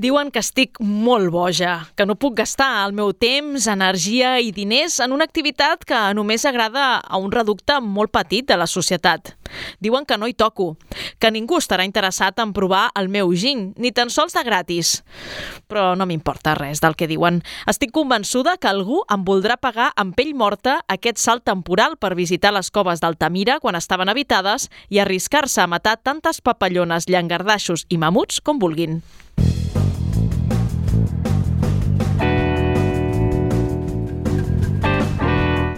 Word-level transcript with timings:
Diuen 0.00 0.30
que 0.32 0.40
estic 0.40 0.78
molt 0.80 1.28
boja, 1.28 1.74
que 1.92 2.06
no 2.08 2.14
puc 2.16 2.38
gastar 2.38 2.86
el 2.86 2.94
meu 2.96 3.10
temps, 3.12 3.66
energia 3.68 4.38
i 4.40 4.48
diners 4.56 4.94
en 5.04 5.12
una 5.12 5.26
activitat 5.28 5.82
que 5.84 5.98
només 6.16 6.46
agrada 6.48 7.02
a 7.04 7.20
un 7.20 7.28
reducte 7.34 7.76
molt 7.84 8.08
petit 8.14 8.48
de 8.48 8.56
la 8.56 8.64
societat. 8.70 9.34
Diuen 9.84 10.06
que 10.08 10.16
no 10.16 10.24
hi 10.30 10.32
toco, 10.32 10.78
que 11.20 11.28
ningú 11.28 11.58
estarà 11.60 11.84
interessat 11.84 12.40
en 12.40 12.54
provar 12.56 12.86
el 12.96 13.10
meu 13.12 13.34
gin, 13.36 13.74
ni 13.76 13.92
tan 13.92 14.08
sols 14.08 14.38
de 14.38 14.46
gratis. 14.46 14.94
Però 15.68 15.92
no 15.92 16.08
m'importa 16.08 16.56
res 16.56 16.80
del 16.80 16.96
que 16.96 17.10
diuen. 17.10 17.42
Estic 17.68 17.92
convençuda 17.92 18.56
que 18.56 18.72
algú 18.72 19.02
em 19.12 19.28
voldrà 19.28 19.60
pagar 19.60 19.92
amb 20.00 20.16
pell 20.16 20.32
morta 20.32 20.80
aquest 20.88 21.20
salt 21.20 21.44
temporal 21.44 22.00
per 22.00 22.16
visitar 22.16 22.56
les 22.56 22.72
coves 22.72 23.04
d'Altamira 23.04 23.60
quan 23.60 23.76
estaven 23.76 24.08
habitades 24.08 24.70
i 24.88 25.04
arriscar-se 25.04 25.60
a 25.60 25.68
matar 25.68 25.98
tantes 26.00 26.40
papallones, 26.40 27.04
llangardaixos 27.04 27.84
i 27.90 28.00
mamuts 28.00 28.40
com 28.40 28.56
vulguin. 28.56 29.02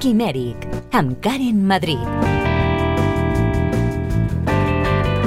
Quimèric, 0.03 0.65
amb 0.91 1.21
Karen 1.23 1.63
Madrid. 1.63 2.42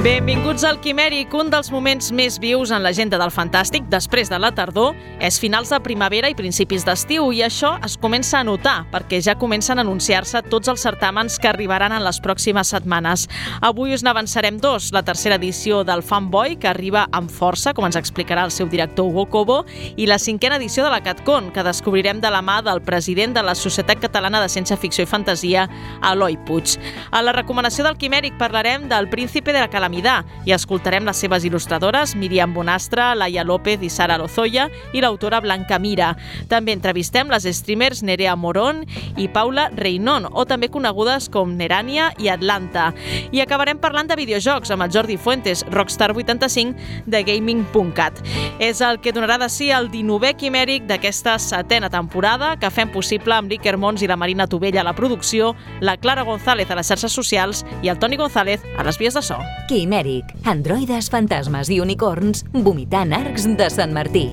Benvinguts 0.06 0.62
al 0.62 0.76
Quimèric, 0.78 1.32
un 1.34 1.48
dels 1.50 1.66
moments 1.74 2.12
més 2.14 2.36
vius 2.38 2.70
en 2.70 2.84
l'agenda 2.84 3.18
del 3.18 3.32
Fantàstic 3.34 3.88
després 3.90 4.28
de 4.30 4.36
la 4.38 4.52
tardor 4.54 4.94
és 5.18 5.34
finals 5.42 5.72
de 5.72 5.80
primavera 5.82 6.28
i 6.30 6.36
principis 6.38 6.84
d'estiu 6.86 7.32
i 7.34 7.40
això 7.42 7.72
es 7.82 7.96
comença 7.98 8.38
a 8.38 8.46
notar 8.46 8.76
perquè 8.92 9.18
ja 9.18 9.34
comencen 9.34 9.80
a 9.80 9.82
anunciar-se 9.82 10.44
tots 10.46 10.70
els 10.70 10.84
certàmens 10.86 11.40
que 11.42 11.50
arribaran 11.50 11.90
en 11.90 12.04
les 12.06 12.20
pròximes 12.22 12.70
setmanes. 12.70 13.24
Avui 13.66 13.96
us 13.96 14.04
n'avançarem 14.06 14.60
dos, 14.62 14.92
la 14.94 15.02
tercera 15.02 15.40
edició 15.40 15.82
del 15.82 16.04
Fanboy 16.06 16.54
que 16.54 16.70
arriba 16.70 17.08
amb 17.10 17.26
força, 17.26 17.74
com 17.74 17.90
ens 17.90 17.98
explicarà 17.98 18.46
el 18.46 18.54
seu 18.54 18.70
director 18.70 19.10
Hugo 19.10 19.26
Cobo, 19.26 19.58
i 19.96 20.06
la 20.06 20.20
cinquena 20.22 20.60
edició 20.62 20.86
de 20.86 20.94
la 20.94 21.02
CatCon 21.02 21.50
que 21.50 21.66
descobrirem 21.66 22.22
de 22.22 22.30
la 22.30 22.44
mà 22.46 22.60
del 22.62 22.84
president 22.86 23.34
de 23.34 23.42
la 23.42 23.56
Societat 23.58 24.06
Catalana 24.06 24.44
de 24.44 24.54
Ciència-Ficció 24.54 25.02
i 25.02 25.10
Fantasia, 25.16 25.66
Eloi 26.12 26.38
Puig. 26.46 26.78
A 27.10 27.26
la 27.26 27.34
recomanació 27.34 27.90
del 27.90 27.98
Quimèric 27.98 28.38
parlarem 28.38 28.86
del 28.86 29.10
Príncipe 29.10 29.50
de 29.50 29.66
la 29.66 29.72
Calamitat 29.72 29.95
Midà 29.96 30.20
i 30.44 30.52
escoltarem 30.52 31.06
les 31.08 31.18
seves 31.22 31.46
il·lustradores 31.48 32.14
Miriam 32.20 32.52
Bonastre, 32.54 33.14
Laia 33.16 33.44
López 33.46 33.80
i 33.82 33.90
Sara 33.92 34.18
Lozoya 34.20 34.68
i 34.92 35.00
l'autora 35.00 35.40
Blanca 35.40 35.78
Mira. 35.80 36.12
També 36.50 36.74
entrevistem 36.76 37.30
les 37.32 37.46
streamers 37.56 38.02
Nerea 38.04 38.36
Morón 38.36 38.84
i 39.16 39.28
Paula 39.32 39.70
Reinon, 39.74 40.28
o 40.32 40.44
també 40.44 40.68
conegudes 40.72 41.30
com 41.32 41.54
Nerània 41.56 42.10
i 42.20 42.28
Atlanta. 42.32 42.90
I 43.32 43.40
acabarem 43.44 43.80
parlant 43.80 44.10
de 44.10 44.18
videojocs 44.18 44.74
amb 44.74 44.84
el 44.84 44.92
Jordi 44.92 45.16
Fuentes, 45.16 45.64
Rockstar85 45.72 47.06
de 47.06 47.22
Gaming.cat. 47.26 48.20
És 48.60 48.82
el 48.84 49.00
que 49.00 49.14
donarà 49.16 49.38
de 49.40 49.48
si 49.52 49.70
el 49.72 49.90
19è 49.92 50.34
quimèric 50.36 50.86
d'aquesta 50.90 51.38
setena 51.42 51.90
temporada 51.92 52.54
que 52.60 52.72
fem 52.72 52.92
possible 52.92 53.36
amb 53.36 53.52
l'Iker 53.52 53.76
Mons 53.80 54.04
i 54.04 54.10
la 54.10 54.20
Marina 54.20 54.48
Tovella 54.50 54.82
a 54.84 54.88
la 54.90 54.96
producció, 54.96 55.54
la 55.80 55.96
Clara 55.96 56.26
González 56.28 56.70
a 56.70 56.78
les 56.78 56.92
xarxes 56.92 57.16
socials 57.16 57.64
i 57.82 57.92
el 57.92 58.00
Toni 58.02 58.20
González 58.20 58.64
a 58.76 58.84
les 58.86 59.00
vies 59.00 59.16
de 59.16 59.24
so. 59.24 59.40
Quimèric, 59.76 60.30
androides, 60.48 61.10
fantasmes 61.12 61.68
i 61.68 61.82
unicorns 61.84 62.46
vomitant 62.64 63.12
arcs 63.12 63.44
de 63.58 63.66
Sant 63.68 63.92
Martí. 63.92 64.24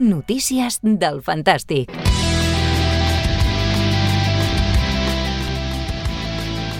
Notícies 0.00 0.80
del 0.80 1.20
Fantàstic. 1.28 1.92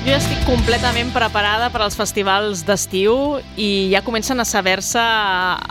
Jo 0.05 0.13
ja 0.13 0.19
estic 0.21 0.43
completament 0.45 1.09
preparada 1.15 1.71
per 1.73 1.81
als 1.81 1.95
festivals 1.97 2.61
d'estiu 2.69 3.39
i 3.57 3.89
ja 3.89 4.03
comencen 4.05 4.37
a 4.37 4.45
saber-se 4.45 5.01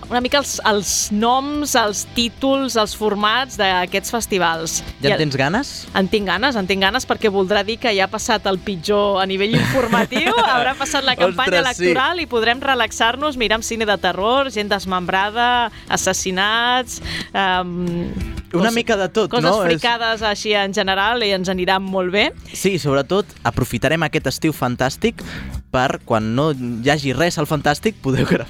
una 0.09 0.21
mica 0.25 0.39
els, 0.39 0.55
els 0.65 0.93
noms, 1.13 1.75
els 1.77 2.01
títols, 2.17 2.73
els 2.81 2.97
formats 2.97 3.59
d'aquests 3.61 4.15
festivals. 4.15 4.79
Ja 5.05 5.13
en 5.13 5.21
tens 5.21 5.37
ganes? 5.37 5.75
En 5.93 6.09
tinc 6.09 6.25
ganes, 6.31 6.57
en 6.57 6.65
tinc 6.65 6.81
ganes 6.81 7.05
perquè 7.05 7.29
voldrà 7.29 7.61
dir 7.61 7.77
que 7.77 7.93
ja 7.93 8.07
ha 8.07 8.09
passat 8.09 8.49
el 8.49 8.57
pitjor 8.57 9.21
a 9.21 9.29
nivell 9.29 9.53
informatiu, 9.53 10.33
haurà 10.55 10.73
passat 10.81 11.05
la 11.05 11.13
campanya 11.13 11.61
Ostres, 11.61 11.83
electoral 11.85 12.17
sí. 12.17 12.25
i 12.25 12.31
podrem 12.33 12.65
relaxar-nos, 12.73 13.37
mirar 13.37 13.61
cine 13.61 13.85
de 13.85 14.01
terror, 14.01 14.49
gent 14.49 14.73
desmembrada, 14.73 15.69
assassinats... 15.93 17.03
Um, 17.37 18.32
Una 18.53 18.71
mica 18.71 18.95
de 18.97 19.09
tot, 19.09 19.29
coses 19.31 19.43
no? 19.49 19.63
És- 19.65 19.73
fricades 19.73 20.21
així 20.21 20.53
en 20.53 20.73
general 20.73 21.23
i 21.23 21.31
ens 21.33 21.49
anirà 21.49 21.79
molt 21.81 22.11
bé. 22.13 22.31
Sí, 22.53 22.77
sobretot 22.79 23.25
aprofitarem 23.43 24.03
aquest 24.03 24.27
estiu 24.27 24.53
fantàstic 24.53 25.23
per, 25.73 25.99
quan 26.05 26.35
no 26.35 26.51
hi 26.53 26.89
hagi 26.93 27.13
res 27.17 27.39
al 27.41 27.47
fantàstic, 27.49 27.95
poder 28.01 28.25
gra- 28.29 28.45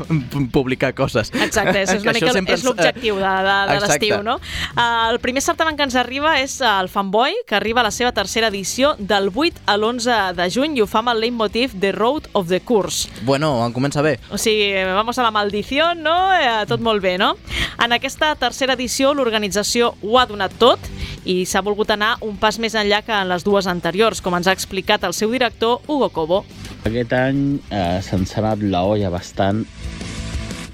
publicar 0.52 0.94
coses. 0.94 1.32
Exacte, 1.32 1.82
és, 1.86 1.94
és 1.94 2.02
una 2.04 2.12
mica 2.12 2.32
és 2.34 2.36
ens- 2.36 2.66
l'objectiu 2.68 3.16
de, 3.16 3.22
de, 3.48 3.56
de 3.72 3.78
l'estiu, 3.86 4.18
no? 4.28 4.36
Uh, 4.76 5.14
el 5.14 5.20
primer 5.24 5.42
certamen 5.42 5.78
que 5.80 5.84
ens 5.88 5.96
arriba 5.96 6.34
és 6.42 6.58
el 6.68 6.90
Fanboy, 6.92 7.32
que 7.48 7.56
arriba 7.56 7.80
a 7.80 7.88
la 7.88 7.92
seva 7.96 8.12
tercera 8.12 8.48
edició 8.52 8.96
del 9.00 9.30
8 9.34 9.64
a 9.72 9.78
l'11 9.78 10.34
de 10.36 10.50
juny 10.52 10.76
i 10.78 10.84
ho 10.84 10.88
fa 10.88 11.00
amb 11.00 11.14
el 11.14 11.22
leitmotiv 11.24 11.78
The 11.80 11.94
Road 11.96 12.28
of 12.34 12.50
the 12.52 12.60
Curse. 12.60 13.08
Bueno, 13.24 13.54
en 13.66 13.72
comença 13.72 14.02
bé. 14.04 14.18
O 14.30 14.38
sigui, 14.38 14.74
vamos 14.92 15.18
a 15.18 15.24
la 15.24 15.32
maldició, 15.32 15.94
no? 15.96 16.18
Eh, 16.36 16.66
tot 16.68 16.82
molt 16.84 17.02
bé, 17.02 17.16
no? 17.18 17.38
En 17.84 17.96
aquesta 17.96 18.34
tercera 18.36 18.74
edició 18.76 19.14
l'organització 19.14 19.93
ho 20.02 20.18
ha 20.18 20.26
donat 20.30 20.56
tot 20.60 20.82
i 21.26 21.44
s'ha 21.48 21.64
volgut 21.64 21.94
anar 21.94 22.18
un 22.26 22.36
pas 22.40 22.58
més 22.60 22.76
enllà 22.76 23.02
que 23.06 23.16
en 23.16 23.30
les 23.32 23.46
dues 23.46 23.68
anteriors, 23.72 24.22
com 24.22 24.36
ens 24.36 24.50
ha 24.50 24.56
explicat 24.56 25.04
el 25.08 25.16
seu 25.16 25.32
director, 25.32 25.80
Hugo 25.88 26.10
Cobo. 26.12 26.44
Aquest 26.84 27.14
any 27.16 27.44
eh, 27.72 28.00
se'ns 28.04 28.36
ha 28.36 28.42
anat 28.44 28.66
la 28.68 28.84
olla 28.84 29.12
bastant. 29.14 29.64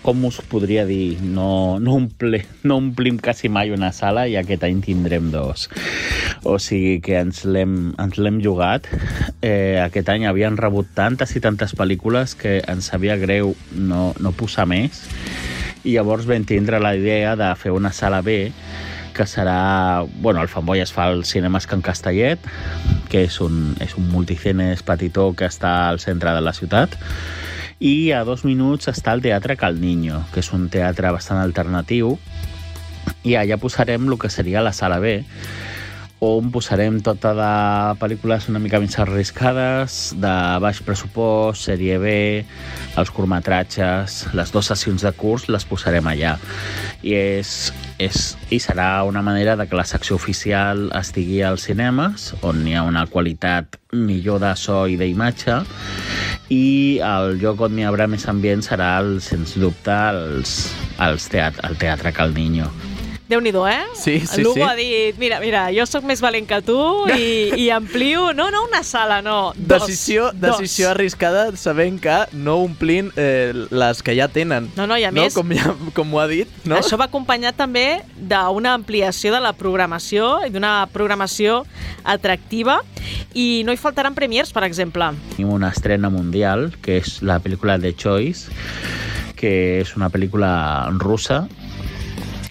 Com 0.02 0.24
us 0.26 0.40
podria 0.48 0.86
dir? 0.88 1.20
No, 1.22 1.78
no, 1.78 1.98
omple, 2.00 2.40
no 2.64 2.80
omplim 2.80 3.20
quasi 3.22 3.50
mai 3.52 3.70
una 3.76 3.92
sala 3.94 4.24
i 4.32 4.38
aquest 4.40 4.64
any 4.66 4.80
tindrem 4.82 5.28
dos. 5.30 5.68
O 6.48 6.56
sigui 6.58 6.98
que 7.04 7.20
ens 7.20 7.44
l'hem 7.46 8.40
jugat. 8.42 8.88
Eh, 9.44 9.78
aquest 9.84 10.10
any 10.10 10.26
havien 10.26 10.58
rebut 10.58 10.90
tantes 10.96 11.36
i 11.36 11.44
tantes 11.44 11.76
pel·lícules 11.78 12.34
que 12.40 12.58
ens 12.64 12.90
sabia 12.94 13.20
greu 13.20 13.54
no, 13.76 14.14
no 14.18 14.34
posar 14.34 14.66
més. 14.72 15.04
I 15.84 15.94
llavors 16.00 16.26
vam 16.28 16.48
tindre 16.48 16.80
la 16.82 16.96
idea 16.98 17.36
de 17.40 17.54
fer 17.60 17.76
una 17.76 17.92
sala 17.96 18.24
B 18.26 18.50
que 19.20 19.28
serà... 19.28 20.06
Bueno, 20.22 20.42
el 20.42 20.48
Fanboy 20.48 20.80
es 20.80 20.94
fa 20.96 21.10
al 21.12 21.26
Cinemes 21.26 21.68
Can 21.68 21.82
Castellet, 21.84 22.40
que 23.12 23.26
és 23.28 23.42
un, 23.44 23.74
és 23.84 23.98
un 24.00 24.06
multicenes 24.08 24.80
petitó 24.88 25.34
que 25.36 25.50
està 25.52 25.90
al 25.90 26.00
centre 26.00 26.32
de 26.32 26.40
la 26.40 26.54
ciutat, 26.56 26.96
i 27.84 28.14
a 28.16 28.24
dos 28.24 28.46
minuts 28.48 28.88
està 28.88 29.12
el 29.12 29.24
Teatre 29.26 29.58
Cal 29.60 29.82
Niño, 29.84 30.22
que 30.32 30.40
és 30.40 30.54
un 30.56 30.70
teatre 30.72 31.12
bastant 31.12 31.42
alternatiu, 31.44 32.16
i 33.28 33.36
allà 33.36 33.60
posarem 33.60 34.08
el 34.08 34.16
que 34.22 34.32
seria 34.32 34.64
la 34.64 34.72
sala 34.72 35.02
B, 35.04 35.18
on 36.20 36.50
posarem 36.52 36.98
tota 37.00 37.32
de 37.36 37.52
pel·lícules 38.00 38.50
una 38.52 38.60
mica 38.60 38.80
més 38.84 38.98
arriscades, 39.00 40.00
de 40.20 40.34
baix 40.60 40.82
pressupost, 40.84 41.70
sèrie 41.70 41.96
B, 42.02 42.12
els 43.00 43.12
curtmetratges, 43.16 44.26
les 44.36 44.52
dues 44.52 44.68
sessions 44.68 45.06
de 45.08 45.14
curs 45.16 45.48
les 45.48 45.66
posarem 45.70 46.12
allà. 46.12 46.36
I, 47.02 47.16
és, 47.16 47.54
és, 48.04 48.34
I 48.52 48.60
serà 48.60 49.06
una 49.08 49.24
manera 49.24 49.56
de 49.56 49.68
que 49.70 49.80
la 49.80 49.88
secció 49.88 50.20
oficial 50.20 50.90
estigui 51.00 51.40
als 51.48 51.70
cinemes, 51.70 52.34
on 52.44 52.66
hi 52.68 52.76
ha 52.76 52.84
una 52.84 53.08
qualitat 53.08 53.80
millor 53.96 54.44
de 54.44 54.52
so 54.60 54.84
i 54.92 55.00
d'imatge, 55.00 55.62
i 56.52 57.00
el 57.06 57.40
lloc 57.40 57.64
on 57.64 57.80
hi 57.80 57.88
haurà 57.88 58.10
més 58.12 58.28
ambient 58.28 58.66
serà, 58.66 58.98
el, 59.00 59.22
sens 59.24 59.56
dubte, 59.56 59.96
els, 60.12 60.60
els 61.00 61.32
teat 61.32 61.64
el 61.64 61.80
Teatre 61.80 62.12
Cal 62.12 62.36
Niño. 62.36 62.68
Déu 63.30 63.40
nhi 63.46 63.52
eh? 63.70 63.86
Sí, 63.94 64.20
sí, 64.26 64.42
L'Hugo 64.42 64.56
sí. 64.56 64.62
ha 64.66 64.74
dit, 64.76 65.18
mira, 65.22 65.40
mira, 65.40 65.68
jo 65.72 65.86
sóc 65.86 66.04
més 66.04 66.20
valent 66.22 66.48
que 66.50 66.58
tu 66.66 66.78
i, 67.14 67.52
i 67.62 67.70
amplio, 67.70 68.34
no, 68.34 68.50
no 68.50 68.64
una 68.66 68.82
sala, 68.84 69.22
no, 69.22 69.54
dos. 69.56 69.86
Decisió, 69.86 70.32
dos. 70.34 70.58
decisió 70.58 70.90
arriscada 70.90 71.56
sabent 71.56 72.00
que 72.02 72.16
no 72.34 72.58
omplint 72.64 73.12
eh, 73.16 73.54
les 73.70 74.02
que 74.02 74.16
ja 74.18 74.28
tenen. 74.28 74.72
No, 74.76 74.88
no, 74.90 74.98
i 74.98 75.06
a 75.06 75.12
no? 75.12 75.22
més- 75.22 75.38
Com, 75.38 75.54
ja, 75.54 75.76
com 75.94 76.14
ho 76.14 76.20
ha 76.24 76.28
dit, 76.28 76.50
no? 76.66 76.80
Això 76.82 76.98
va 76.98 77.06
acompanyat 77.06 77.56
també 77.56 78.02
d'una 78.18 78.74
ampliació 78.74 79.32
de 79.36 79.40
la 79.46 79.54
programació 79.54 80.40
i 80.48 80.50
d'una 80.50 80.88
programació 80.92 81.62
atractiva 82.04 82.80
i 83.38 83.62
no 83.66 83.72
hi 83.74 83.78
faltaran 83.78 84.16
premiers, 84.18 84.52
per 84.56 84.64
exemple. 84.66 85.12
Tenim 85.36 85.54
una 85.54 85.70
estrena 85.70 86.10
mundial, 86.10 86.72
que 86.82 86.98
és 86.98 87.20
la 87.22 87.38
pel·lícula 87.44 87.78
The 87.80 87.94
Choice, 87.94 88.50
que 89.40 89.80
és 89.84 89.94
una 89.96 90.10
pel·lícula 90.12 90.90
russa. 90.98 91.46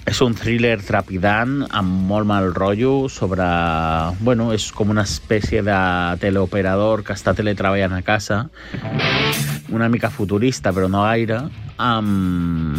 És 0.09 0.23
un 0.25 0.33
thriller 0.33 0.79
trepidant 0.81 1.67
amb 1.77 2.07
molt 2.09 2.25
mal 2.25 2.47
rotllo 2.55 3.11
sobre... 3.13 3.45
Bueno, 4.25 4.47
és 4.57 4.71
com 4.73 4.89
una 4.95 5.03
espècie 5.05 5.61
de 5.61 5.81
teleoperador 6.23 7.03
que 7.05 7.13
està 7.13 7.35
teletreballant 7.37 7.93
a 7.93 8.01
casa, 8.07 8.39
una 9.69 9.91
mica 9.93 10.09
futurista, 10.09 10.73
però 10.73 10.89
no 10.89 11.03
gaire, 11.05 11.43
amb, 11.77 12.79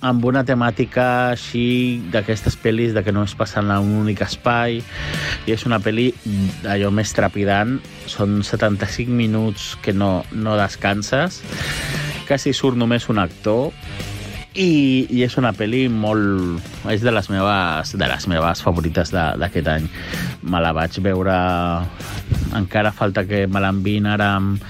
amb 0.00 0.24
una 0.30 0.40
temàtica 0.48 1.04
així 1.34 1.66
d'aquestes 2.14 2.56
pel·lis 2.64 2.96
de 2.96 3.02
que 3.04 3.12
no 3.12 3.26
es 3.28 3.36
passen 3.36 3.68
en 3.68 3.84
un 3.84 4.00
únic 4.06 4.24
espai. 4.24 4.80
I 5.44 5.52
és 5.52 5.66
una 5.68 5.82
pel·li 5.84 6.08
allò 6.64 6.88
més 6.96 7.12
trepidant. 7.12 7.76
Són 8.08 8.40
75 8.40 9.12
minuts 9.20 9.74
que 9.84 9.92
no, 9.92 10.24
no 10.32 10.56
descanses. 10.56 11.42
Quasi 12.24 12.56
surt 12.56 12.80
només 12.80 13.10
un 13.12 13.20
actor 13.20 13.68
i, 14.54 15.06
i 15.10 15.22
és 15.24 15.36
una 15.40 15.52
pel·li 15.56 15.86
molt... 15.88 16.60
és 16.92 17.04
de 17.04 17.12
les 17.14 17.28
meves, 17.32 17.94
de 17.98 18.08
les 18.08 18.26
meves 18.28 18.64
favorites 18.64 19.12
d'aquest 19.12 19.70
any. 19.76 19.88
Me 20.42 20.60
la 20.62 20.74
vaig 20.76 20.98
veure... 21.04 21.36
Encara 22.52 22.92
falta 22.92 23.24
que 23.24 23.46
me 23.48 23.62
l'envin 23.64 24.10
ara 24.12 24.34
amb, 24.36 24.60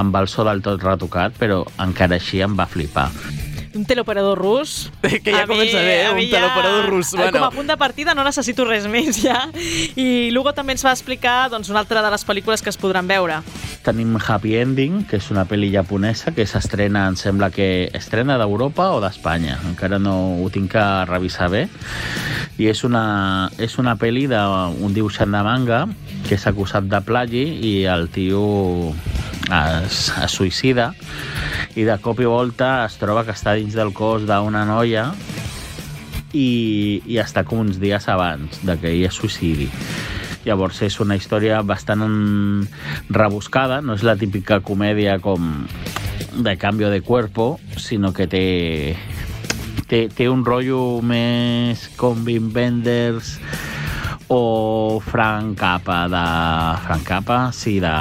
amb 0.00 0.16
el 0.16 0.30
so 0.32 0.46
del 0.48 0.64
tot 0.64 0.80
retocat, 0.80 1.36
però 1.36 1.60
encara 1.84 2.16
així 2.16 2.40
em 2.44 2.56
va 2.56 2.68
flipar. 2.70 3.10
Un 3.78 3.84
teleoperador 3.86 4.36
rus. 4.38 4.90
Que 5.22 5.30
ja 5.30 5.44
A 5.44 5.46
mi- 5.46 5.54
comença 5.54 5.78
bé, 5.78 6.06
a 6.06 6.10
un 6.10 6.16
mi 6.18 6.26
ja- 6.26 6.40
teleoperador 6.40 6.88
rus, 6.90 7.12
Com 7.12 7.20
bueno. 7.20 7.44
a 7.46 7.50
punt 7.54 7.68
de 7.70 7.76
partida 7.78 8.14
no 8.18 8.24
necessito 8.26 8.64
res 8.66 8.88
més 8.90 9.20
ja. 9.22 9.44
I 9.94 10.30
Lugo 10.34 10.50
també 10.52 10.74
ens 10.74 10.82
va 10.84 10.90
explicar 10.92 11.48
doncs, 11.52 11.70
una 11.70 11.78
altra 11.84 12.02
de 12.02 12.10
les 12.10 12.26
pel·lícules 12.26 12.60
que 12.62 12.70
es 12.74 12.76
podran 12.80 13.06
veure. 13.06 13.38
Tenim 13.86 14.16
Happy 14.18 14.56
Ending, 14.58 15.04
que 15.08 15.16
és 15.22 15.30
una 15.30 15.46
pel·li 15.48 15.70
japonesa 15.72 16.32
que 16.34 16.44
s'estrena, 16.50 17.06
em 17.08 17.16
sembla 17.16 17.52
que 17.54 17.88
estrena 17.94 18.36
d'Europa 18.40 18.90
o 18.96 19.00
d'Espanya. 19.00 19.60
Encara 19.70 19.98
no 20.02 20.16
ho 20.42 20.50
tinc 20.50 20.72
que 20.74 20.84
revisar 21.06 21.48
bé. 21.54 21.68
I 22.58 22.66
és 22.72 22.82
una, 22.84 23.48
és 23.62 23.78
una 23.78 23.94
pel·li 23.96 24.26
d'un 24.26 24.92
dibuixant 24.92 25.30
de 25.30 25.42
manga 25.46 25.84
que 26.26 26.34
és 26.34 26.46
acusat 26.50 26.90
de 26.90 27.00
plagi 27.06 27.44
i 27.62 27.74
el 27.86 28.08
tio 28.10 28.90
es, 29.48 30.08
es 30.18 30.32
suïcida 30.34 30.90
i 31.78 31.84
de 31.86 31.94
cop 32.02 32.18
i 32.18 32.26
volta 32.26 32.84
es 32.88 32.96
troba 32.98 33.22
que 33.22 33.34
està 33.36 33.54
dins 33.54 33.76
del 33.78 33.92
cos 33.94 34.24
d'una 34.26 34.64
noia 34.66 35.12
i, 36.34 37.02
i 37.06 37.18
està 37.22 37.44
com 37.46 37.62
uns 37.62 37.78
dies 37.78 38.08
abans 38.10 38.58
de 38.66 38.74
que 38.80 38.90
ell 38.90 39.06
es 39.06 39.18
suïcidi. 39.20 39.68
Llavors 40.42 40.80
és 40.82 40.98
una 41.02 41.14
història 41.18 41.60
bastant 41.62 42.02
rebuscada, 43.14 43.80
no 43.82 43.94
és 43.94 44.02
la 44.06 44.16
típica 44.18 44.58
comèdia 44.64 45.18
com 45.22 45.68
de 46.34 46.56
canvi 46.58 46.90
de 46.90 47.00
cuerpo, 47.02 47.60
sinó 47.78 48.12
que 48.12 48.26
té, 48.26 48.44
té, 49.86 50.06
té 50.10 50.28
un 50.28 50.44
rotllo 50.46 51.00
més 51.02 51.88
com 52.00 52.26
Wim 52.26 52.50
Wenders 52.54 53.36
o 54.34 54.98
Frank 55.06 55.58
Cappa 55.62 56.06
de... 56.10 56.24
Frank 56.86 57.06
Cappa? 57.06 57.42
Sí, 57.54 57.78
de 57.82 57.94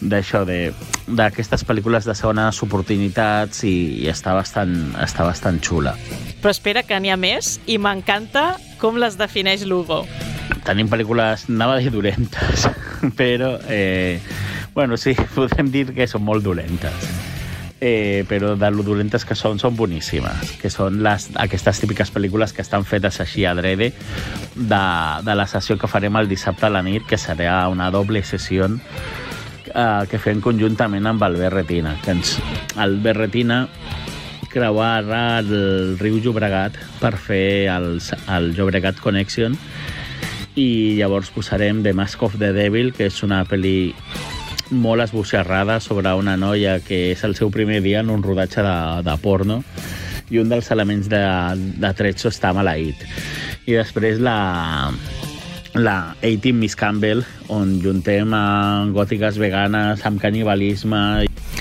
d'això, 0.00 0.44
de 0.46 0.72
d'aquestes 1.16 1.64
pel·lícules 1.66 2.06
de 2.08 2.14
segones 2.16 2.60
oportunitats 2.64 3.64
i, 3.64 4.04
i 4.04 4.08
està, 4.10 4.34
bastant, 4.36 4.74
està 5.02 5.26
bastant 5.26 5.60
xula. 5.64 5.94
Però 6.42 6.52
espera, 6.52 6.84
que 6.86 6.98
n'hi 7.00 7.12
ha 7.12 7.18
més 7.20 7.56
i 7.66 7.78
m'encanta 7.80 8.50
com 8.82 8.98
les 9.00 9.18
defineix 9.18 9.64
Lugo. 9.66 10.04
Tenim 10.66 10.90
pel·lícules, 10.90 11.48
anava 11.48 11.78
a 11.78 11.82
dir 11.82 11.92
dolentes, 11.94 12.68
però, 13.18 13.56
eh, 13.68 14.20
bueno, 14.74 14.96
sí, 15.00 15.16
podem 15.36 15.72
dir 15.72 15.88
que 15.96 16.06
són 16.10 16.26
molt 16.28 16.44
dolentes. 16.44 17.10
Eh, 17.80 18.24
però 18.26 18.56
de 18.58 18.70
lo 18.74 18.82
dolentes 18.82 19.22
que 19.22 19.36
són, 19.38 19.60
són 19.62 19.76
boníssimes, 19.78 20.56
que 20.58 20.66
són 20.66 20.96
les, 21.04 21.28
aquestes 21.38 21.78
típiques 21.78 22.10
pel·lícules 22.10 22.50
que 22.50 22.64
estan 22.64 22.82
fetes 22.82 23.20
així 23.22 23.44
a 23.46 23.52
drede 23.54 23.92
de, 24.56 24.80
de 25.22 25.36
la 25.38 25.46
sessió 25.46 25.76
que 25.78 25.86
farem 25.86 26.18
el 26.18 26.26
dissabte 26.26 26.66
a 26.66 26.72
la 26.74 26.82
nit, 26.82 27.06
que 27.06 27.20
serà 27.22 27.60
una 27.70 27.92
doble 27.94 28.24
sessió 28.26 28.66
eh, 29.68 30.04
que 30.10 30.20
fem 30.22 30.42
conjuntament 30.44 31.06
amb 31.06 31.22
el 31.28 31.38
Berretina. 31.40 31.96
Que 32.04 32.16
ens, 32.16 32.36
el 32.80 32.98
Berretina 33.04 33.66
creuarà 34.48 35.40
el 35.42 35.98
riu 36.00 36.18
Llobregat 36.24 36.78
per 37.02 37.14
fer 37.20 37.68
el, 37.72 37.98
el 38.34 38.52
Llobregat 38.56 39.00
Connection 39.04 39.56
i 40.58 40.96
llavors 40.98 41.30
posarem 41.30 41.84
The 41.84 41.92
Mask 41.94 42.22
of 42.26 42.38
the 42.40 42.50
Devil, 42.56 42.90
que 42.96 43.06
és 43.06 43.22
una 43.22 43.44
pel·li 43.46 43.92
molt 44.70 45.04
esboixarrada 45.04 45.78
sobre 45.80 46.12
una 46.18 46.36
noia 46.36 46.78
que 46.84 47.12
és 47.12 47.22
el 47.24 47.36
seu 47.38 47.52
primer 47.54 47.80
dia 47.84 48.00
en 48.00 48.10
un 48.10 48.24
rodatge 48.24 48.64
de, 48.64 48.78
de 49.06 49.16
porno 49.22 49.62
i 50.28 50.40
un 50.42 50.50
dels 50.50 50.68
elements 50.74 51.08
de, 51.08 51.22
de 51.80 51.92
tretzo 51.96 52.28
està 52.32 52.52
maleït. 52.56 53.06
I 53.68 53.78
després 53.78 54.20
la, 54.20 54.90
la 55.84 56.14
A-Team 56.22 56.58
Miss 56.58 56.76
Campbell, 56.76 57.24
on 57.48 57.78
juntem 57.82 58.34
a 58.34 58.44
gòtiques 58.94 59.38
veganes 59.40 60.04
amb 60.08 60.20
canibalisme 60.22 61.00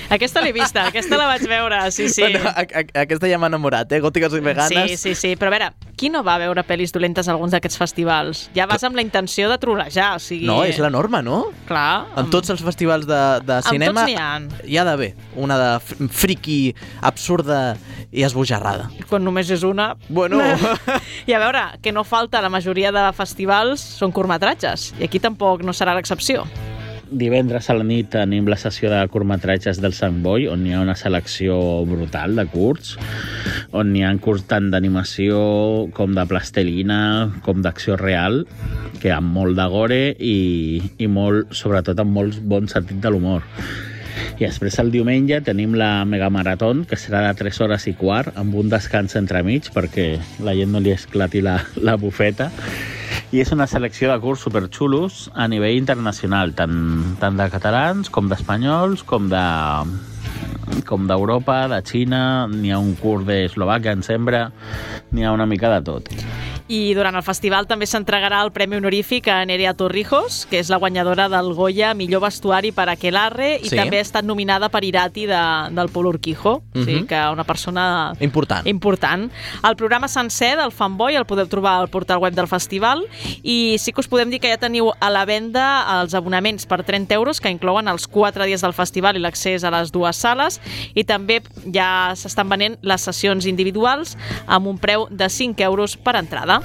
Aquesta 0.10 0.40
l'he 0.40 0.54
vista, 0.56 0.86
aquesta 0.88 1.18
la 1.20 1.26
vaig 1.28 1.44
veure, 1.50 1.82
sí, 1.92 2.08
sí. 2.08 2.22
Bueno, 2.24 2.48
a, 2.48 2.64
a, 2.64 2.84
aquesta 3.04 3.28
ja 3.28 3.36
m'ha 3.42 3.50
enamorat, 3.52 3.92
eh? 3.92 4.00
Gòtiques 4.00 4.38
i 4.38 4.40
veganes. 4.46 4.94
Sí, 4.94 4.96
sí, 5.02 5.16
sí, 5.20 5.32
però 5.36 5.52
a 5.52 5.56
veure, 5.58 5.68
qui 6.00 6.08
no 6.14 6.22
va 6.24 6.38
veure 6.40 6.64
pel·lis 6.64 6.94
dolentes 6.96 7.28
a 7.28 7.34
alguns 7.34 7.52
d'aquests 7.52 7.76
festivals? 7.82 8.46
Ja 8.56 8.70
vas 8.72 8.86
amb 8.88 8.96
la 8.96 9.04
intenció 9.04 9.50
de 9.52 9.58
trolejar, 9.60 10.14
o 10.16 10.22
sigui... 10.24 10.48
No, 10.48 10.62
és 10.64 10.80
la 10.80 10.90
norma, 10.94 11.20
no? 11.26 11.42
Clar. 11.68 12.06
En 12.22 12.32
tots 12.32 12.54
els 12.56 12.64
festivals 12.64 13.04
de, 13.10 13.20
de 13.44 13.58
Amb 13.60 13.68
cinema 13.68 14.06
tots 14.06 14.14
n'hi 14.14 14.16
ha. 14.16 14.30
hi 14.64 14.80
ha 14.80 14.86
d'haver 14.88 15.12
una 15.36 15.60
de 15.60 15.70
fr- 15.84 16.08
friki, 16.24 16.60
absurda 17.04 17.60
i 18.08 18.24
esbojarrada. 18.24 18.88
Quan 19.10 19.28
només 19.28 19.52
és 19.52 19.68
una... 19.68 19.90
Bueno. 20.08 20.40
I 21.28 21.36
a 21.36 21.44
veure, 21.44 21.66
que 21.84 21.92
no 21.92 22.06
falta, 22.08 22.40
la 22.42 22.54
majoria 22.54 22.94
de 22.96 23.04
festivals 23.18 23.84
són 24.00 24.16
curtmetratges, 24.16 24.94
i 25.02 25.10
aquí 25.12 25.20
tampoc 25.20 25.68
no 25.68 25.76
serà 25.76 25.98
l'excepció. 26.00 26.48
Divendres 27.08 27.70
a 27.72 27.76
la 27.78 27.86
nit 27.88 28.10
tenim 28.12 28.50
la 28.52 28.58
sessió 28.60 28.90
de 28.92 29.00
curtmetratges 29.08 29.80
del 29.80 29.94
Sant 29.96 30.18
Boi, 30.26 30.50
on 30.52 30.66
hi 30.68 30.74
ha 30.76 30.82
una 30.84 30.96
selecció 31.00 31.56
brutal 31.88 32.36
de 32.36 32.44
curts, 32.52 32.98
on 33.72 33.94
hi 33.96 34.04
ha 34.04 34.12
curts 34.20 34.44
tant 34.50 34.68
d'animació 34.74 35.38
com 35.96 36.18
de 36.18 36.26
plastelina, 36.28 37.00
com 37.46 37.64
d'acció 37.64 37.96
real, 38.02 38.44
que 39.00 39.14
amb 39.16 39.32
molt 39.40 39.56
de 39.56 39.68
gore 39.72 40.02
i, 40.20 40.82
i 41.00 41.08
molt, 41.08 41.56
sobretot 41.56 42.04
amb 42.04 42.12
molt 42.20 42.42
bon 42.44 42.68
sentit 42.68 43.00
de 43.00 43.14
l'humor. 43.14 43.48
I 44.38 44.44
després 44.44 44.76
el 44.84 44.92
diumenge 44.92 45.40
tenim 45.48 45.80
la 45.80 46.04
megamarató, 46.06 46.74
que 46.90 47.00
serà 47.00 47.24
de 47.30 47.34
3 47.40 47.64
hores 47.64 47.88
i 47.88 47.96
quart, 47.98 48.36
amb 48.36 48.54
un 48.60 48.68
descans 48.74 49.16
entremig 49.16 49.72
perquè 49.74 50.18
la 50.44 50.54
gent 50.60 50.76
no 50.76 50.84
li 50.84 50.92
esclati 50.92 51.40
la, 51.46 51.62
la 51.80 51.96
bufeta. 51.96 52.52
I 53.36 53.42
és 53.44 53.50
una 53.52 53.66
selecció 53.68 54.08
de 54.08 54.16
curs 54.24 54.46
superxulos 54.46 55.26
a 55.36 55.50
nivell 55.52 55.76
internacional, 55.76 56.54
tant, 56.56 56.78
tant 57.20 57.36
de 57.36 57.50
catalans 57.52 58.08
com 58.14 58.30
d'espanyols, 58.32 59.04
com 59.04 59.28
de 59.28 59.44
com 60.86 61.08
d'Europa, 61.08 61.68
de 61.68 61.82
Xina, 61.84 62.48
n'hi 62.48 62.72
ha 62.72 62.80
un 62.80 62.94
curs 62.96 63.26
d'Eslovàquia, 63.28 63.92
em 63.98 64.04
sembla, 64.04 64.52
n'hi 65.12 65.24
ha 65.26 65.32
una 65.36 65.46
mica 65.46 65.70
de 65.74 65.82
tot. 65.84 66.10
I 66.68 66.94
durant 66.94 67.16
el 67.16 67.24
festival 67.24 67.64
també 67.68 67.86
s'entregarà 67.88 68.42
el 68.44 68.52
Premi 68.52 68.76
Honorífic 68.76 69.30
a 69.32 69.38
Nerea 69.48 69.72
Torrijos, 69.80 70.46
que 70.50 70.60
és 70.60 70.68
la 70.70 70.76
guanyadora 70.82 71.30
del 71.32 71.54
Goya 71.56 71.94
Millor 71.96 72.22
Vestuari 72.26 72.74
per 72.76 72.90
Aquelarre, 72.92 73.54
i 73.64 73.70
Sí. 73.70 73.76
també 73.78 74.00
ha 74.00 74.02
estat 74.04 74.26
nominada 74.28 74.68
per 74.70 74.84
Irati 74.84 75.26
de, 75.26 75.40
del 75.72 75.88
Pol 75.90 76.08
Urquijo, 76.08 76.58
o 76.76 76.84
sigui 76.84 77.02
Mhm. 77.02 77.08
que 77.08 77.22
una 77.32 77.46
persona 77.46 78.14
Important. 78.20 78.68
important. 78.68 79.32
El 79.64 79.76
programa 79.78 80.10
sencer 80.10 80.58
del 80.58 80.74
Fanboy 80.74 81.16
el 81.16 81.26
podeu 81.26 81.48
trobar 81.48 81.80
al 81.80 81.88
portal 81.88 82.18
web 82.20 82.34
del 82.34 82.48
festival 82.48 83.06
i 83.44 83.78
sí 83.80 83.94
que 83.94 84.02
us 84.02 84.08
podem 84.10 84.30
dir 84.30 84.42
que 84.42 84.50
ja 84.52 84.58
teniu 84.58 84.92
a 85.00 85.10
la 85.10 85.24
venda 85.26 86.02
els 86.02 86.14
abonaments 86.14 86.66
per 86.66 86.84
30 86.84 87.14
euros 87.16 87.40
que 87.40 87.50
inclouen 87.50 87.88
els 87.88 88.08
4 88.08 88.44
dies 88.46 88.62
del 88.62 88.74
festival 88.74 89.16
i 89.16 89.20
l'accés 89.20 89.64
a 89.64 89.72
les 89.72 89.92
dues 89.94 90.18
sales 90.28 90.60
i 90.94 91.08
també 91.08 91.40
ja 91.72 92.14
s'estan 92.20 92.52
venent 92.52 92.78
les 92.84 93.10
sessions 93.10 93.48
individuals 93.48 94.18
amb 94.46 94.68
un 94.68 94.78
preu 94.82 95.08
de 95.10 95.32
5 95.32 95.64
euros 95.72 95.98
per 95.98 96.18
entrada. 96.20 96.62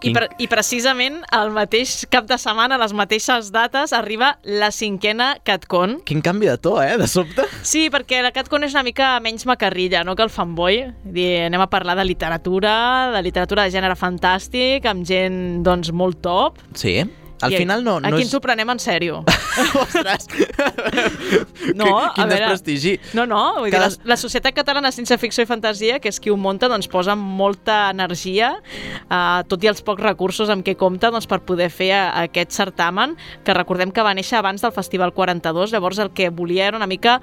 I, 0.00 0.12
pre 0.16 0.28
I 0.40 0.46
precisament 0.48 1.18
el 1.36 1.50
mateix 1.52 2.06
cap 2.12 2.24
de 2.28 2.38
setmana, 2.40 2.78
a 2.78 2.80
les 2.80 2.94
mateixes 2.96 3.50
dates, 3.52 3.92
arriba 3.92 4.32
la 4.44 4.70
cinquena 4.72 5.34
CatCon, 5.44 5.98
Quin 6.08 6.22
canvi 6.24 6.48
de 6.48 6.56
to, 6.56 6.78
eh? 6.80 6.96
De 7.00 7.08
sobte. 7.10 7.44
Sí, 7.66 7.88
perquè 7.92 8.22
la 8.24 8.32
CatCon 8.32 8.64
és 8.64 8.76
una 8.76 8.84
mica 8.86 9.12
menys 9.20 9.44
macarrilla, 9.48 10.02
no?, 10.08 10.16
que 10.16 10.24
el 10.24 10.32
fanboy. 10.32 10.82
Dir, 11.04 11.30
anem 11.50 11.60
a 11.60 11.68
parlar 11.72 11.98
de 12.00 12.08
literatura, 12.08 12.74
de 13.12 13.22
literatura 13.26 13.66
de 13.66 13.76
gènere 13.76 13.98
fantàstic, 13.98 14.88
amb 14.88 15.04
gent, 15.04 15.60
doncs, 15.66 15.92
molt 15.92 16.22
top. 16.24 16.64
Sí. 16.72 17.02
Al 17.40 17.52
I 17.54 17.56
final 17.62 17.82
no, 17.84 17.98
no 18.00 18.08
Aquí 18.08 18.22
és... 18.22 18.28
ens 18.28 18.34
ho 18.36 18.40
prenem 18.44 18.68
en 18.74 18.80
sèrio. 18.82 19.22
Ostres! 19.82 20.26
No, 21.74 21.84
Quin, 22.14 22.24
a 22.24 22.26
veure- 22.26 22.40
desprestigi. 22.48 22.94
No, 23.14 23.24
no, 23.28 23.38
vull 23.60 23.68
dir, 23.70 23.74
Cada- 23.76 23.88
la, 23.92 24.10
la 24.12 24.16
Societat 24.18 24.54
Catalana 24.56 24.90
de 24.90 24.96
Ciència 24.96 25.18
Ficció 25.20 25.44
i 25.44 25.48
Fantasia, 25.48 25.98
que 26.02 26.08
és 26.10 26.18
qui 26.20 26.30
ho 26.32 26.36
munta, 26.40 26.68
doncs 26.72 26.88
posa 26.90 27.14
molta 27.14 27.90
energia, 27.92 28.50
eh, 29.06 29.42
tot 29.48 29.62
i 29.64 29.70
els 29.70 29.82
pocs 29.86 30.02
recursos 30.02 30.50
amb 30.50 30.64
què 30.66 30.74
compta 30.80 31.10
doncs, 31.12 31.28
per 31.30 31.40
poder 31.46 31.68
fer 31.70 31.90
a, 31.96 32.02
aquest 32.24 32.52
certamen, 32.56 33.14
que 33.44 33.54
recordem 33.56 33.92
que 33.94 34.02
va 34.02 34.14
néixer 34.16 34.38
abans 34.40 34.64
del 34.64 34.72
Festival 34.74 35.12
42, 35.14 35.72
llavors 35.74 36.00
el 36.02 36.10
que 36.16 36.30
volia 36.30 36.66
era 36.70 36.80
una 36.80 36.88
mica 36.90 37.18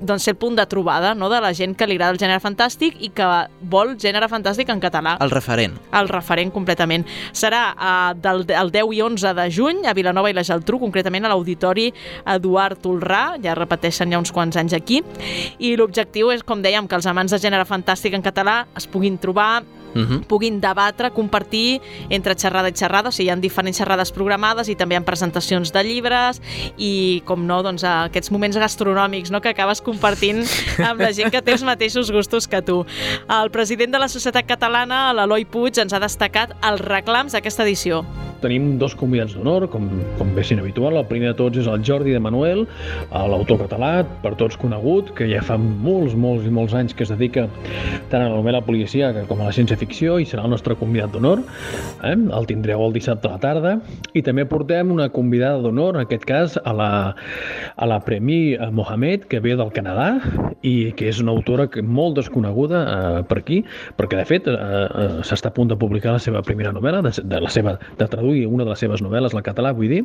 doncs, 0.00 0.24
ser 0.24 0.34
el 0.36 0.40
punt 0.40 0.56
de 0.56 0.66
trobada 0.70 1.14
no? 1.14 1.28
de 1.32 1.40
la 1.42 1.52
gent 1.54 1.76
que 1.76 1.86
li 1.90 1.98
agrada 1.98 2.14
el 2.16 2.22
gènere 2.22 2.40
fantàstic 2.42 2.96
i 3.00 3.10
que 3.14 3.28
vol 3.60 3.96
gènere 4.00 4.30
fantàstic 4.32 4.70
en 4.72 4.80
català. 4.80 5.16
El 5.20 5.30
referent. 5.34 5.76
El 5.92 6.08
referent 6.08 6.52
completament. 6.54 7.04
Serà 7.36 7.64
uh, 7.74 8.14
del 8.16 8.46
el 8.48 8.72
10 8.72 8.94
i 8.96 9.02
11 9.04 9.34
de 9.36 9.48
juny 9.50 9.59
a 9.68 9.94
Vilanova 9.94 10.30
i 10.30 10.36
la 10.36 10.44
Geltrú, 10.46 10.78
concretament 10.80 11.26
a 11.26 11.32
l'Auditori 11.32 11.90
Eduard 12.24 12.80
Tolrà, 12.80 13.36
ja 13.42 13.54
repeteixen 13.58 14.10
ja 14.12 14.18
uns 14.18 14.32
quants 14.32 14.56
anys 14.56 14.72
aquí, 14.76 15.02
i 15.58 15.74
l'objectiu 15.76 16.30
és, 16.32 16.42
com 16.46 16.62
dèiem, 16.62 16.88
que 16.88 16.96
els 16.96 17.06
amants 17.10 17.34
de 17.34 17.38
gènere 17.42 17.68
fantàstic 17.68 18.16
en 18.16 18.24
català 18.24 18.64
es 18.78 18.88
puguin 18.88 19.18
trobar 19.20 19.62
Mhm. 19.94 20.24
puguin 20.28 20.60
debatre, 20.60 21.10
compartir 21.10 21.80
entre 22.08 22.34
xerrada 22.34 22.68
i 22.68 22.72
xerrada, 22.72 23.08
o 23.08 23.12
sigui, 23.12 23.28
hi 23.28 23.32
ha 23.32 23.36
diferents 23.36 23.78
xerrades 23.78 24.12
programades 24.12 24.68
i 24.68 24.76
també 24.76 24.94
hi 24.94 24.98
ha 24.98 25.04
presentacions 25.04 25.72
de 25.72 25.82
llibres 25.84 26.40
i, 26.78 27.22
com 27.26 27.46
no, 27.46 27.62
doncs, 27.62 27.84
aquests 27.84 28.30
moments 28.30 28.56
gastronòmics 28.56 29.30
no?, 29.30 29.40
que 29.40 29.50
acabes 29.50 29.80
compartint 29.80 30.44
amb 30.78 31.00
la 31.00 31.12
gent 31.12 31.30
que 31.30 31.42
té 31.42 31.52
els 31.56 31.64
mateixos 31.66 32.10
gustos 32.12 32.48
que 32.48 32.62
tu. 32.62 32.84
El 33.28 33.50
president 33.50 33.92
de 33.92 34.00
la 34.02 34.08
Societat 34.08 34.46
Catalana, 34.46 35.12
l'Eloi 35.16 35.44
Puig, 35.44 35.78
ens 35.82 35.92
ha 35.92 36.00
destacat 36.02 36.54
els 36.62 36.82
reclams 36.84 37.36
d'aquesta 37.36 37.64
edició. 37.66 38.04
Tenim 38.40 38.78
dos 38.80 38.94
convidats 38.96 39.34
d'honor, 39.36 39.66
com, 39.68 39.88
com 40.16 40.30
bé 40.34 40.42
sent 40.48 40.62
habitual. 40.62 40.96
El 40.96 41.04
primer 41.10 41.34
de 41.34 41.36
tots 41.36 41.60
és 41.60 41.66
el 41.68 41.82
Jordi 41.84 42.14
de 42.16 42.22
Manuel, 42.24 42.62
l'autor 43.10 43.60
català, 43.60 43.90
per 44.22 44.32
tots 44.40 44.56
conegut, 44.60 45.12
que 45.16 45.28
ja 45.28 45.42
fa 45.44 45.58
molts, 45.60 46.16
molts 46.16 46.48
i 46.48 46.54
molts 46.54 46.76
anys 46.78 46.96
que 46.96 47.04
es 47.04 47.12
dedica 47.12 47.48
tant 48.08 48.22
a 48.22 48.30
la 48.30 48.38
novel·la 48.38 48.62
policíaca 48.64 49.26
com 49.28 49.42
a 49.42 49.50
la 49.50 49.52
ciència-ficció 49.80 50.18
i 50.20 50.26
serà 50.28 50.44
el 50.44 50.50
nostre 50.52 50.74
convidat 50.76 51.12
d'honor. 51.12 51.40
Eh? 52.04 52.14
El 52.14 52.46
tindreu 52.46 52.82
el 52.84 52.92
dissabte 52.92 53.28
a 53.28 53.32
la 53.32 53.40
tarda. 53.40 53.72
I 54.14 54.22
també 54.22 54.44
portem 54.48 54.90
una 54.92 55.08
convidada 55.08 55.60
d'honor, 55.62 55.96
en 55.96 56.04
aquest 56.04 56.24
cas, 56.28 56.58
a 56.62 56.72
la, 56.72 56.90
a 57.76 57.86
la 57.86 58.00
Premi 58.04 58.56
Mohamed, 58.72 59.26
que 59.30 59.40
ve 59.40 59.56
del 59.56 59.72
Canadà 59.72 60.20
i 60.62 60.92
que 60.96 61.08
és 61.08 61.20
una 61.22 61.32
autora 61.32 61.68
molt 61.82 62.18
desconeguda 62.18 62.80
eh, 62.82 63.22
per 63.28 63.38
aquí, 63.40 63.62
perquè 63.96 64.18
de 64.18 64.26
fet 64.28 64.48
eh, 64.50 64.54
eh, 64.54 65.08
s'està 65.24 65.50
a 65.50 65.54
punt 65.56 65.70
de 65.70 65.78
publicar 65.80 66.12
la 66.16 66.20
seva 66.22 66.42
primera 66.44 66.72
novel·la, 66.76 67.00
de, 67.06 67.12
de 67.24 67.40
la 67.40 67.50
seva, 67.52 67.76
de 67.98 68.08
traduir 68.10 68.46
una 68.46 68.64
de 68.66 68.70
les 68.74 68.82
seves 68.82 69.02
novel·les 69.02 69.34
al 69.34 69.44
català, 69.46 69.72
vull 69.76 69.88
dir, 69.90 70.02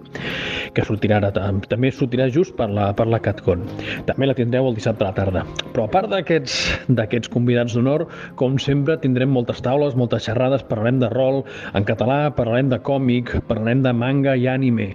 que 0.74 0.86
sortirà 0.88 1.20
ara, 1.20 1.34
tam- 1.36 1.62
també 1.68 1.92
sortirà 1.92 2.30
just 2.32 2.56
per 2.56 2.70
la, 2.72 2.92
per 2.96 3.08
la 3.12 3.20
CatCon. 3.20 3.66
També 4.08 4.30
la 4.30 4.38
tindreu 4.38 4.70
el 4.70 4.78
dissabte 4.78 5.04
a 5.04 5.12
la 5.12 5.18
tarda. 5.18 5.44
Però 5.74 5.86
a 5.88 5.92
part 5.92 6.12
d'aquests 6.12 7.30
convidats 7.34 7.76
d'honor, 7.76 8.06
com 8.40 8.56
sempre, 8.62 8.96
tindrem 9.02 9.32
moltes 9.36 9.60
taules, 9.66 9.96
moltes 9.98 10.26
xerrades, 10.28 10.64
parlarem 10.70 11.02
de 11.02 11.10
rol 11.12 11.42
en 11.76 11.86
català, 11.88 12.30
parlarem 12.36 12.70
de 12.72 12.80
còmic, 12.86 13.34
parlarem 13.50 13.84
de 13.86 13.94
manga 13.96 14.36
i 14.38 14.48
anime, 14.52 14.92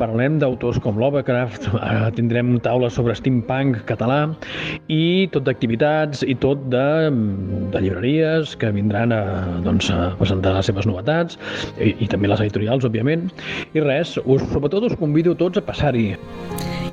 parlarem 0.00 0.38
d'autors 0.42 0.80
com 0.84 1.00
Lovecraft, 1.00 1.70
tindrem 2.18 2.58
taules 2.64 2.96
sobre 2.98 3.16
steampunk 3.18 3.82
català 3.88 4.20
i 4.92 5.28
tot 5.34 5.46
d'activitats 5.48 6.24
i 6.26 6.36
tot 6.40 6.62
de, 6.72 6.86
de 7.72 7.84
llibreries 7.84 8.54
que 8.60 8.72
vindran 8.74 9.14
a, 9.16 9.22
doncs, 9.64 9.90
a 9.94 10.12
presentar 10.20 10.54
les 10.58 10.70
seves 10.70 10.88
novetats 10.88 11.40
i, 11.78 11.94
i 11.96 12.10
també 12.10 12.30
les 12.30 12.44
editorials, 12.44 12.86
òbviament. 12.86 13.28
I 13.74 13.84
res, 13.84 14.16
us, 14.24 14.44
sobretot 14.52 14.90
us 14.90 14.98
convido 15.00 15.36
tots 15.38 15.60
a 15.60 15.64
passar-hi. 15.64 16.12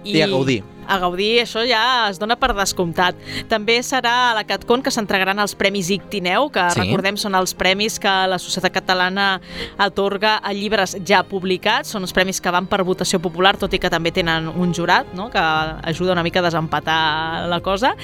I 0.08 0.24
a 0.24 0.32
gaudir. 0.32 0.62
A 0.88 0.98
gaudir, 1.00 1.42
això 1.44 1.66
ja 1.68 2.08
es 2.10 2.20
dona 2.20 2.36
per 2.40 2.54
descomptat. 2.56 3.16
També 3.50 3.80
serà 3.84 4.32
a 4.32 4.34
la 4.38 4.44
CatCon 4.48 4.82
que 4.82 4.92
s'entregaran 4.92 5.40
els 5.40 5.54
Premis 5.56 5.90
Ictineu, 5.90 6.50
que 6.50 6.64
Sí. 6.72 6.80
recordem 6.82 7.18
són 7.18 7.36
els 7.36 7.54
premis 7.54 8.00
que 8.00 8.08
la 8.28 8.40
Societat 8.40 8.72
Catalana 8.72 9.42
atorga 9.78 10.38
a 10.38 10.54
llibres 10.54 10.98
ja 11.06 11.24
publicats. 11.24 11.90
Són 11.90 12.04
els 12.04 12.14
premis 12.14 12.40
que 12.42 12.52
van 12.52 12.68
per 12.68 12.84
votació 12.84 13.20
popular, 13.20 13.58
tot 13.58 13.74
i 13.74 13.80
que 13.80 13.90
també 13.90 14.12
tenen 14.12 14.48
un 14.48 14.74
jurat, 14.74 15.08
no? 15.14 15.30
que 15.30 15.40
ajuda 15.40 16.14
una 16.14 16.24
mica 16.24 16.40
a 16.40 16.44
desempatar 16.44 17.48
la 17.50 17.60
cosa. 17.62 17.96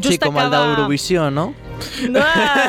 Sí, 0.00 0.18
com 0.18 0.36
el 0.38 0.50
d'Eurovisió, 0.50 1.30
no? 1.30 1.54
No, 2.10 2.20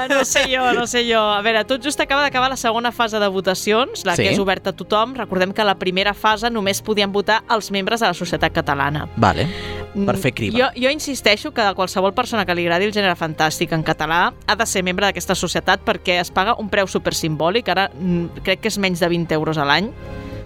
no 0.10 0.24
sé 0.26 0.46
jo, 0.48 0.72
no 0.74 0.86
sé 0.88 1.04
jo. 1.10 1.20
A 1.20 1.42
veure, 1.42 1.66
tot 1.68 1.84
just 1.84 2.00
acaba 2.00 2.22
d'acabar 2.24 2.50
la 2.50 2.56
segona 2.58 2.92
fase 2.92 3.20
de 3.20 3.28
votacions, 3.28 4.06
la 4.06 4.16
Sí. 4.16 4.24
que 4.24 4.30
és 4.32 4.40
oberta 4.40 4.70
a 4.72 4.74
tothom. 4.74 5.14
Recordem 5.16 5.52
que 5.52 5.64
la 5.64 5.76
primera 5.76 6.14
fase 6.14 6.50
només 6.50 6.82
podien 6.82 7.12
votar 7.12 7.44
els 7.50 7.72
membres 7.72 8.00
de 8.00 8.08
la 8.08 8.14
Societat 8.14 8.54
Catalana. 8.54 9.10
Vale, 9.18 9.48
per 9.92 10.16
Mm, 10.16 10.22
fer 10.22 10.34
criba. 10.34 10.58
Jo, 10.58 10.68
jo 10.76 10.90
insisteixo 10.90 11.52
que 11.52 11.66
qualsevol 11.76 12.14
persona 12.14 12.46
que 12.46 12.56
li 12.56 12.66
agradi 12.66 12.88
el 12.88 12.94
gènere 12.96 13.16
fantàstic 13.20 13.74
en 13.76 13.84
català 13.84 14.34
ha 14.48 14.56
de 14.56 14.66
ser 14.66 14.84
membre 14.84 15.06
d'aquesta 15.06 15.36
societat 15.36 15.84
perquè 15.86 16.20
es 16.22 16.32
paga 16.32 16.56
un 16.60 16.70
preu 16.70 16.88
supersimbòlic, 16.88 17.68
ara 17.70 17.90
mm, 17.94 18.44
crec 18.46 18.62
que 18.62 18.72
és 18.72 18.78
menys 18.78 19.00
de 19.00 19.10
20 19.12 19.36
euros 19.36 19.58
a 19.58 19.66
l'any, 19.66 19.92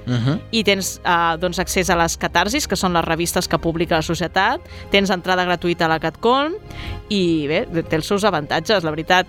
Uh 0.06 0.14
-huh. 0.14 0.40
i 0.52 0.64
tens 0.64 1.02
eh, 1.04 1.38
doncs, 1.40 1.60
accés 1.60 1.90
a 1.90 1.96
les 1.96 2.18
catarsis, 2.18 2.68
que 2.68 2.76
són 2.76 2.94
les 2.94 3.04
revistes 3.06 3.48
que 3.48 3.58
publica 3.58 3.96
la 3.96 4.02
societat, 4.02 4.62
tens 4.92 5.10
entrada 5.10 5.46
gratuïta 5.46 5.86
a 5.86 5.88
la 5.88 6.00
CatCon, 6.00 6.54
i 7.10 7.46
bé, 7.48 7.66
té 7.90 7.96
els 7.96 8.08
seus 8.08 8.24
avantatges, 8.24 8.84
la 8.84 8.90
veritat, 8.90 9.28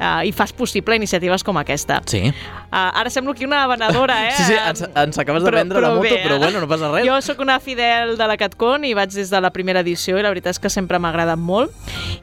uh, 0.00 0.24
i 0.24 0.32
fas 0.32 0.52
possible 0.52 0.96
iniciatives 0.96 1.44
com 1.44 1.56
aquesta. 1.56 2.02
Sí. 2.06 2.32
Uh, 2.72 3.00
ara 3.00 3.10
semblo 3.10 3.32
aquí 3.32 3.44
una 3.44 3.66
venedora, 3.66 4.18
eh? 4.28 4.32
Sí, 4.36 4.44
sí, 4.44 4.52
ens, 4.52 4.84
ens 4.94 5.18
acabes 5.18 5.42
de 5.42 5.50
Però- 5.50 5.56
vendre 5.56 5.80
la 5.80 5.88
però 5.88 5.96
moto, 5.96 6.02
bé, 6.02 6.22
però 6.22 6.36
eh? 6.36 6.38
bueno, 6.38 6.60
no 6.60 6.68
passa 6.68 6.90
res. 6.92 7.06
Jo 7.06 7.20
sóc 7.22 7.40
una 7.40 7.58
fidel 7.60 8.16
de 8.18 8.26
la 8.26 8.36
CatCon 8.36 8.84
i 8.84 8.94
vaig 8.94 9.10
des 9.12 9.30
de 9.30 9.40
la 9.40 9.50
primera 9.50 9.80
edició 9.80 10.18
i 10.18 10.22
la 10.22 10.28
veritat 10.28 10.56
és 10.56 10.58
que 10.58 10.70
sempre 10.70 10.98
m'ha 10.98 11.08
agradat 11.08 11.38
molt. 11.38 11.72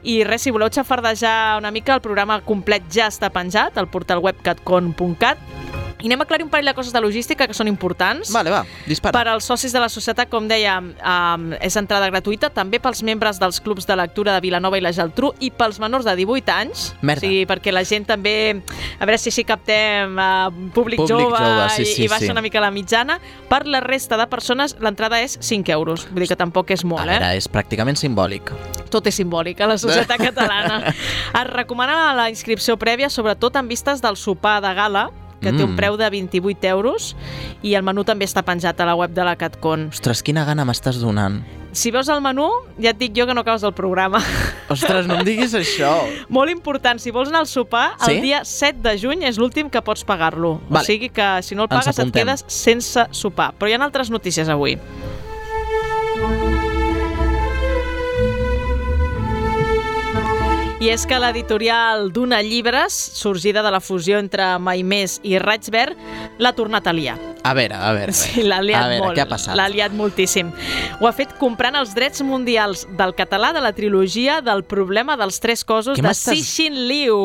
I 0.02 0.22
res, 0.24 0.42
si 0.42 0.50
voleu 0.50 0.68
xafardejar 0.70 1.58
una 1.58 1.70
mica, 1.70 1.94
el 1.94 2.00
programa 2.00 2.40
complet 2.40 2.82
ja 2.90 3.08
està 3.08 3.30
penjat 3.30 3.78
al 3.78 3.88
portal 3.88 4.18
web 4.18 4.36
catcon.cat 4.42 5.38
i 6.04 6.08
anem 6.10 6.20
a 6.20 6.24
aclarir 6.28 6.44
un 6.44 6.50
parell 6.52 6.68
de 6.68 6.74
coses 6.76 6.92
de 6.92 7.00
logística 7.00 7.46
que 7.48 7.56
són 7.56 7.68
importants. 7.70 8.28
Vale, 8.34 8.52
va, 8.52 8.60
dispara. 8.84 9.16
Per 9.16 9.32
als 9.32 9.46
socis 9.48 9.72
de 9.72 9.80
la 9.80 9.88
societat, 9.88 10.28
com 10.28 10.44
dèiem, 10.50 10.90
um, 11.00 11.46
és 11.64 11.78
entrada 11.80 12.10
gratuïta, 12.12 12.50
també 12.52 12.76
pels 12.84 13.00
membres 13.06 13.40
dels 13.40 13.56
clubs 13.64 13.88
de 13.88 13.96
lectura 13.96 14.34
de 14.36 14.42
Vilanova 14.44 14.76
i 14.76 14.84
la 14.84 14.92
Geltrú 14.92 15.32
i 15.40 15.48
pels 15.48 15.80
menors 15.80 16.04
de 16.04 16.12
18 16.20 16.52
anys. 16.52 16.90
Merda. 17.00 17.24
O 17.24 17.24
sigui, 17.24 17.46
perquè 17.48 17.72
la 17.72 17.86
gent 17.88 18.04
també... 18.10 18.34
A 19.00 19.08
veure 19.08 19.16
si 19.22 19.32
així 19.32 19.46
captem 19.48 20.20
uh, 20.20 20.52
públic, 20.76 21.00
Públic 21.00 21.08
jove, 21.08 21.40
jove, 21.40 21.70
sí, 21.78 21.88
sí, 21.88 22.02
i, 22.02 22.04
i 22.04 22.12
baixa 22.12 22.28
sí. 22.28 22.36
una 22.36 22.44
mica 22.44 22.60
la 22.60 22.70
mitjana. 22.74 23.16
Per 23.48 23.64
la 23.64 23.80
resta 23.80 24.20
de 24.20 24.28
persones, 24.28 24.76
l'entrada 24.84 25.22
és 25.24 25.38
5 25.40 25.72
euros. 25.72 26.04
Vull 26.12 26.26
dir 26.26 26.32
que 26.34 26.40
tampoc 26.44 26.76
és 26.76 26.84
A 26.84 26.92
molt, 26.92 27.08
veure, 27.08 27.32
eh? 27.32 27.40
és 27.40 27.48
pràcticament 27.48 27.96
simbòlic. 27.96 28.52
Tot 28.92 29.08
és 29.08 29.16
simbòlic 29.24 29.64
a 29.64 29.72
la 29.72 29.80
societat 29.80 30.20
catalana. 30.28 30.82
Es 30.92 31.52
recomana 31.54 32.12
la 32.12 32.28
inscripció 32.28 32.76
prèvia, 32.76 33.08
sobretot 33.08 33.56
en 33.56 33.72
vistes 33.72 34.04
del 34.04 34.20
sopar 34.20 34.60
de 34.60 34.76
gala, 34.76 35.08
que 35.44 35.52
té 35.52 35.62
un 35.62 35.72
Mm. 35.74 35.76
preu 35.76 35.96
de 36.00 36.08
28 36.10 36.64
euros, 36.72 37.12
i 37.62 37.74
el 37.76 37.84
menú 37.84 38.02
també 38.08 38.24
està 38.24 38.42
penjat 38.42 38.80
a 38.80 38.86
la 38.88 38.94
web 38.96 39.12
de 39.14 39.24
la 39.24 39.36
CatCon. 39.36 39.90
Ostres, 39.92 40.22
quina 40.24 40.44
gana 40.48 40.64
m'estàs 40.64 40.98
donant. 41.02 41.42
Si 41.74 41.90
veus 41.90 42.06
el 42.08 42.20
menú, 42.22 42.46
ja 42.80 42.90
et 42.94 42.98
dic 42.98 43.16
jo 43.18 43.26
que 43.26 43.34
no 43.34 43.40
acabes 43.42 43.64
el 43.66 43.72
programa. 43.74 44.20
Ostres, 44.70 45.08
no 45.10 45.16
em 45.18 45.24
diguis 45.26 45.52
això. 45.58 45.90
Molt 46.28 46.50
important, 46.52 47.00
si 47.02 47.10
vols 47.10 47.28
anar 47.32 47.40
al 47.40 47.48
sopar, 47.50 47.96
Sí? 47.98 48.12
el 48.12 48.22
dia 48.22 48.44
7 48.44 48.78
de 48.80 48.96
juny 48.96 49.24
és 49.26 49.38
l'últim 49.38 49.68
que 49.68 49.82
pots 49.82 50.04
pagar-lo. 50.04 50.60
Vale. 50.68 50.82
O 50.82 50.86
sigui 50.86 51.08
que 51.10 51.42
si 51.42 51.56
no 51.56 51.64
el 51.64 51.68
pagues 51.68 51.98
et 51.98 52.12
quedes 52.14 52.44
sense 52.46 53.06
sopar. 53.10 53.52
Però 53.58 53.68
hi 53.68 53.74
ha 53.74 53.82
altres 53.84 54.08
notícies 54.10 54.48
avui. 54.48 54.78
I 60.84 60.90
és 60.92 61.06
que 61.08 61.16
l'editorial 61.16 62.10
d'Una 62.12 62.42
Llibres, 62.44 62.92
sorgida 62.92 63.62
de 63.64 63.70
la 63.72 63.80
fusió 63.80 64.18
entre 64.20 64.50
Maimés 64.60 65.16
i 65.24 65.38
Raig-Verd, 65.40 65.96
l'ha 66.36 66.52
tornat 66.52 66.84
a 66.84 66.92
liar. 66.92 67.16
A 67.44 67.52
veure, 67.52 67.76
a 67.76 67.92
veure. 67.92 68.12
Sí, 68.16 68.42
l'ha 68.42 68.62
liat 68.64 68.80
a 68.82 68.88
veure, 68.88 69.02
molt. 69.04 69.18
què 69.18 69.20
ha 69.24 69.28
passat? 69.28 69.52
L'ha 69.58 69.66
liat 69.68 69.92
moltíssim. 69.92 70.48
Ho 71.00 71.08
ha 71.10 71.12
fet 71.12 71.34
comprant 71.36 71.76
els 71.76 71.92
drets 71.94 72.22
mundials 72.24 72.86
del 72.96 73.12
català 73.18 73.52
de 73.52 73.60
la 73.60 73.74
trilogia 73.76 74.40
del 74.40 74.64
problema 74.64 75.18
dels 75.20 75.38
tres 75.44 75.60
cossos 75.64 75.98
Què 75.98 76.02
de 76.02 76.08
m'estàs- 76.08 76.40
Cixin 76.40 76.80
Liu. 76.88 77.18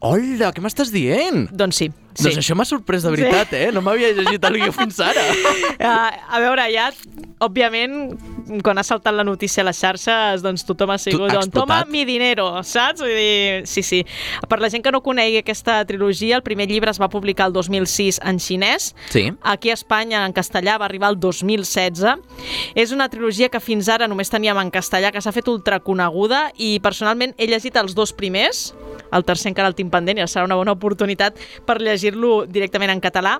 Hola, 0.00 0.50
què 0.56 0.64
m'estàs 0.64 0.88
dient? 0.94 1.46
Doncs 1.52 1.76
sí. 1.84 1.90
Sí. 2.16 2.30
Doncs 2.30 2.38
això 2.40 2.54
m'ha 2.56 2.64
sorprès 2.64 3.02
de 3.04 3.10
veritat, 3.12 3.50
eh? 3.52 3.66
No 3.76 3.82
m'havia 3.84 4.08
llegit 4.16 4.42
el 4.48 4.54
guió 4.56 4.72
fins 4.72 4.96
ara. 5.04 5.20
Uh, 5.76 5.84
a 6.32 6.38
veure, 6.40 6.64
ja, 6.72 6.86
òbviament, 7.44 8.16
quan 8.64 8.78
ha 8.80 8.84
saltat 8.86 9.12
la 9.12 9.24
notícia 9.26 9.60
a 9.60 9.66
les 9.68 9.76
xarxes, 9.76 10.40
doncs 10.40 10.64
tothom 10.64 10.94
ha 10.94 10.96
sigut, 11.02 11.26
ha 11.28 11.34
doncs, 11.42 11.50
toma 11.52 11.82
mi 11.90 12.06
dinero, 12.08 12.46
saps? 12.64 13.02
Vull 13.04 13.12
dir, 13.12 13.66
sí, 13.68 13.82
sí. 13.84 14.00
Per 14.48 14.58
la 14.62 14.70
gent 14.72 14.80
que 14.86 14.92
no 14.94 15.02
conegui 15.04 15.42
aquesta 15.42 15.82
trilogia, 15.84 16.38
el 16.40 16.44
primer 16.46 16.64
llibre 16.70 16.90
es 16.94 17.00
va 17.02 17.10
publicar 17.12 17.50
el 17.50 17.52
2006 17.58 18.22
en 18.24 18.40
xinès, 18.40 18.94
Sí. 19.12 19.26
Aquí 19.42 19.65
a 19.70 19.76
Espanya, 19.78 20.24
en 20.26 20.34
castellà, 20.36 20.76
va 20.80 20.86
arribar 20.88 21.10
el 21.12 21.20
2016. 21.20 22.04
És 22.74 22.92
una 22.92 23.08
trilogia 23.12 23.50
que 23.52 23.60
fins 23.60 23.88
ara 23.92 24.08
només 24.08 24.32
teníem 24.32 24.58
en 24.60 24.72
castellà, 24.74 25.12
que 25.12 25.22
s'ha 25.22 25.34
fet 25.34 25.48
ultraconeguda 25.52 26.50
i 26.56 26.76
personalment 26.84 27.34
he 27.36 27.50
llegit 27.50 27.76
els 27.76 27.94
dos 27.94 28.14
primers, 28.16 28.70
el 29.12 29.24
tercer 29.24 29.52
encara 29.52 29.70
el 29.70 29.76
tinc 29.78 29.92
pendent 29.92 30.18
i 30.18 30.26
serà 30.26 30.46
una 30.48 30.58
bona 30.58 30.74
oportunitat 30.76 31.38
per 31.66 31.80
llegir-lo 31.80 32.44
directament 32.46 32.94
en 32.96 33.02
català 33.04 33.38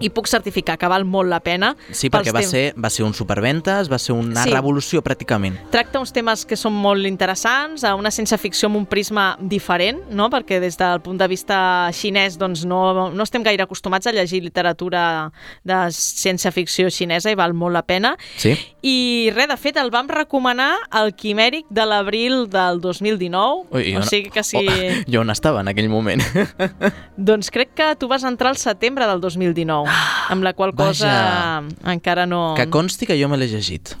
i 0.00 0.10
puc 0.10 0.26
certificar 0.28 0.76
que 0.78 0.88
val 0.88 1.04
molt 1.04 1.28
la 1.30 1.40
pena. 1.40 1.74
Sí, 1.90 2.10
perquè 2.10 2.32
va 2.34 2.42
ser, 2.42 2.74
va 2.76 2.90
ser 2.90 3.04
un 3.06 3.14
superventes, 3.14 3.90
va 3.90 3.98
ser 3.98 4.12
una 4.14 4.42
Sí. 4.44 4.50
revolució 4.52 5.02
pràcticament. 5.02 5.56
Tracta 5.70 5.98
uns 6.00 6.12
temes 6.12 6.44
que 6.46 6.56
són 6.56 6.72
molt 6.74 7.06
interessants, 7.06 7.84
a 7.84 7.94
una 7.94 8.10
ciència-ficció 8.10 8.66
amb 8.66 8.76
un 8.76 8.86
prisma 8.86 9.36
diferent, 9.40 10.00
no? 10.10 10.28
perquè 10.30 10.60
des 10.60 10.76
del 10.76 11.00
punt 11.00 11.18
de 11.18 11.28
vista 11.28 11.90
xinès 11.92 12.36
doncs 12.38 12.64
no, 12.64 13.10
no 13.10 13.22
estem 13.22 13.42
gaire 13.42 13.62
acostumats 13.62 14.06
a 14.06 14.12
llegir 14.12 14.42
literatura 14.42 15.30
de 15.64 15.74
ciència-ficció 15.90 16.90
xinesa 16.90 17.30
i 17.30 17.34
val 17.38 17.54
molt 17.54 17.74
la 17.74 17.82
pena. 17.86 18.16
Sí? 18.36 18.54
I 18.82 19.30
res, 19.34 19.48
de 19.48 19.56
fet, 19.56 19.76
el 19.80 19.90
vam 19.90 20.08
recomanar 20.08 20.74
al 20.90 21.14
Quimèric 21.16 21.66
de 21.70 21.84
l'abril 21.86 22.46
del 22.50 22.80
2019, 22.80 23.66
Ui, 23.72 23.94
o 23.96 24.00
no- 24.00 24.06
sigui 24.06 24.30
que 24.30 24.44
si... 24.44 24.56
Oh, 24.56 24.62
jo 25.12 25.20
on 25.22 25.30
estava 25.30 25.60
en 25.60 25.68
aquell 25.72 25.88
moment? 25.88 26.22
Doncs 27.16 27.50
crec 27.50 27.74
que 27.74 27.88
tu 27.98 28.08
vas 28.08 28.24
entrar 28.24 28.50
al 28.52 28.56
setembre 28.60 29.06
del 29.06 29.20
2019, 29.20 29.75
amb 29.84 30.46
la 30.46 30.54
qual 30.56 30.74
cosa 30.74 31.12
Vaja. 31.12 31.92
encara 31.92 32.26
no... 32.26 32.54
que 32.56 32.68
consti 32.72 33.06
que 33.06 33.18
jo 33.20 33.28
me 33.28 33.36
l'he 33.40 33.50
llegit. 33.50 33.96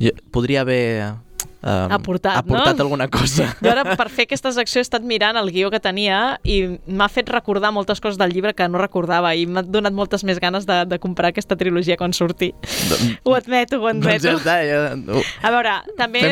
Jo, 0.00 0.14
podria 0.32 0.62
haver 0.64 0.84
eh, 1.62 1.88
Aportat, 1.90 2.36
ha 2.36 2.42
portat 2.42 2.76
no? 2.76 2.84
alguna 2.84 3.08
cosa. 3.08 3.50
Jo 3.60 3.70
ara, 3.72 3.96
per 3.96 4.08
fer 4.12 4.26
aquesta 4.28 4.52
secció, 4.56 4.80
he 4.80 4.86
estat 4.86 5.04
mirant 5.06 5.36
el 5.40 5.50
guió 5.52 5.70
que 5.72 5.80
tenia 5.82 6.38
i 6.44 6.62
m'ha 6.86 7.08
fet 7.12 7.30
recordar 7.32 7.72
moltes 7.74 8.00
coses 8.00 8.18
del 8.20 8.32
llibre 8.34 8.54
que 8.56 8.68
no 8.68 8.80
recordava 8.80 9.34
i 9.36 9.46
m'ha 9.46 9.62
donat 9.66 9.94
moltes 9.96 10.24
més 10.24 10.40
ganes 10.42 10.66
de, 10.68 10.82
de 10.88 11.00
comprar 11.02 11.32
aquesta 11.34 11.58
trilogia 11.60 11.98
quan 12.00 12.14
surti. 12.16 12.52
Ho 13.24 13.36
admeto, 13.36 13.80
ho 13.80 13.88
doncs 13.90 14.06
ja 14.06 14.16
admeto. 14.16 14.36
està, 14.40 14.56
ja... 14.66 14.80
Uh, 14.96 15.24
A 15.44 15.52
veure, 15.54 15.76
també 15.98 16.24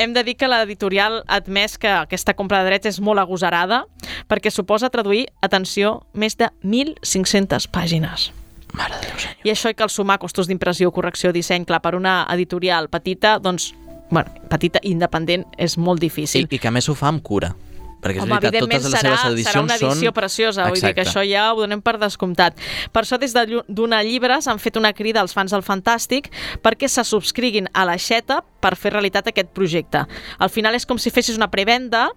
hem 0.00 0.16
de 0.16 0.24
dir 0.26 0.36
que 0.40 0.48
l'editorial 0.50 1.22
ha 1.26 1.40
admès 1.40 1.76
que 1.80 1.90
aquesta 1.92 2.34
compra 2.38 2.62
de 2.62 2.72
drets 2.72 2.94
és 2.94 3.00
molt 3.04 3.20
agosarada 3.22 3.84
perquè 4.30 4.52
suposa 4.52 4.90
traduir, 4.90 5.26
atenció, 5.44 6.00
més 6.14 6.36
de 6.40 6.50
1.500 6.64 7.68
pàgines. 7.72 8.30
Mare 8.74 8.98
de 9.00 9.06
Déu, 9.08 9.18
senyor. 9.18 9.46
I 9.46 9.50
això 9.54 9.70
hi 9.70 9.78
cal 9.78 9.90
sumar 9.90 10.18
costos 10.18 10.48
d'impressió, 10.50 10.90
correcció, 10.92 11.32
disseny. 11.32 11.64
Clar, 11.68 11.80
per 11.82 11.94
una 11.98 12.26
editorial 12.30 12.88
petita, 12.88 13.38
doncs, 13.38 13.72
bueno, 14.10 14.30
petita 14.50 14.82
i 14.82 14.92
independent, 14.92 15.46
és 15.58 15.78
molt 15.78 16.02
I, 16.02 16.08
difícil. 16.08 16.48
I 16.50 16.58
que 16.58 16.68
a 16.68 16.74
més 16.74 16.88
ho 16.88 16.94
fa 16.94 17.08
amb 17.08 17.22
cura. 17.22 17.54
Perquè 18.00 18.16
és 18.16 18.22
Home, 18.24 18.38
veritat, 18.40 18.62
totes 18.64 18.84
les 18.86 18.92
serà, 18.94 19.00
seves 19.02 19.24
edicions 19.34 19.52
serà 19.52 19.62
una 19.62 19.74
edició 19.76 20.08
són... 20.08 20.14
preciosa, 20.16 20.68
vull 20.70 20.78
dir 20.80 20.94
que 20.94 21.02
Exacte. 21.02 21.20
això 21.20 21.24
ja 21.28 21.42
ho 21.52 21.58
donem 21.60 21.82
per 21.84 21.98
descomptat. 22.00 22.56
Per 22.94 23.02
això, 23.02 23.18
des 23.20 23.34
de 23.36 23.42
llu- 23.50 23.64
d'una 23.68 23.98
llibre 24.06 24.38
s'han 24.40 24.58
fet 24.58 24.78
una 24.80 24.94
crida 24.96 25.20
als 25.20 25.34
fans 25.36 25.52
del 25.52 25.60
Fantàstic 25.60 26.30
perquè 26.64 26.88
se 26.88 27.04
subscriguin 27.04 27.68
a 27.74 27.84
l'aixeta 27.84 28.40
per 28.64 28.72
fer 28.80 28.94
realitat 28.94 29.28
aquest 29.28 29.52
projecte. 29.52 30.06
Al 30.38 30.48
final 30.48 30.74
és 30.80 30.88
com 30.88 30.96
si 30.96 31.12
fessis 31.12 31.36
una 31.36 31.50
prevenda 31.52 32.08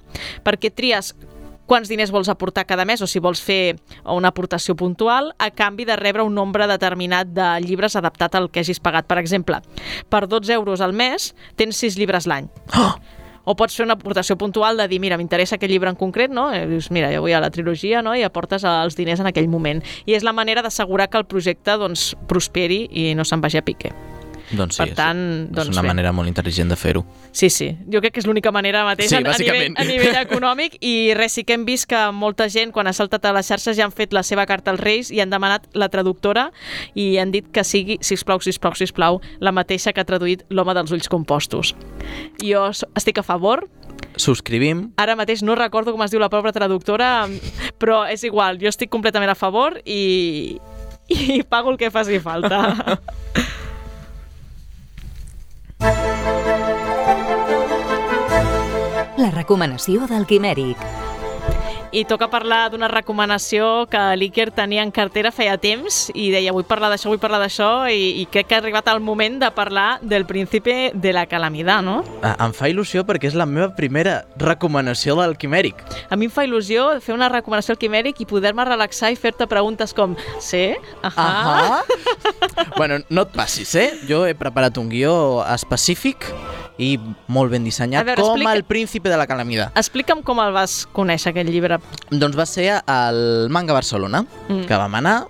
perquè 0.47 0.71
tries 0.71 1.11
quants 1.65 1.89
diners 1.89 2.11
vols 2.11 2.29
aportar 2.29 2.65
cada 2.67 2.85
mes 2.85 3.01
o 3.01 3.07
si 3.07 3.21
vols 3.23 3.41
fer 3.41 3.77
una 4.03 4.33
aportació 4.33 4.75
puntual 4.75 5.33
a 5.39 5.49
canvi 5.51 5.85
de 5.85 5.97
rebre 5.99 6.23
un 6.23 6.35
nombre 6.35 6.67
determinat 6.67 7.31
de 7.33 7.49
llibres 7.63 7.95
adaptat 7.95 8.35
al 8.35 8.49
que 8.51 8.63
hagis 8.63 8.81
pagat. 8.83 9.07
Per 9.07 9.19
exemple, 9.21 9.61
per 10.09 10.27
12 10.27 10.53
euros 10.53 10.81
al 10.81 10.93
mes 10.93 11.33
tens 11.55 11.77
6 11.77 11.99
llibres 11.99 12.27
l'any. 12.27 12.49
Oh! 12.77 12.95
O 13.43 13.57
pots 13.59 13.75
fer 13.75 13.83
una 13.83 13.97
aportació 13.97 14.37
puntual 14.39 14.77
de 14.79 14.87
dir, 14.87 15.01
mira, 15.03 15.17
m'interessa 15.19 15.57
aquest 15.57 15.71
llibre 15.71 15.91
en 15.91 15.99
concret, 15.99 16.31
no? 16.31 16.47
I 16.55 16.63
dius, 16.69 16.87
mira, 16.95 17.11
jo 17.11 17.25
vull 17.25 17.35
a 17.35 17.43
la 17.43 17.51
trilogia, 17.51 17.99
no? 17.99 18.15
I 18.15 18.23
aportes 18.23 18.63
els 18.63 18.95
diners 18.95 19.19
en 19.19 19.27
aquell 19.27 19.51
moment. 19.51 19.83
I 20.07 20.15
és 20.15 20.23
la 20.23 20.31
manera 20.31 20.63
d'assegurar 20.63 21.09
que 21.11 21.19
el 21.19 21.27
projecte 21.27 21.75
doncs, 21.75 22.13
prosperi 22.31 22.85
i 22.87 23.11
no 23.19 23.27
se'n 23.27 23.43
vagi 23.43 23.59
a 23.59 23.65
pique. 23.67 23.91
Doncs 24.51 24.75
sí, 24.75 24.83
Per 24.83 24.95
tant, 24.97 25.19
és, 25.45 25.51
doncs 25.55 25.69
és 25.69 25.73
una 25.73 25.81
bé. 25.81 25.87
manera 25.87 26.11
molt 26.11 26.27
intel·ligent 26.29 26.69
de 26.69 26.75
fer-ho. 26.75 27.05
Sí, 27.31 27.49
sí. 27.49 27.69
Jo 27.89 28.01
crec 28.03 28.13
que 28.13 28.19
és 28.19 28.27
l'única 28.27 28.51
manera 28.51 28.83
mateix 28.85 29.09
Sí, 29.09 29.15
a, 29.15 29.19
a, 29.23 29.37
nivell, 29.39 29.73
a 29.77 29.83
nivell 29.87 30.17
econòmic 30.19 30.75
i 30.81 31.13
res, 31.17 31.33
sí 31.33 31.43
que 31.43 31.53
hem 31.57 31.63
vist 31.65 31.87
que 31.89 32.11
molta 32.11 32.49
gent 32.49 32.71
quan 32.75 32.87
ha 32.87 32.93
saltat 32.93 33.25
a 33.25 33.33
les 33.33 33.47
xarxes 33.47 33.77
ja 33.77 33.85
han 33.87 33.91
fet 33.95 34.13
la 34.13 34.21
seva 34.23 34.45
carta 34.45 34.71
als 34.71 34.79
Reis 34.83 35.11
i 35.11 35.21
han 35.23 35.29
demanat 35.31 35.65
la 35.73 35.89
traductora 35.89 36.51
i 36.93 37.17
han 37.17 37.31
dit 37.31 37.47
que 37.51 37.63
sigui, 37.63 37.97
sisplau, 38.01 38.41
sisplau, 38.43 38.75
sisplau, 38.75 39.21
la 39.39 39.51
mateixa 39.55 39.93
que 39.93 40.01
ha 40.03 40.05
traduït 40.05 40.43
l'home 40.49 40.73
dels 40.75 40.91
ulls 40.91 41.07
compostos. 41.09 41.73
Jo 42.43 42.67
estic 42.95 43.17
a 43.17 43.23
favor, 43.23 43.67
Subscrivim. 44.15 44.91
ara 44.97 45.15
mateix 45.15 45.41
no 45.41 45.55
recordo 45.55 45.91
com 45.91 46.01
es 46.05 46.11
diu 46.11 46.19
la 46.21 46.29
pobra 46.29 46.51
traductora, 46.53 47.27
però 47.81 48.03
és 48.11 48.23
igual, 48.23 48.59
jo 48.61 48.67
estic 48.69 48.91
completament 48.93 49.31
a 49.31 49.35
favor 49.35 49.79
i, 49.85 50.59
i 51.09 51.41
pago 51.49 51.71
el 51.71 51.77
que 51.77 51.89
faci 51.89 52.19
falta. 52.19 52.99
La 59.17 59.31
recomanació 59.35 60.07
del 60.07 60.25
Quimèric. 60.29 61.02
I 61.93 62.05
toca 62.09 62.25
parlar 62.25 62.71
d'una 62.73 62.87
recomanació 62.89 63.85
que 63.85 63.99
l'Iker 64.17 64.47
tenia 64.49 64.81
en 64.81 64.89
cartera 64.89 65.29
feia 65.29 65.59
temps 65.61 66.07
i 66.17 66.31
deia 66.33 66.49
vull 66.55 66.65
parlar 66.65 66.89
d'això, 66.89 67.11
vull 67.11 67.21
parlar 67.21 67.37
d'això 67.43 67.67
i, 67.85 68.15
i 68.17 68.25
crec 68.33 68.47
que 68.49 68.57
ha 68.57 68.61
arribat 68.63 68.89
el 68.89 68.97
moment 69.05 69.35
de 69.43 69.51
parlar 69.53 69.99
del 70.01 70.25
príncipe 70.25 70.89
de 70.95 71.13
la 71.13 71.27
calamitat, 71.29 71.85
no? 71.85 71.99
Ah, 72.25 72.33
Em 72.47 72.55
fa 72.57 72.65
il·lusió 72.71 73.03
perquè 73.05 73.29
és 73.29 73.37
la 73.37 73.45
meva 73.45 73.69
primera 73.77 74.23
recomanació 74.41 75.19
del 75.21 75.37
Quimèric. 75.37 75.85
A 76.09 76.17
mi 76.17 76.31
em 76.31 76.33
fa 76.33 76.47
il·lusió 76.47 76.87
fer 76.97 77.13
una 77.13 77.29
recomanació 77.29 77.77
al 77.77 77.81
quimèric 77.83 78.23
i 78.25 78.29
poder-me 78.29 78.65
relaxar 78.65 79.13
i 79.13 79.19
fer-te 79.19 79.45
preguntes 79.45 79.93
com 79.93 80.17
sí? 80.41 80.71
Ahà? 81.05 81.29
Ahà. 81.29 81.79
bueno, 82.79 83.03
no 83.13 83.27
et 83.27 83.37
passis, 83.37 83.77
eh? 83.77 83.91
Jo 84.09 84.25
he 84.25 84.33
preparat 84.33 84.81
un 84.81 84.89
guió 84.89 85.13
específic 85.45 86.25
i 86.77 86.97
molt 87.27 87.51
ben 87.51 87.63
dissenyat, 87.63 88.05
veure, 88.05 88.21
com 88.21 88.31
explica- 88.33 88.53
el 88.53 88.63
príncipe 88.63 89.09
de 89.09 89.17
la 89.17 89.27
calamitat. 89.27 89.71
Explica'm 89.77 90.23
com 90.23 90.39
el 90.39 90.51
vas 90.53 90.87
conèixer, 90.91 91.29
aquest 91.31 91.49
llibre. 91.49 91.79
Doncs 92.09 92.35
va 92.37 92.45
ser 92.45 92.81
al 92.85 93.47
Manga 93.49 93.73
Barcelona, 93.73 94.23
Mm. 94.47 94.53
mm. 94.61 94.65
que 94.67 94.75
vam 94.75 94.95
anar 94.95 95.27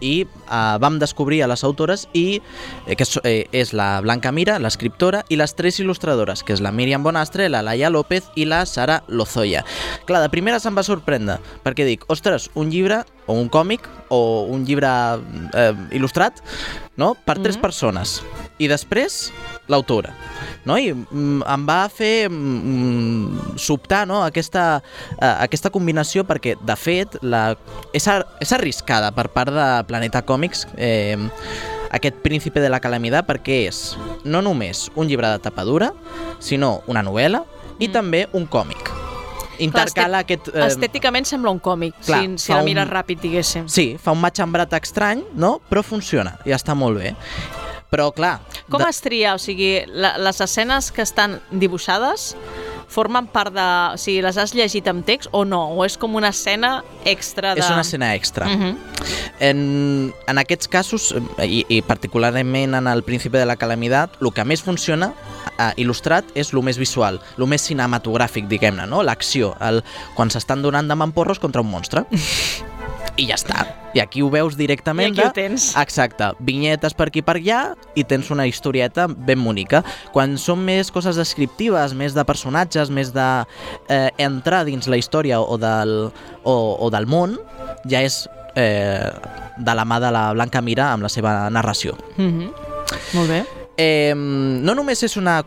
i 0.00 0.26
uh, 0.26 0.76
vam 0.78 0.98
descobrir 0.98 1.42
a 1.42 1.46
les 1.48 1.62
autores 1.64 2.08
i 2.12 2.40
eh, 2.86 2.94
que 2.96 3.02
és, 3.04 3.20
eh, 3.24 3.46
és 3.52 3.72
la 3.72 4.00
Blanca 4.02 4.30
Mira, 4.32 4.58
l'escriptora, 4.58 5.24
i 5.30 5.36
les 5.36 5.54
tres 5.54 5.78
il·lustradores, 5.80 6.42
que 6.44 6.52
és 6.52 6.60
la 6.60 6.72
Míriam 6.72 7.02
Bonastre, 7.02 7.48
la 7.48 7.62
Laia 7.62 7.90
López 7.90 8.24
i 8.34 8.44
la 8.44 8.66
Sara 8.66 9.02
Lozoya. 9.08 9.64
Clar, 10.04 10.20
de 10.22 10.28
primera 10.30 10.60
se'm 10.60 10.76
va 10.76 10.82
sorprendre, 10.82 11.38
perquè 11.64 11.86
dic, 11.86 12.04
ostres, 12.08 12.50
un 12.54 12.70
llibre 12.70 13.04
o 13.26 13.32
un 13.34 13.48
còmic 13.48 13.88
o 14.10 14.44
un 14.50 14.64
llibre 14.66 14.88
eh, 15.54 15.72
il·lustrat, 15.92 16.42
no?, 16.96 17.14
per 17.24 17.38
tres 17.40 17.56
Mhm. 17.56 17.62
persones. 17.62 18.22
I 18.58 18.68
després, 18.68 19.32
l'autora. 19.68 20.12
No? 20.64 20.76
I 20.80 20.92
mm, 20.94 21.42
em 21.48 21.64
va 21.68 21.82
fer 21.92 22.28
mm, 22.30 23.56
sobtar 23.60 24.06
no? 24.08 24.22
aquesta, 24.24 24.82
eh, 25.18 25.34
aquesta 25.46 25.70
combinació 25.74 26.24
perquè, 26.28 26.56
de 26.60 26.76
fet, 26.76 27.18
la... 27.22 27.54
és, 27.92 28.06
ar... 28.08 28.24
és 28.40 28.52
arriscada 28.56 29.12
per 29.16 29.28
part 29.34 29.52
de 29.54 29.68
Planeta 29.88 30.22
Còmics 30.26 30.66
eh, 30.76 31.16
aquest 31.94 32.16
príncipe 32.24 32.60
de 32.64 32.68
la 32.72 32.80
calamitat 32.82 33.26
perquè 33.28 33.62
és 33.68 33.82
no 34.24 34.40
només 34.42 34.88
un 34.96 35.06
llibre 35.08 35.28
de 35.30 35.38
tapadura, 35.44 35.92
sinó 36.42 36.80
una 36.90 37.02
novel·la 37.06 37.44
i 37.78 37.88
Mm. 37.88 37.92
també 37.92 38.20
un 38.32 38.44
còmic. 38.46 38.90
Intercala 39.62 40.20
aquest... 40.24 40.48
Eh... 40.54 40.64
Estèticament 40.66 41.26
sembla 41.26 41.50
un 41.54 41.60
còmic, 41.62 41.94
clar, 42.06 42.20
si, 42.24 42.46
si 42.46 42.52
la 42.52 42.58
un- 42.62 42.66
mires 42.66 42.88
ràpid, 42.90 43.20
diguéssim. 43.22 43.68
Sí, 43.70 43.96
fa 44.02 44.10
un 44.14 44.20
matxembrat 44.22 44.72
estrany, 44.80 45.22
no? 45.38 45.60
però 45.70 45.82
funciona 45.86 46.36
i 46.46 46.54
està 46.54 46.74
molt 46.74 46.98
bé. 46.98 47.12
Però, 47.94 48.10
clar... 48.14 48.40
Com 48.70 48.82
de- 48.82 48.90
es 48.90 49.00
tria? 49.04 49.36
O 49.38 49.40
sigui, 49.42 49.84
la, 49.86 50.16
les 50.18 50.40
escenes 50.42 50.90
que 50.90 51.04
estan 51.06 51.38
dibuixades 51.54 52.32
formen 52.94 53.26
part 53.30 53.54
de... 53.54 53.66
O 53.94 53.98
sigui, 54.00 54.22
les 54.24 54.38
has 54.38 54.54
llegit 54.56 54.88
amb 54.90 55.06
text 55.06 55.30
o 55.32 55.44
no? 55.46 55.62
O 55.74 55.84
és 55.86 55.96
com 56.00 56.14
una 56.18 56.32
escena 56.34 56.76
extra 57.04 57.54
de... 57.54 57.62
És 57.62 57.70
una 57.70 57.84
escena 57.86 58.14
extra. 58.14 58.48
Uh 58.50 58.60
-huh. 58.60 58.74
En, 59.40 60.12
en 60.26 60.38
aquests 60.38 60.68
casos, 60.68 61.14
i, 61.42 61.64
i 61.68 61.82
particularment 61.82 62.74
en 62.74 62.86
el 62.86 63.02
Príncipe 63.02 63.38
de 63.38 63.46
la 63.46 63.56
Calamitat, 63.56 64.18
el 64.20 64.32
que 64.32 64.44
més 64.44 64.62
funciona 64.62 65.12
eh, 65.58 65.72
il·lustrat 65.76 66.24
és 66.34 66.52
el 66.52 66.62
més 66.62 66.78
visual, 66.78 67.20
el 67.38 67.46
més 67.46 67.62
cinematogràfic, 67.62 68.46
diguem-ne, 68.48 68.86
no? 68.86 69.02
l'acció, 69.02 69.54
quan 70.14 70.30
s'estan 70.30 70.62
donant 70.62 70.88
de 70.88 70.94
mamporros 70.94 71.38
contra 71.38 71.60
un 71.60 71.70
monstre. 71.70 72.04
I 73.16 73.28
ja 73.28 73.36
està. 73.38 73.64
I 73.94 74.00
aquí 74.02 74.22
ho 74.22 74.28
veus 74.30 74.56
directament. 74.58 75.12
I 75.14 75.20
aquí 75.20 75.22
de- 75.22 75.28
ho 75.28 75.32
tens. 75.32 75.76
Exacte. 75.78 76.32
Vinyetes 76.40 76.94
per 76.98 77.08
aquí 77.08 77.22
per 77.22 77.36
allà 77.38 77.76
i 77.94 78.02
tens 78.02 78.30
una 78.34 78.46
historieta 78.46 79.06
ben 79.08 79.42
bonica. 79.44 79.84
Quan 80.12 80.36
són 80.38 80.64
més 80.66 80.90
coses 80.90 81.14
descriptives, 81.16 81.94
més 81.94 82.14
de 82.14 82.24
personatges, 82.24 82.90
més 82.90 83.12
de 83.14 83.28
eh, 83.88 84.10
entrar 84.18 84.64
dins 84.66 84.88
la 84.90 84.96
història 84.98 85.40
o 85.40 85.56
del, 85.58 86.10
o, 86.42 86.54
o 86.80 86.90
del 86.90 87.06
món, 87.06 87.38
ja 87.86 88.02
és 88.02 88.24
eh, 88.56 89.10
de 89.58 89.74
la 89.74 89.84
mà 89.84 90.00
de 90.02 90.10
la 90.10 90.32
Blanca 90.34 90.60
Mira 90.60 90.90
amb 90.92 91.06
la 91.06 91.08
seva 91.08 91.48
narració. 91.50 91.94
Uh 92.18 92.24
-huh. 92.24 92.50
Molt 93.14 93.28
bé. 93.30 93.63
Eh, 93.76 94.12
no 94.14 94.74
només 94.78 95.02
és 95.02 95.16
una, 95.18 95.40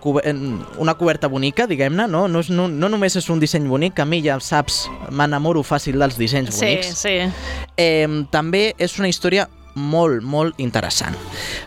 una 0.78 0.94
coberta 1.00 1.30
bonica, 1.32 1.66
diguem-ne, 1.68 2.08
no? 2.12 2.26
No, 2.28 2.42
és, 2.44 2.50
no, 2.52 2.68
no 2.68 2.90
només 2.92 3.16
és 3.16 3.30
un 3.32 3.40
disseny 3.40 3.68
bonic, 3.72 3.94
que 3.96 4.04
a 4.04 4.06
mi 4.10 4.20
ja 4.26 4.36
saps, 4.44 4.88
m'enamoro 5.16 5.64
fàcil 5.64 5.96
dels 6.02 6.18
dissenys 6.20 6.56
Sí, 6.58 6.66
bonics. 6.66 6.98
sí. 6.98 7.16
Eh, 7.78 8.08
també 8.32 8.74
és 8.78 8.98
una 9.00 9.08
història 9.08 9.48
molt, 9.76 10.24
molt 10.24 10.60
interessant. 10.60 11.16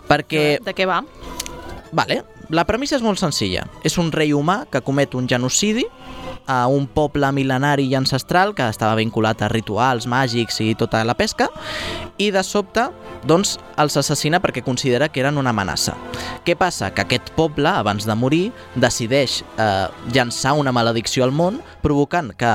Perquè, 0.09 0.59
De 0.65 0.75
què 0.75 0.87
va? 0.87 1.01
vale, 1.93 2.21
la 2.51 2.65
premissa 2.67 2.97
és 2.97 3.03
molt 3.03 3.19
senzilla. 3.19 3.65
És 3.87 3.97
un 3.99 4.11
rei 4.13 4.33
humà 4.35 4.65
que 4.71 4.81
comet 4.83 5.15
un 5.15 5.29
genocidi 5.31 5.85
a 6.47 6.67
un 6.71 6.87
poble 6.87 7.29
mil·lenari 7.35 7.89
i 7.91 7.97
ancestral 7.99 8.55
que 8.55 8.69
estava 8.69 8.99
vinculat 8.99 9.43
a 9.43 9.51
rituals 9.53 10.07
màgics 10.11 10.61
i 10.65 10.75
tota 10.79 11.03
la 11.05 11.17
pesca 11.19 11.49
i 12.21 12.31
de 12.35 12.43
sobte 12.45 12.89
doncs 13.27 13.57
els 13.81 13.97
assassina 14.01 14.41
perquè 14.41 14.63
considera 14.65 15.09
que 15.09 15.21
eren 15.21 15.39
una 15.41 15.53
amenaça. 15.53 15.95
Què 16.45 16.57
passa? 16.57 16.91
Que 16.95 17.05
aquest 17.05 17.33
poble, 17.37 17.69
abans 17.69 18.07
de 18.09 18.17
morir, 18.17 18.51
decideix 18.81 19.41
eh, 19.43 19.89
llançar 20.15 20.55
una 20.59 20.73
maledicció 20.73 21.25
al 21.25 21.35
món, 21.37 21.61
provocant 21.85 22.33
que 22.37 22.55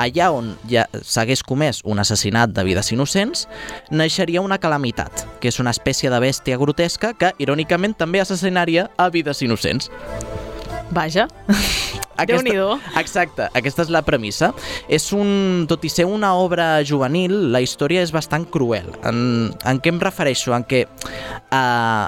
allà 0.00 0.30
on 0.32 0.54
ja 0.70 0.86
s'hagués 1.02 1.44
comès 1.46 1.82
un 1.84 2.00
assassinat 2.00 2.52
de 2.56 2.64
vides 2.64 2.92
innocents, 2.92 3.46
naixeria 3.90 4.44
una 4.44 4.60
calamitat, 4.62 5.26
que 5.40 5.52
és 5.52 5.60
una 5.60 5.74
espècie 5.76 6.12
de 6.12 6.20
bèstia 6.22 6.60
grotesca 6.60 7.12
que, 7.16 7.32
irònicament, 7.42 7.96
també 7.96 8.24
assassinaria 8.24 8.90
a 8.96 9.10
vides 9.12 9.42
innocents. 9.44 9.90
Vaja. 10.90 11.26
Déu-n'hi-do. 12.24 12.78
Exacte, 12.96 13.48
aquesta 13.58 13.84
és 13.84 13.90
la 13.92 14.00
premissa. 14.06 14.52
És 14.88 15.10
un, 15.12 15.66
tot 15.68 15.84
i 15.84 15.90
ser 15.92 16.06
una 16.08 16.32
obra 16.40 16.80
juvenil, 16.86 17.34
la 17.52 17.60
història 17.60 18.04
és 18.06 18.12
bastant 18.14 18.46
cruel. 18.48 18.88
En, 19.04 19.18
en 19.68 19.80
què 19.82 19.92
em 19.92 20.00
refereixo? 20.00 20.54
En 20.56 20.64
què, 20.68 20.86
a, 21.50 21.62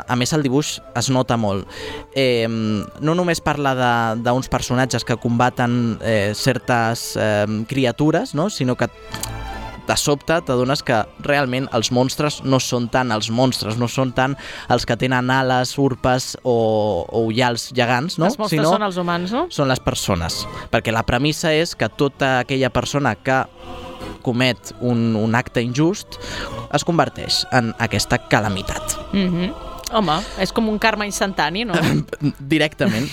a 0.09 0.17
més, 0.17 0.33
el 0.33 0.47
dibuix 0.47 0.79
es 0.97 1.11
nota 1.12 1.37
molt. 1.37 1.69
Eh, 2.17 2.49
no 2.49 3.17
només 3.19 3.45
parla 3.45 3.75
d'uns 4.17 4.49
personatges 4.49 5.05
que 5.05 5.19
combaten 5.21 5.99
eh, 6.01 6.33
certes 6.38 7.11
eh, 7.21 7.45
criatures, 7.69 8.33
no? 8.38 8.49
sinó 8.49 8.79
que 8.81 8.88
de 9.88 9.96
sobte 9.96 10.38
t'adones 10.44 10.83
que 10.85 11.01
realment 11.24 11.68
els 11.77 11.90
monstres 11.94 12.42
no 12.44 12.61
són 12.62 12.88
tant 12.92 13.12
els 13.14 13.31
monstres, 13.35 13.79
no 13.81 13.88
són 13.88 14.12
tant 14.16 14.37
els 14.72 14.87
que 14.88 14.96
tenen 15.01 15.33
ales, 15.33 15.74
urpes 15.81 16.35
o, 16.42 16.57
o 17.09 17.24
ullals 17.29 17.70
gegants, 17.77 18.18
no? 18.20 18.29
Els 18.29 18.38
monstres 18.40 18.68
són 18.68 18.85
els 18.87 19.01
humans, 19.01 19.35
no? 19.35 19.46
són 19.55 19.70
les 19.72 19.81
persones. 19.81 20.42
Perquè 20.72 20.94
la 20.94 21.05
premissa 21.09 21.55
és 21.57 21.74
que 21.79 21.88
tota 21.88 22.38
aquella 22.42 22.70
persona 22.74 23.14
que 23.16 23.42
comet 24.22 24.74
un, 24.85 25.14
un 25.16 25.35
acte 25.38 25.62
injust 25.64 26.18
es 26.74 26.85
converteix 26.85 27.44
en 27.57 27.72
aquesta 27.81 28.20
calamitat. 28.29 28.98
Mhm. 29.12 29.67
Home, 29.88 30.18
és 30.42 30.53
com 30.53 30.68
un 30.68 30.77
karma 30.79 31.07
instantani, 31.09 31.64
no? 31.64 31.77
Directament. 32.53 33.09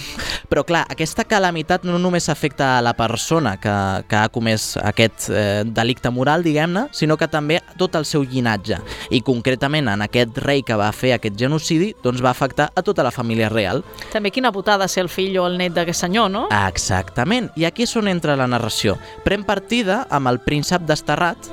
Però 0.49 0.65
clar, 0.67 0.83
aquesta 0.91 1.23
calamitat 1.27 1.85
no 1.88 1.97
només 2.01 2.27
afecta 2.29 2.75
a 2.77 2.81
la 2.83 2.93
persona 2.97 3.55
que, 3.61 3.73
que 4.09 4.17
ha 4.19 4.29
comès 4.33 4.73
aquest 4.83 5.29
eh, 5.31 5.63
delicte 5.65 6.11
moral, 6.11 6.43
diguem-ne, 6.45 6.88
sinó 6.95 7.17
que 7.17 7.29
també 7.31 7.61
tot 7.79 7.95
el 7.95 8.05
seu 8.05 8.25
llinatge. 8.27 8.81
I 9.15 9.21
concretament 9.25 9.89
en 9.91 10.03
aquest 10.05 10.38
rei 10.43 10.65
que 10.67 10.77
va 10.79 10.91
fer 10.95 11.15
aquest 11.15 11.39
genocidi, 11.39 11.93
doncs 12.03 12.23
va 12.23 12.33
afectar 12.35 12.69
a 12.75 12.83
tota 12.85 13.05
la 13.07 13.13
família 13.15 13.49
real. 13.49 13.83
També 14.13 14.33
quina 14.35 14.51
putada 14.55 14.89
ser 14.91 15.05
el 15.05 15.11
fill 15.11 15.39
o 15.39 15.47
el 15.49 15.57
net 15.61 15.75
d'aquest 15.77 16.05
senyor, 16.05 16.29
no? 16.31 16.45
Exactament. 16.65 17.49
I 17.55 17.69
aquí 17.69 17.88
és 17.88 17.95
on 17.95 18.11
entra 18.11 18.38
la 18.38 18.49
narració. 18.51 18.99
Pren 19.23 19.47
partida 19.47 20.03
amb 20.13 20.29
el 20.31 20.43
príncep 20.43 20.85
desterrat, 20.85 21.49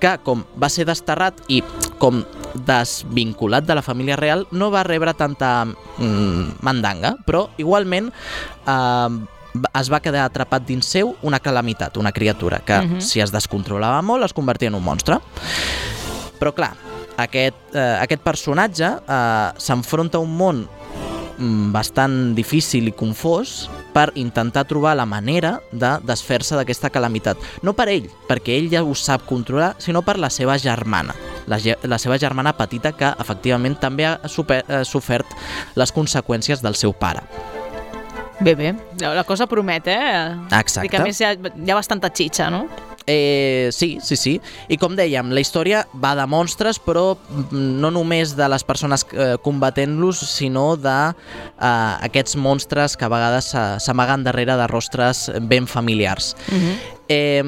que 0.00 0.16
com 0.24 0.46
va 0.56 0.70
ser 0.72 0.86
desterrat 0.88 1.42
i 1.52 1.60
com 2.00 2.22
desvinculat 2.54 3.64
de 3.64 3.74
la 3.74 3.82
família 3.82 4.16
real, 4.16 4.46
no 4.50 4.70
va 4.70 4.82
rebre 4.82 5.14
tanta 5.14 5.64
mm, 5.66 6.60
mandanga, 6.62 7.16
però 7.26 7.48
igualment 7.58 8.10
eh, 8.66 9.08
es 9.80 9.90
va 9.90 10.00
quedar 10.00 10.24
atrapat 10.28 10.62
dins 10.66 10.86
seu 10.86 11.16
una 11.26 11.40
calamitat, 11.42 11.96
una 11.96 12.12
criatura, 12.12 12.60
que 12.60 12.78
uh 12.78 12.82
Mhm. 12.82 12.96
-huh. 12.96 13.00
si 13.00 13.20
es 13.20 13.32
descontrolava 13.32 14.00
molt 14.02 14.24
es 14.24 14.32
convertia 14.32 14.68
en 14.68 14.74
un 14.74 14.82
monstre. 14.84 15.18
Però 16.38 16.52
clar, 16.54 16.74
aquest, 17.16 17.56
eh, 17.74 17.98
aquest 18.00 18.22
personatge 18.22 18.84
eh, 19.08 19.50
s'enfronta 19.56 20.18
a 20.18 20.20
un 20.20 20.36
món 20.36 20.68
bastant 21.40 22.34
difícil 22.36 22.88
i 22.88 22.92
confós 22.92 23.70
per 23.94 24.10
intentar 24.20 24.66
trobar 24.68 24.92
la 24.98 25.06
manera 25.08 25.56
de 25.72 25.94
desfer-se 26.06 26.54
d'aquesta 26.58 26.90
calamitat. 26.92 27.38
No 27.62 27.72
per 27.74 27.88
ell, 27.88 28.10
perquè 28.28 28.58
ell 28.58 28.68
ja 28.72 28.82
ho 28.84 28.94
sap 28.94 29.24
controlar, 29.26 29.74
sinó 29.78 30.02
per 30.02 30.18
la 30.20 30.30
seva 30.30 30.58
germana. 30.60 31.14
La, 31.48 31.58
ge- 31.58 31.78
la 31.82 31.98
seva 31.98 32.18
germana 32.20 32.52
petita 32.56 32.92
que 32.92 33.08
efectivament 33.18 33.78
també 33.80 34.06
ha 34.06 34.18
super, 34.28 34.60
eh, 34.68 34.84
sofert 34.84 35.26
les 35.74 35.92
conseqüències 35.92 36.60
del 36.62 36.76
seu 36.76 36.92
pare. 36.92 37.24
Bé, 38.40 38.54
bé. 38.54 38.70
La 39.00 39.24
cosa 39.24 39.46
promet, 39.46 39.86
eh? 39.86 40.36
Exacte. 40.58 40.88
Que 40.88 40.96
a 40.96 41.02
més 41.04 41.18
hi 41.20 41.24
ha, 41.28 41.34
hi 41.34 41.70
ha 41.70 41.74
bastanta 41.76 42.08
xitxa, 42.08 42.48
no? 42.50 42.62
Eh, 43.12 43.70
sí, 43.72 43.98
sí, 44.02 44.14
sí. 44.14 44.36
I 44.70 44.78
com 44.78 44.94
dèiem, 44.94 45.32
la 45.34 45.42
història 45.42 45.82
va 45.98 46.12
de 46.14 46.26
monstres, 46.30 46.78
però 46.78 47.16
mm, 47.16 47.72
no 47.82 47.90
només 47.90 48.36
de 48.38 48.46
les 48.52 48.62
persones 48.66 49.02
eh, 49.10 49.34
combatent-los, 49.42 50.22
sinó 50.30 50.76
de 50.78 50.96
eh, 51.10 51.66
aquests 52.06 52.38
monstres 52.38 52.94
que 52.94 53.08
a 53.08 53.10
vegades 53.10 53.50
s'amaguen 53.82 54.22
darrere 54.22 54.54
de 54.60 54.70
rostres 54.70 55.26
ben 55.50 55.66
familiars. 55.66 56.36
Uh 56.46 56.54
-huh. 56.54 56.99
Eh, 57.10 57.42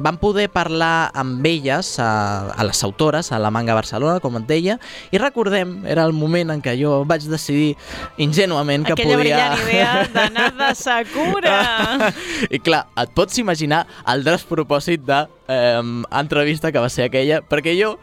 vam 0.00 0.16
poder 0.16 0.46
parlar 0.48 1.10
amb 1.12 1.44
elles, 1.44 1.90
a, 2.00 2.48
a 2.56 2.64
les 2.64 2.80
autores, 2.86 3.28
a 3.32 3.38
la 3.42 3.50
Manga 3.52 3.74
Barcelona, 3.76 4.16
com 4.24 4.38
et 4.40 4.46
deia, 4.48 4.78
i 5.12 5.20
recordem, 5.20 5.74
era 5.84 6.06
el 6.08 6.14
moment 6.16 6.54
en 6.54 6.62
què 6.64 6.72
jo 6.80 7.02
vaig 7.04 7.26
decidir 7.28 7.74
ingenuament 8.16 8.86
que 8.88 8.94
Aquella 8.96 9.18
podia... 9.18 9.50
brillant 9.50 9.68
idea 9.68 10.06
d'anar 10.14 10.46
de 10.56 10.70
Sakura. 10.80 11.58
I 12.56 12.62
clar, 12.64 12.86
et 13.04 13.12
pots 13.12 13.36
imaginar 13.42 13.82
el 14.08 14.24
despropòsit 14.24 15.04
de 15.04 15.20
eh, 15.52 15.82
entrevista 16.24 16.72
que 16.72 16.80
va 16.80 16.88
ser 16.88 17.10
aquella, 17.10 17.42
perquè 17.44 17.76
jo... 17.76 17.98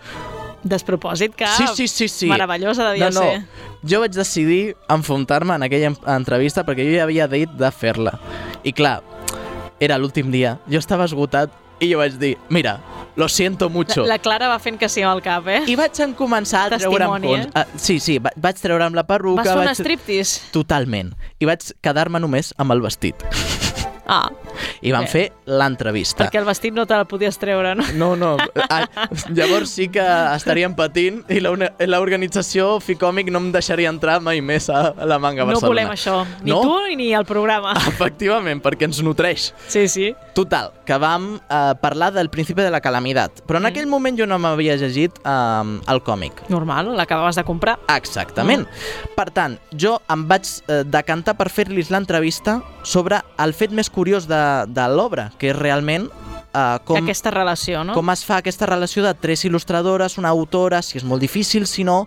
Despropòsit 0.61 1.33
que... 1.33 1.47
Sí, 1.57 1.65
sí, 1.73 1.87
sí, 1.89 2.07
sí. 2.07 2.27
Meravellosa 2.29 2.91
devia 2.91 3.09
no, 3.09 3.23
no. 3.23 3.31
ser. 3.31 3.71
Jo 3.89 4.03
vaig 4.03 4.13
decidir 4.13 4.75
enfrontar-me 4.93 5.55
en 5.57 5.65
aquella 5.65 5.89
en- 5.89 5.97
entrevista 6.13 6.61
perquè 6.67 6.85
jo 6.85 6.93
ja 6.99 7.07
havia 7.07 7.25
dit 7.31 7.49
de 7.57 7.71
fer-la. 7.73 8.13
I 8.61 8.69
clar, 8.77 8.99
era 9.81 9.97
l'últim 9.97 10.29
dia, 10.31 10.59
jo 10.69 10.77
estava 10.79 11.07
esgotat 11.09 11.51
i 11.81 11.87
jo 11.89 11.97
vaig 11.97 12.13
dir, 12.21 12.35
mira, 12.53 12.75
lo 13.17 13.25
siento 13.27 13.67
mucho. 13.73 14.03
La 14.05 14.19
Clara 14.21 14.47
va 14.51 14.59
fent 14.61 14.77
que 14.77 14.87
sí 14.87 15.01
amb 15.01 15.15
el 15.17 15.23
cap, 15.25 15.47
eh? 15.49 15.63
I 15.65 15.73
vaig 15.79 15.97
en 16.05 16.13
començar 16.15 16.67
a 16.69 16.77
treure'm 16.77 17.15
cons. 17.25 17.47
eh? 17.47 17.49
Ah, 17.57 17.65
sí, 17.75 17.97
sí, 17.99 18.19
va- 18.21 18.31
vaig 18.37 18.61
treure'm 18.61 18.93
la 18.93 19.03
perruca. 19.09 19.41
Vas 19.41 19.49
fer 19.49 19.57
un 19.63 19.65
vaig... 19.71 19.79
striptease? 19.81 20.51
Totalment. 20.53 21.15
I 21.41 21.49
vaig 21.49 21.65
quedar-me 21.81 22.21
només 22.21 22.53
amb 22.61 22.77
el 22.77 22.85
vestit. 22.85 23.25
Ah, 24.05 24.29
I 24.81 24.91
van 24.91 25.03
Bé. 25.05 25.07
fer 25.07 25.25
l'entrevista. 25.45 26.25
perquè 26.25 26.39
el 26.39 26.45
vestit 26.45 26.73
no 26.73 26.85
te 26.85 26.95
la 26.95 27.05
podies 27.05 27.37
treure, 27.37 27.75
no? 27.75 27.83
No, 27.93 28.15
no. 28.15 28.37
Ah, 28.69 28.87
llavors 29.29 29.69
sí 29.69 29.87
que 29.89 30.01
estaríem 30.35 30.73
patint 30.75 31.23
i 31.29 31.39
l'organització 31.41 32.79
Ficòmic 32.83 33.29
no 33.31 33.39
em 33.43 33.51
deixaria 33.53 33.89
entrar 33.91 34.19
mai 34.23 34.41
més 34.41 34.69
a 34.69 34.93
la 35.05 35.17
manga 35.19 35.43
No 35.45 35.51
Barcelona. 35.53 35.67
volem 35.69 35.91
això. 35.93 36.25
Ni 36.43 36.51
No? 36.51 36.61
tu 36.61 36.95
ni 36.97 37.13
el 37.13 37.25
programa. 37.25 37.73
Efectivament, 37.87 38.61
perquè 38.63 38.87
ens 38.89 39.01
nutreix. 39.03 39.51
Sí, 39.67 39.87
sí. 39.87 40.15
Total, 40.33 40.71
que 40.85 40.97
vam 40.97 41.35
eh, 41.49 41.73
parlar 41.81 42.11
del 42.13 42.29
principi 42.29 42.61
de 42.61 42.71
la 42.71 42.81
calamitat. 42.81 43.41
Però 43.47 43.57
en 43.57 43.63
Mm. 43.63 43.71
aquell 43.71 43.87
moment 43.87 44.17
jo 44.19 44.25
no 44.27 44.37
m'havia 44.39 44.75
llegit 44.75 45.11
eh, 45.23 45.79
el 45.87 46.01
còmic. 46.03 46.49
Normal, 46.49 46.95
l'acabaves 46.97 47.35
de 47.35 47.43
comprar. 47.43 47.77
Exactament. 47.95 48.67
Per 49.15 49.29
tant, 49.31 49.57
jo 49.71 49.99
em 50.09 50.27
vaig 50.27 50.47
eh, 50.67 50.83
decantar 50.85 51.35
per 51.37 51.49
fer-los 51.49 51.89
l'entrevista 51.91 52.61
sobre 52.83 53.21
el 53.37 53.53
fet 53.53 53.71
més 53.71 53.89
curiós 53.89 54.27
de, 54.27 54.40
de 54.67 54.87
l'obra, 54.91 55.29
que 55.39 55.51
és 55.51 55.57
realment 55.57 56.07
eh, 56.53 56.77
com, 56.85 56.99
Aquesta 57.01 57.31
relació, 57.33 57.83
no? 57.87 57.95
com 57.97 58.11
es 58.13 58.23
fa 58.27 58.39
aquesta 58.41 58.67
relació 58.69 59.03
de 59.05 59.13
tres 59.13 59.45
il·lustradores, 59.47 60.17
una 60.21 60.31
autora, 60.33 60.81
si 60.85 60.99
és 61.01 61.07
molt 61.07 61.23
difícil, 61.23 61.67
si 61.67 61.87
no... 61.87 62.05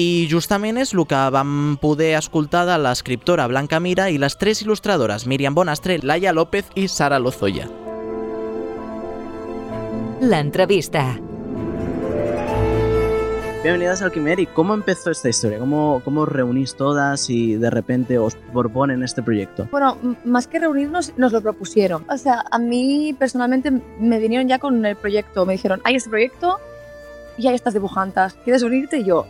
I 0.00 0.28
justament 0.30 0.78
és 0.80 0.94
el 0.94 1.02
que 1.04 1.18
vam 1.34 1.74
poder 1.82 2.14
escoltar 2.16 2.62
de 2.64 2.78
l'escriptora 2.80 3.44
Blanca 3.50 3.82
Mira 3.84 4.06
i 4.08 4.16
les 4.22 4.38
tres 4.40 4.62
il·lustradores, 4.64 5.26
Míriam 5.28 5.52
Bonastre, 5.52 5.98
Laia 6.00 6.32
López 6.32 6.70
i 6.72 6.86
Sara 6.88 7.18
Lozoya. 7.20 7.68
L'entrevista. 10.24 11.29
Bienvenidas 13.62 14.00
al 14.00 14.10
Quimeri. 14.10 14.46
¿Cómo 14.46 14.72
empezó 14.72 15.10
esta 15.10 15.28
historia? 15.28 15.58
¿Cómo, 15.58 16.00
¿Cómo 16.02 16.22
os 16.22 16.28
reunís 16.30 16.74
todas 16.76 17.28
y 17.28 17.56
de 17.56 17.68
repente 17.68 18.16
os 18.16 18.34
proponen 18.34 19.02
este 19.02 19.22
proyecto? 19.22 19.68
Bueno, 19.70 19.98
más 20.24 20.46
que 20.46 20.58
reunirnos, 20.58 21.12
nos 21.18 21.30
lo 21.32 21.42
propusieron. 21.42 22.06
O 22.08 22.16
sea, 22.16 22.42
a 22.50 22.58
mí 22.58 23.14
personalmente 23.18 23.70
me 23.70 24.18
vinieron 24.18 24.48
ya 24.48 24.58
con 24.58 24.82
el 24.86 24.96
proyecto. 24.96 25.44
Me 25.44 25.52
dijeron, 25.52 25.82
hay 25.84 25.96
este 25.96 26.08
proyecto 26.08 26.58
y 27.36 27.48
hay 27.48 27.54
estas 27.54 27.74
dibujantas. 27.74 28.32
¿Quieres 28.44 28.62
unirte? 28.62 29.00
Y 29.00 29.04
yo, 29.04 29.26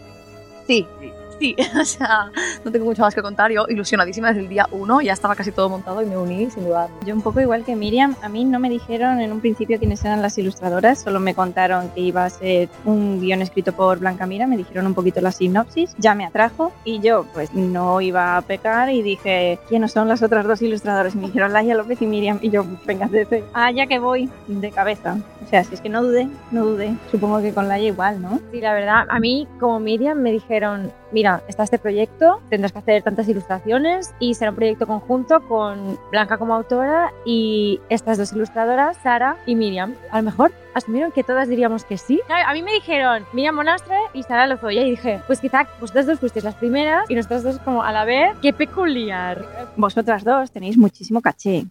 sí, 0.64 0.86
sí. 1.00 1.10
O 1.80 1.84
sea, 1.84 2.30
no 2.64 2.70
tengo 2.70 2.84
mucho 2.84 3.02
más 3.02 3.14
que 3.14 3.22
contar. 3.22 3.50
Yo 3.50 3.66
ilusionadísima 3.68 4.28
desde 4.28 4.42
el 4.42 4.48
día 4.48 4.66
uno, 4.70 5.00
ya 5.00 5.12
estaba 5.12 5.34
casi 5.34 5.52
todo 5.52 5.68
montado 5.68 6.02
y 6.02 6.06
me 6.06 6.16
uní 6.16 6.50
sin 6.50 6.64
dudar. 6.64 6.88
Yo 7.06 7.14
un 7.14 7.22
poco 7.22 7.40
igual 7.40 7.64
que 7.64 7.74
Miriam, 7.74 8.14
a 8.22 8.28
mí 8.28 8.44
no 8.44 8.58
me 8.58 8.68
dijeron 8.68 9.20
en 9.20 9.32
un 9.32 9.40
principio 9.40 9.78
quiénes 9.78 10.04
eran 10.04 10.22
las 10.22 10.36
ilustradoras, 10.38 11.00
solo 11.00 11.20
me 11.20 11.34
contaron 11.34 11.88
que 11.90 12.00
iba 12.00 12.24
a 12.24 12.30
ser 12.30 12.68
un 12.84 13.20
guion 13.20 13.42
escrito 13.42 13.72
por 13.72 13.98
Blanca 13.98 14.26
Mira, 14.26 14.46
me 14.46 14.56
dijeron 14.56 14.86
un 14.86 14.94
poquito 14.94 15.20
la 15.20 15.32
sinopsis, 15.32 15.94
ya 15.98 16.14
me 16.14 16.26
atrajo 16.26 16.72
y 16.84 17.00
yo 17.00 17.24
pues 17.32 17.52
no 17.54 18.00
iba 18.00 18.36
a 18.36 18.42
pecar 18.42 18.90
y 18.90 19.02
dije, 19.02 19.58
¿quiénes 19.68 19.92
son 19.92 20.08
las 20.08 20.22
otras 20.22 20.46
dos 20.46 20.60
ilustradoras? 20.62 21.14
Me 21.14 21.26
dijeron 21.26 21.52
Laia 21.52 21.74
López 21.74 22.02
y 22.02 22.06
Miriam 22.06 22.38
y 22.42 22.50
yo, 22.50 22.64
venga, 22.86 23.06
desde, 23.06 23.44
ah, 23.54 23.70
ya 23.70 23.86
que 23.86 23.98
voy, 23.98 24.28
de 24.46 24.70
cabeza. 24.70 25.16
O 25.44 25.48
sea, 25.48 25.64
si 25.64 25.74
es 25.74 25.80
que 25.80 25.88
no 25.88 26.02
dudé, 26.02 26.28
no 26.50 26.64
dudé, 26.64 26.94
supongo 27.10 27.40
que 27.40 27.52
con 27.52 27.68
Laia 27.68 27.88
igual, 27.88 28.20
¿no? 28.20 28.40
Sí, 28.52 28.60
la 28.60 28.72
verdad, 28.74 29.06
a 29.08 29.18
mí 29.18 29.48
como 29.58 29.80
Miriam 29.80 30.18
me 30.18 30.32
dijeron, 30.32 30.92
mira, 31.12 31.29
está 31.48 31.62
este 31.62 31.78
proyecto, 31.78 32.40
tendrás 32.48 32.72
que 32.72 32.78
hacer 32.78 33.02
tantas 33.02 33.28
ilustraciones 33.28 34.14
y 34.18 34.34
será 34.34 34.50
un 34.50 34.56
proyecto 34.56 34.86
conjunto 34.86 35.40
con 35.48 35.98
Blanca 36.10 36.38
como 36.38 36.54
autora 36.54 37.12
y 37.24 37.80
estas 37.88 38.18
dos 38.18 38.32
ilustradoras, 38.32 38.96
Sara 39.02 39.36
y 39.46 39.54
Miriam. 39.54 39.94
A 40.10 40.18
lo 40.18 40.24
mejor 40.24 40.52
asumieron 40.74 41.12
que 41.12 41.24
todas 41.24 41.48
diríamos 41.48 41.84
que 41.84 41.98
sí. 41.98 42.20
Claro, 42.26 42.48
A 42.48 42.52
mí 42.52 42.62
me 42.62 42.72
dijeron 42.72 43.24
Miriam 43.32 43.54
Monastre 43.54 43.96
y 44.14 44.22
Sara 44.22 44.46
Lozoya 44.46 44.82
y 44.82 44.90
dije, 44.90 45.20
pues 45.26 45.40
quizá 45.40 45.66
vosotras 45.80 46.06
dos 46.06 46.20
fuisteis 46.20 46.44
las 46.44 46.54
primeras 46.54 47.10
y 47.10 47.14
nosotras 47.14 47.42
dos 47.42 47.58
como 47.58 47.82
a 47.82 47.92
la 47.92 48.04
vez, 48.04 48.36
qué 48.42 48.52
peculiar. 48.52 49.44
Vosotras 49.76 50.24
dos 50.24 50.50
tenéis 50.50 50.76
muchísimo 50.76 51.20
caché. 51.20 51.66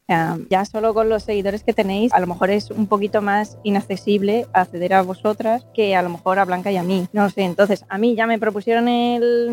Ya 0.50 0.66
solo 0.66 0.94
con 0.94 1.10
los 1.10 1.24
seguidores 1.24 1.64
que 1.64 1.74
tenéis, 1.74 2.14
a 2.14 2.20
lo 2.20 2.28
mejor 2.28 2.50
es 2.50 2.72
un 2.72 2.88
poquito 2.88 3.22
más 3.22 3.58
inaccesible 3.64 4.48
acceder 4.54 4.94
a 4.94 5.02
vosotras 5.02 5.66
que 5.74 5.96
a 5.96 6.02
lo 6.02 6.10
mejor 6.10 6.40
a 6.40 6.46
Blanca 6.46 6.72
y 6.72 6.78
a 6.78 6.84
mí. 6.84 7.08
No 7.14 7.24
lo 7.24 7.30
sé, 7.30 7.44
entonces 7.44 7.86
a 7.90 7.98
mí 7.98 8.16
ya 8.16 8.28
me 8.28 8.40
propusieron 8.40 8.88
el, 8.88 9.49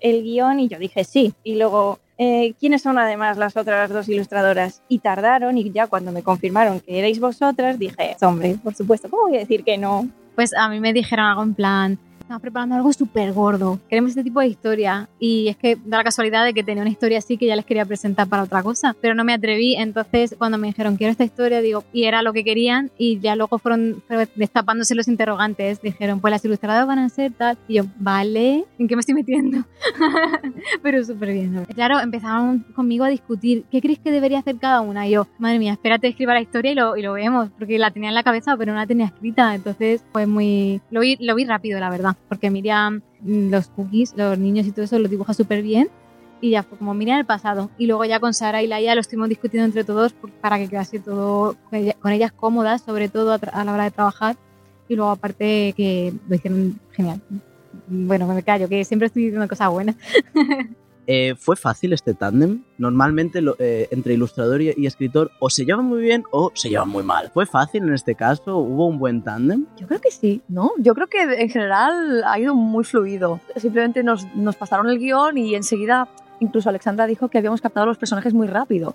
el 0.00 0.22
guion 0.22 0.60
y 0.60 0.68
yo 0.68 0.78
dije 0.78 1.04
sí. 1.04 1.34
Y 1.44 1.56
luego, 1.56 1.98
eh, 2.18 2.54
¿quiénes 2.58 2.82
son 2.82 2.98
además 2.98 3.36
las 3.38 3.56
otras 3.56 3.90
dos 3.90 4.08
ilustradoras? 4.08 4.82
Y 4.88 4.98
tardaron 4.98 5.58
y 5.58 5.70
ya 5.70 5.86
cuando 5.86 6.12
me 6.12 6.22
confirmaron 6.22 6.80
que 6.80 6.98
erais 6.98 7.20
vosotras, 7.20 7.78
dije, 7.78 8.16
hombre, 8.22 8.56
por 8.62 8.74
supuesto, 8.74 9.08
¿cómo 9.08 9.24
voy 9.24 9.36
a 9.36 9.40
decir 9.40 9.64
que 9.64 9.78
no? 9.78 10.08
Pues 10.34 10.54
a 10.54 10.68
mí 10.68 10.80
me 10.80 10.92
dijeron 10.92 11.26
algo 11.26 11.42
en 11.42 11.54
plan, 11.54 11.98
estamos 12.30 12.42
preparando 12.42 12.76
algo 12.76 12.92
súper 12.92 13.32
gordo. 13.32 13.80
Queremos 13.88 14.10
este 14.10 14.22
tipo 14.22 14.38
de 14.38 14.46
historia. 14.46 15.08
Y 15.18 15.48
es 15.48 15.56
que 15.56 15.76
da 15.84 15.96
la 15.96 16.04
casualidad 16.04 16.44
de 16.44 16.54
que 16.54 16.62
tenía 16.62 16.80
una 16.80 16.90
historia 16.90 17.18
así 17.18 17.36
que 17.36 17.46
ya 17.46 17.56
les 17.56 17.64
quería 17.64 17.84
presentar 17.84 18.28
para 18.28 18.44
otra 18.44 18.62
cosa. 18.62 18.94
Pero 19.00 19.16
no 19.16 19.24
me 19.24 19.34
atreví. 19.34 19.74
Entonces, 19.74 20.36
cuando 20.38 20.56
me 20.56 20.68
dijeron, 20.68 20.96
quiero 20.96 21.10
esta 21.10 21.24
historia, 21.24 21.60
digo, 21.60 21.82
y 21.92 22.04
era 22.04 22.22
lo 22.22 22.32
que 22.32 22.44
querían. 22.44 22.92
Y 22.96 23.18
ya 23.18 23.34
luego 23.34 23.58
fueron 23.58 24.04
destapándose 24.36 24.94
los 24.94 25.08
interrogantes. 25.08 25.82
Dijeron, 25.82 26.20
pues 26.20 26.30
las 26.30 26.44
ilustradoras 26.44 26.86
van 26.86 27.00
a 27.00 27.08
ser 27.08 27.32
tal. 27.32 27.58
Y 27.66 27.74
yo, 27.74 27.86
vale, 27.98 28.64
¿en 28.78 28.86
qué 28.86 28.94
me 28.94 29.00
estoy 29.00 29.16
metiendo? 29.16 29.64
Pero 30.84 31.02
súper 31.04 31.32
bien. 31.32 31.66
Claro, 31.74 31.98
empezaron 31.98 32.60
conmigo 32.76 33.02
a 33.02 33.08
discutir, 33.08 33.64
¿qué 33.72 33.80
crees 33.80 33.98
que 33.98 34.12
debería 34.12 34.38
hacer 34.38 34.56
cada 34.58 34.82
una? 34.82 35.08
Y 35.08 35.10
yo, 35.10 35.26
madre 35.40 35.58
mía, 35.58 35.72
espérate, 35.72 36.06
escriba 36.06 36.34
la 36.34 36.42
historia 36.42 36.70
y 36.70 36.74
lo, 36.76 36.96
y 36.96 37.02
lo 37.02 37.12
vemos. 37.12 37.50
Porque 37.58 37.76
la 37.76 37.90
tenía 37.90 38.10
en 38.10 38.14
la 38.14 38.22
cabeza, 38.22 38.56
pero 38.56 38.70
no 38.70 38.78
la 38.78 38.86
tenía 38.86 39.06
escrita. 39.06 39.52
Entonces, 39.52 40.04
fue 40.12 40.28
muy. 40.28 40.80
Lo 40.92 41.00
vi, 41.00 41.16
lo 41.18 41.34
vi 41.34 41.44
rápido, 41.44 41.80
la 41.80 41.90
verdad 41.90 42.16
porque 42.28 42.50
Miriam 42.50 43.02
mm, 43.20 43.50
los 43.50 43.68
cookies, 43.68 44.14
los 44.16 44.38
niños 44.38 44.66
y 44.66 44.72
todo 44.72 44.84
eso 44.84 44.98
los 44.98 45.10
dibuja 45.10 45.34
súper 45.34 45.62
bien 45.62 45.88
y 46.40 46.50
ya 46.50 46.62
fue 46.62 46.78
como 46.78 46.94
Miriam 46.94 47.18
el 47.18 47.26
pasado. 47.26 47.70
Y 47.78 47.86
luego 47.86 48.04
ya 48.04 48.20
con 48.20 48.34
Sara 48.34 48.62
y 48.62 48.66
Laia 48.66 48.94
lo 48.94 49.00
estuvimos 49.00 49.28
discutiendo 49.28 49.66
entre 49.66 49.84
todos 49.84 50.14
para 50.40 50.58
que 50.58 50.68
quedase 50.68 50.98
todo 50.98 51.56
con 52.00 52.12
ellas 52.12 52.32
cómodas, 52.32 52.82
sobre 52.82 53.08
todo 53.08 53.32
a, 53.32 53.64
la 53.64 53.72
hora 53.72 53.84
de 53.84 53.90
trabajar. 53.90 54.36
Y 54.88 54.96
luego 54.96 55.10
aparte 55.10 55.72
que 55.76 56.12
lo 56.28 56.34
hicieron 56.34 56.80
genial. 56.92 57.20
Bueno, 57.86 58.26
me 58.26 58.42
callo, 58.42 58.68
que 58.68 58.84
siempre 58.84 59.06
estoy 59.06 59.24
diciendo 59.24 59.46
cosas 59.48 59.70
buenas. 59.70 59.96
Eh, 61.12 61.34
¿Fue 61.34 61.56
fácil 61.56 61.92
este 61.92 62.14
tándem? 62.14 62.62
Normalmente 62.78 63.42
eh, 63.58 63.88
entre 63.90 64.14
ilustrador 64.14 64.62
y, 64.62 64.86
escritor 64.86 65.32
o 65.40 65.50
se 65.50 65.64
llevan 65.64 65.86
muy 65.86 66.00
bien 66.00 66.22
o 66.30 66.52
se 66.54 66.68
llevan 66.68 66.88
muy 66.88 67.02
mal. 67.02 67.32
¿Fue 67.34 67.46
fácil 67.46 67.82
en 67.82 67.94
este 67.94 68.14
caso? 68.14 68.58
¿Hubo 68.58 68.86
un 68.86 69.00
buen 69.00 69.24
tándem? 69.24 69.66
Yo 69.76 69.88
creo 69.88 70.00
que 70.00 70.12
sí, 70.12 70.40
¿no? 70.46 70.70
Yo 70.78 70.94
creo 70.94 71.08
que 71.08 71.20
en 71.20 71.48
general 71.48 72.22
ha 72.24 72.38
ido 72.38 72.54
muy 72.54 72.84
fluido. 72.84 73.40
Simplemente 73.56 74.04
nos, 74.04 74.24
nos 74.36 74.54
pasaron 74.54 74.88
el 74.88 75.00
guion 75.00 75.36
y 75.36 75.56
enseguida 75.56 76.06
incluso 76.38 76.68
Alexandra 76.68 77.08
dijo 77.08 77.26
que 77.26 77.38
habíamos 77.38 77.60
captado 77.60 77.86
los 77.86 77.98
personajes 77.98 78.32
muy 78.32 78.46
rápido. 78.46 78.94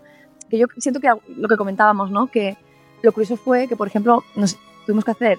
Que 0.49 0.57
yo 0.57 0.67
siento 0.77 1.01
que 1.01 1.09
lo 1.35 1.49
que 1.49 1.57
comentábamos, 1.57 2.11
¿no? 2.11 2.27
Que 2.27 2.55
lo 3.03 3.11
curioso 3.11 3.35
fue 3.35 3.67
que, 3.67 3.75
por 3.75 3.89
ejemplo, 3.89 4.23
nos 4.37 4.57
tuvimos 4.85 5.03
que 5.03 5.11
hacer 5.11 5.37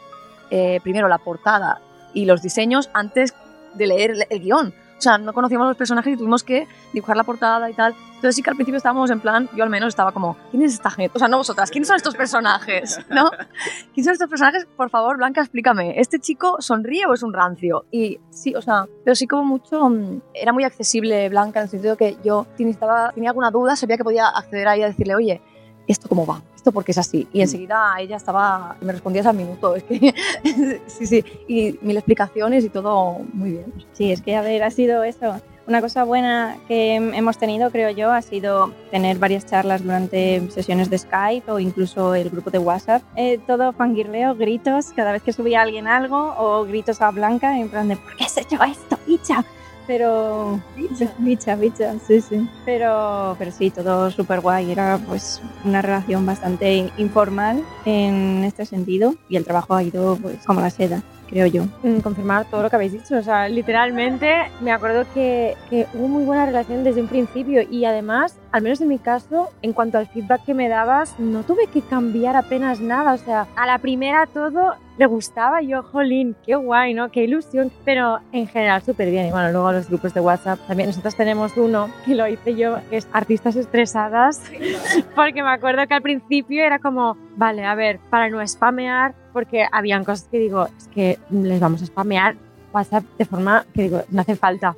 eh, 0.51 0.81
primero 0.83 1.09
la 1.09 1.17
portada 1.17 1.81
y 2.13 2.27
los 2.27 2.43
diseños 2.43 2.91
antes 2.93 3.33
de 3.77 3.87
leer 3.87 4.27
el 4.29 4.41
guion. 4.41 4.75
O 4.99 5.01
sea, 5.01 5.19
no 5.19 5.33
conocíamos 5.33 5.67
los 5.69 5.77
personajes 5.77 6.15
y 6.15 6.17
tuvimos 6.17 6.43
que 6.43 6.67
dibujar 6.93 7.17
la 7.17 7.25
portada 7.25 7.69
y 7.71 7.75
tal. 7.75 7.95
Entonces 8.09 8.35
sí 8.35 8.43
que 8.43 8.51
al 8.51 8.57
principio 8.57 8.79
estábamos 8.79 9.11
en 9.11 9.21
plan, 9.21 9.49
yo 9.55 9.63
al 9.63 9.71
menos 9.71 9.89
estaba 9.89 10.13
como, 10.13 10.37
¿quién 10.51 10.63
es 10.63 10.73
esta 10.73 10.91
gente? 10.91 11.13
O 11.15 11.19
sea, 11.19 11.29
no 11.29 11.37
vosotras, 11.37 11.71
¿quiénes 11.71 11.89
son 11.89 11.97
estos 11.97 12.15
personajes? 12.15 12.99
¿No? 13.11 13.31
¿Quiénes 13.93 14.05
son 14.05 14.13
estos 14.13 14.29
personajes? 14.29 14.67
Por 14.77 14.89
favor, 14.89 15.19
Blanca, 15.19 15.43
explícame. 15.43 16.01
¿Este 16.01 16.19
chico 16.19 16.57
sonríe 16.61 17.05
o 17.07 17.13
es 17.13 17.23
un 17.23 17.35
rancio? 17.35 17.85
Y 17.91 18.21
sí, 18.31 18.55
o 18.55 18.63
sea, 18.63 18.87
pero 19.05 19.15
sí 19.15 19.27
como 19.27 19.45
mucho, 19.45 19.89
mm, 19.89 20.23
era 20.33 20.53
muy 20.53 20.65
accesible 20.65 21.29
Blanca 21.29 21.61
en 21.61 21.65
el 21.65 21.71
sentido 21.71 21.97
que 21.97 22.17
yo 22.25 22.47
si 22.57 22.65
necesitaba, 22.65 23.13
tenía 23.13 23.31
alguna 23.31 23.51
duda, 23.51 23.77
sabía 23.77 23.99
que 23.99 24.05
podía 24.05 24.29
acceder 24.29 24.69
a 24.69 24.77
ella 24.77 24.87
y 24.87 24.91
decirle, 24.91 25.15
oye, 25.15 25.43
¿esto 25.87 26.09
cómo 26.09 26.27
va? 26.27 26.43
¿Esto 26.55 26.73
porque 26.73 26.93
es 26.93 26.99
así? 26.99 27.29
Y 27.33 27.39
mm. 27.39 27.43
enseguida 27.43 27.95
ella 27.99 28.17
estaba, 28.17 28.77
me 28.81 28.93
respondía 28.93 29.29
al 29.29 29.37
minuto, 29.37 29.77
es 29.77 29.85
que 29.85 30.15
sí, 30.87 31.07
sí, 31.07 31.25
y 31.49 31.79
mil 31.83 31.97
explicaciones 31.97 32.65
y 32.65 32.69
todo 32.69 33.21
muy 33.33 33.53
bien. 33.53 33.73
Sí, 33.93 34.13
es 34.13 34.21
que 34.21 34.37
a 34.37 34.43
ver, 34.43 34.63
ha 34.63 34.71
sido 34.71 35.05
eso. 35.05 35.41
Una 35.69 35.81
cosa 35.81 36.05
buena 36.05 36.59
que 36.69 36.95
hemos 36.95 37.39
tenido, 37.39 37.73
creo 37.73 37.91
yo, 37.91 38.13
ha 38.13 38.23
sido 38.23 38.73
tener 38.93 39.19
varias 39.19 39.47
charlas 39.47 39.83
durante 39.83 40.49
sesiones 40.53 40.91
de 40.91 40.99
Skype 40.99 41.51
o 41.51 41.59
incluso 41.59 42.15
el 42.15 42.31
grupo 42.31 42.51
de 42.51 42.59
WhatsApp. 42.59 43.03
Eh, 43.17 43.41
todo 43.49 43.73
fangirleo, 43.73 44.37
gritos, 44.37 44.93
cada 44.95 45.11
vez 45.11 45.25
que 45.25 45.33
subía 45.33 45.63
alguien 45.63 45.89
algo 45.89 46.37
o 46.39 46.65
gritos 46.65 47.03
a 47.03 47.11
Blanca 47.11 47.59
en 47.59 47.69
plan 47.69 47.89
de 47.89 47.97
¿por 47.97 48.15
qué 48.15 48.25
has 48.25 48.37
hecho 48.37 48.63
esto, 48.63 48.97
bicha? 49.09 49.45
Pero 49.87 50.61
bicha, 51.19 51.57
bicha, 51.57 51.95
sí, 52.07 52.21
sí. 52.21 52.49
Pero, 52.65 53.37
pero 53.39 53.51
sí, 53.51 53.71
todo 53.71 54.11
súper 54.11 54.41
guay. 54.41 54.71
Era 54.73 54.99
pues 54.99 55.41
una 55.65 55.83
relación 55.83 56.27
bastante 56.27 56.91
informal 56.97 57.63
en 57.85 58.45
este 58.45 58.67
sentido 58.67 59.15
y 59.29 59.37
el 59.37 59.45
trabajo 59.45 59.75
ha 59.75 59.83
ido 59.83 60.17
pues 60.17 60.45
como 60.45 60.61
la 60.61 60.71
seda 60.71 61.03
creo 61.29 61.47
yo. 61.47 61.65
Mm, 61.83 61.99
confirmar 62.01 62.47
todo 62.49 62.63
lo 62.63 62.71
que 62.71 62.77
habéis 62.77 62.93
dicho. 62.93 63.17
O 63.17 63.23
sea, 63.23 63.49
literalmente 63.49 64.33
me 64.61 64.73
acuerdo 64.73 65.05
que, 65.13 65.57
que, 65.69 65.87
hubo 65.95 66.09
muy 66.09 66.25
buena 66.25 66.47
relación 66.47 66.85
desde 66.85 67.01
un 67.01 67.09
principio 67.09 67.63
y 67.63 67.85
además, 67.85 68.39
al 68.53 68.63
menos 68.63 68.81
en 68.81 68.89
mi 68.89 68.99
caso, 68.99 69.51
en 69.63 69.73
cuanto 69.73 69.99
al 69.99 70.07
feedback 70.07 70.45
que 70.45 70.55
me 70.55 70.69
dabas, 70.69 71.19
no 71.19 71.43
tuve 71.43 71.67
que 71.67 71.83
cambiar 71.83 72.37
apenas 72.37 72.81
nada. 72.81 73.15
O 73.15 73.19
sea, 73.19 73.47
a 73.57 73.67
la 73.67 73.79
primera 73.79 74.27
todo 74.27 74.75
le 74.99 75.07
gustaba 75.07 75.61
yo, 75.61 75.83
jolín, 75.83 76.35
qué 76.45 76.55
guay, 76.55 76.95
¿no? 76.95 77.11
Qué 77.11 77.25
ilusión. 77.25 77.71
Pero 77.85 78.21
en 78.33 78.47
general 78.47 78.83
súper 78.83 79.11
bien. 79.11 79.27
Y 79.27 79.31
bueno, 79.31 79.53
luego 79.53 79.73
los 79.73 79.89
grupos 79.89 80.15
de 80.15 80.21
WhatsApp 80.21 80.59
también. 80.67 80.89
Nosotros 80.89 81.15
tenemos 81.17 81.57
uno 81.57 81.91
que 82.05 82.15
lo 82.15 82.27
hice 82.27 82.55
yo, 82.55 82.79
que 82.89 82.99
es 82.99 83.09
Artistas 83.13 83.57
Estresadas, 83.57 84.43
porque 85.15 85.43
me 85.43 85.51
acuerdo 85.51 85.87
que 85.87 85.95
al 85.95 86.03
principio 86.03 86.65
era 86.65 86.79
como, 86.79 87.17
vale, 87.37 87.65
a 87.65 87.75
ver, 87.75 87.99
para 88.11 88.29
no 88.29 88.47
spamear, 88.47 89.15
porque 89.33 89.67
habían 89.71 90.05
cosas 90.05 90.29
que 90.31 90.39
digo, 90.39 90.67
es 90.67 90.89
que 90.89 91.19
les 91.31 91.61
vamos 91.61 91.83
a 91.83 91.87
spamear 91.87 92.37
WhatsApp 92.73 93.05
de 93.19 93.25
forma 93.25 93.65
que 93.75 93.83
digo, 93.83 94.03
no 94.11 94.21
hace 94.21 94.37
falta. 94.37 94.77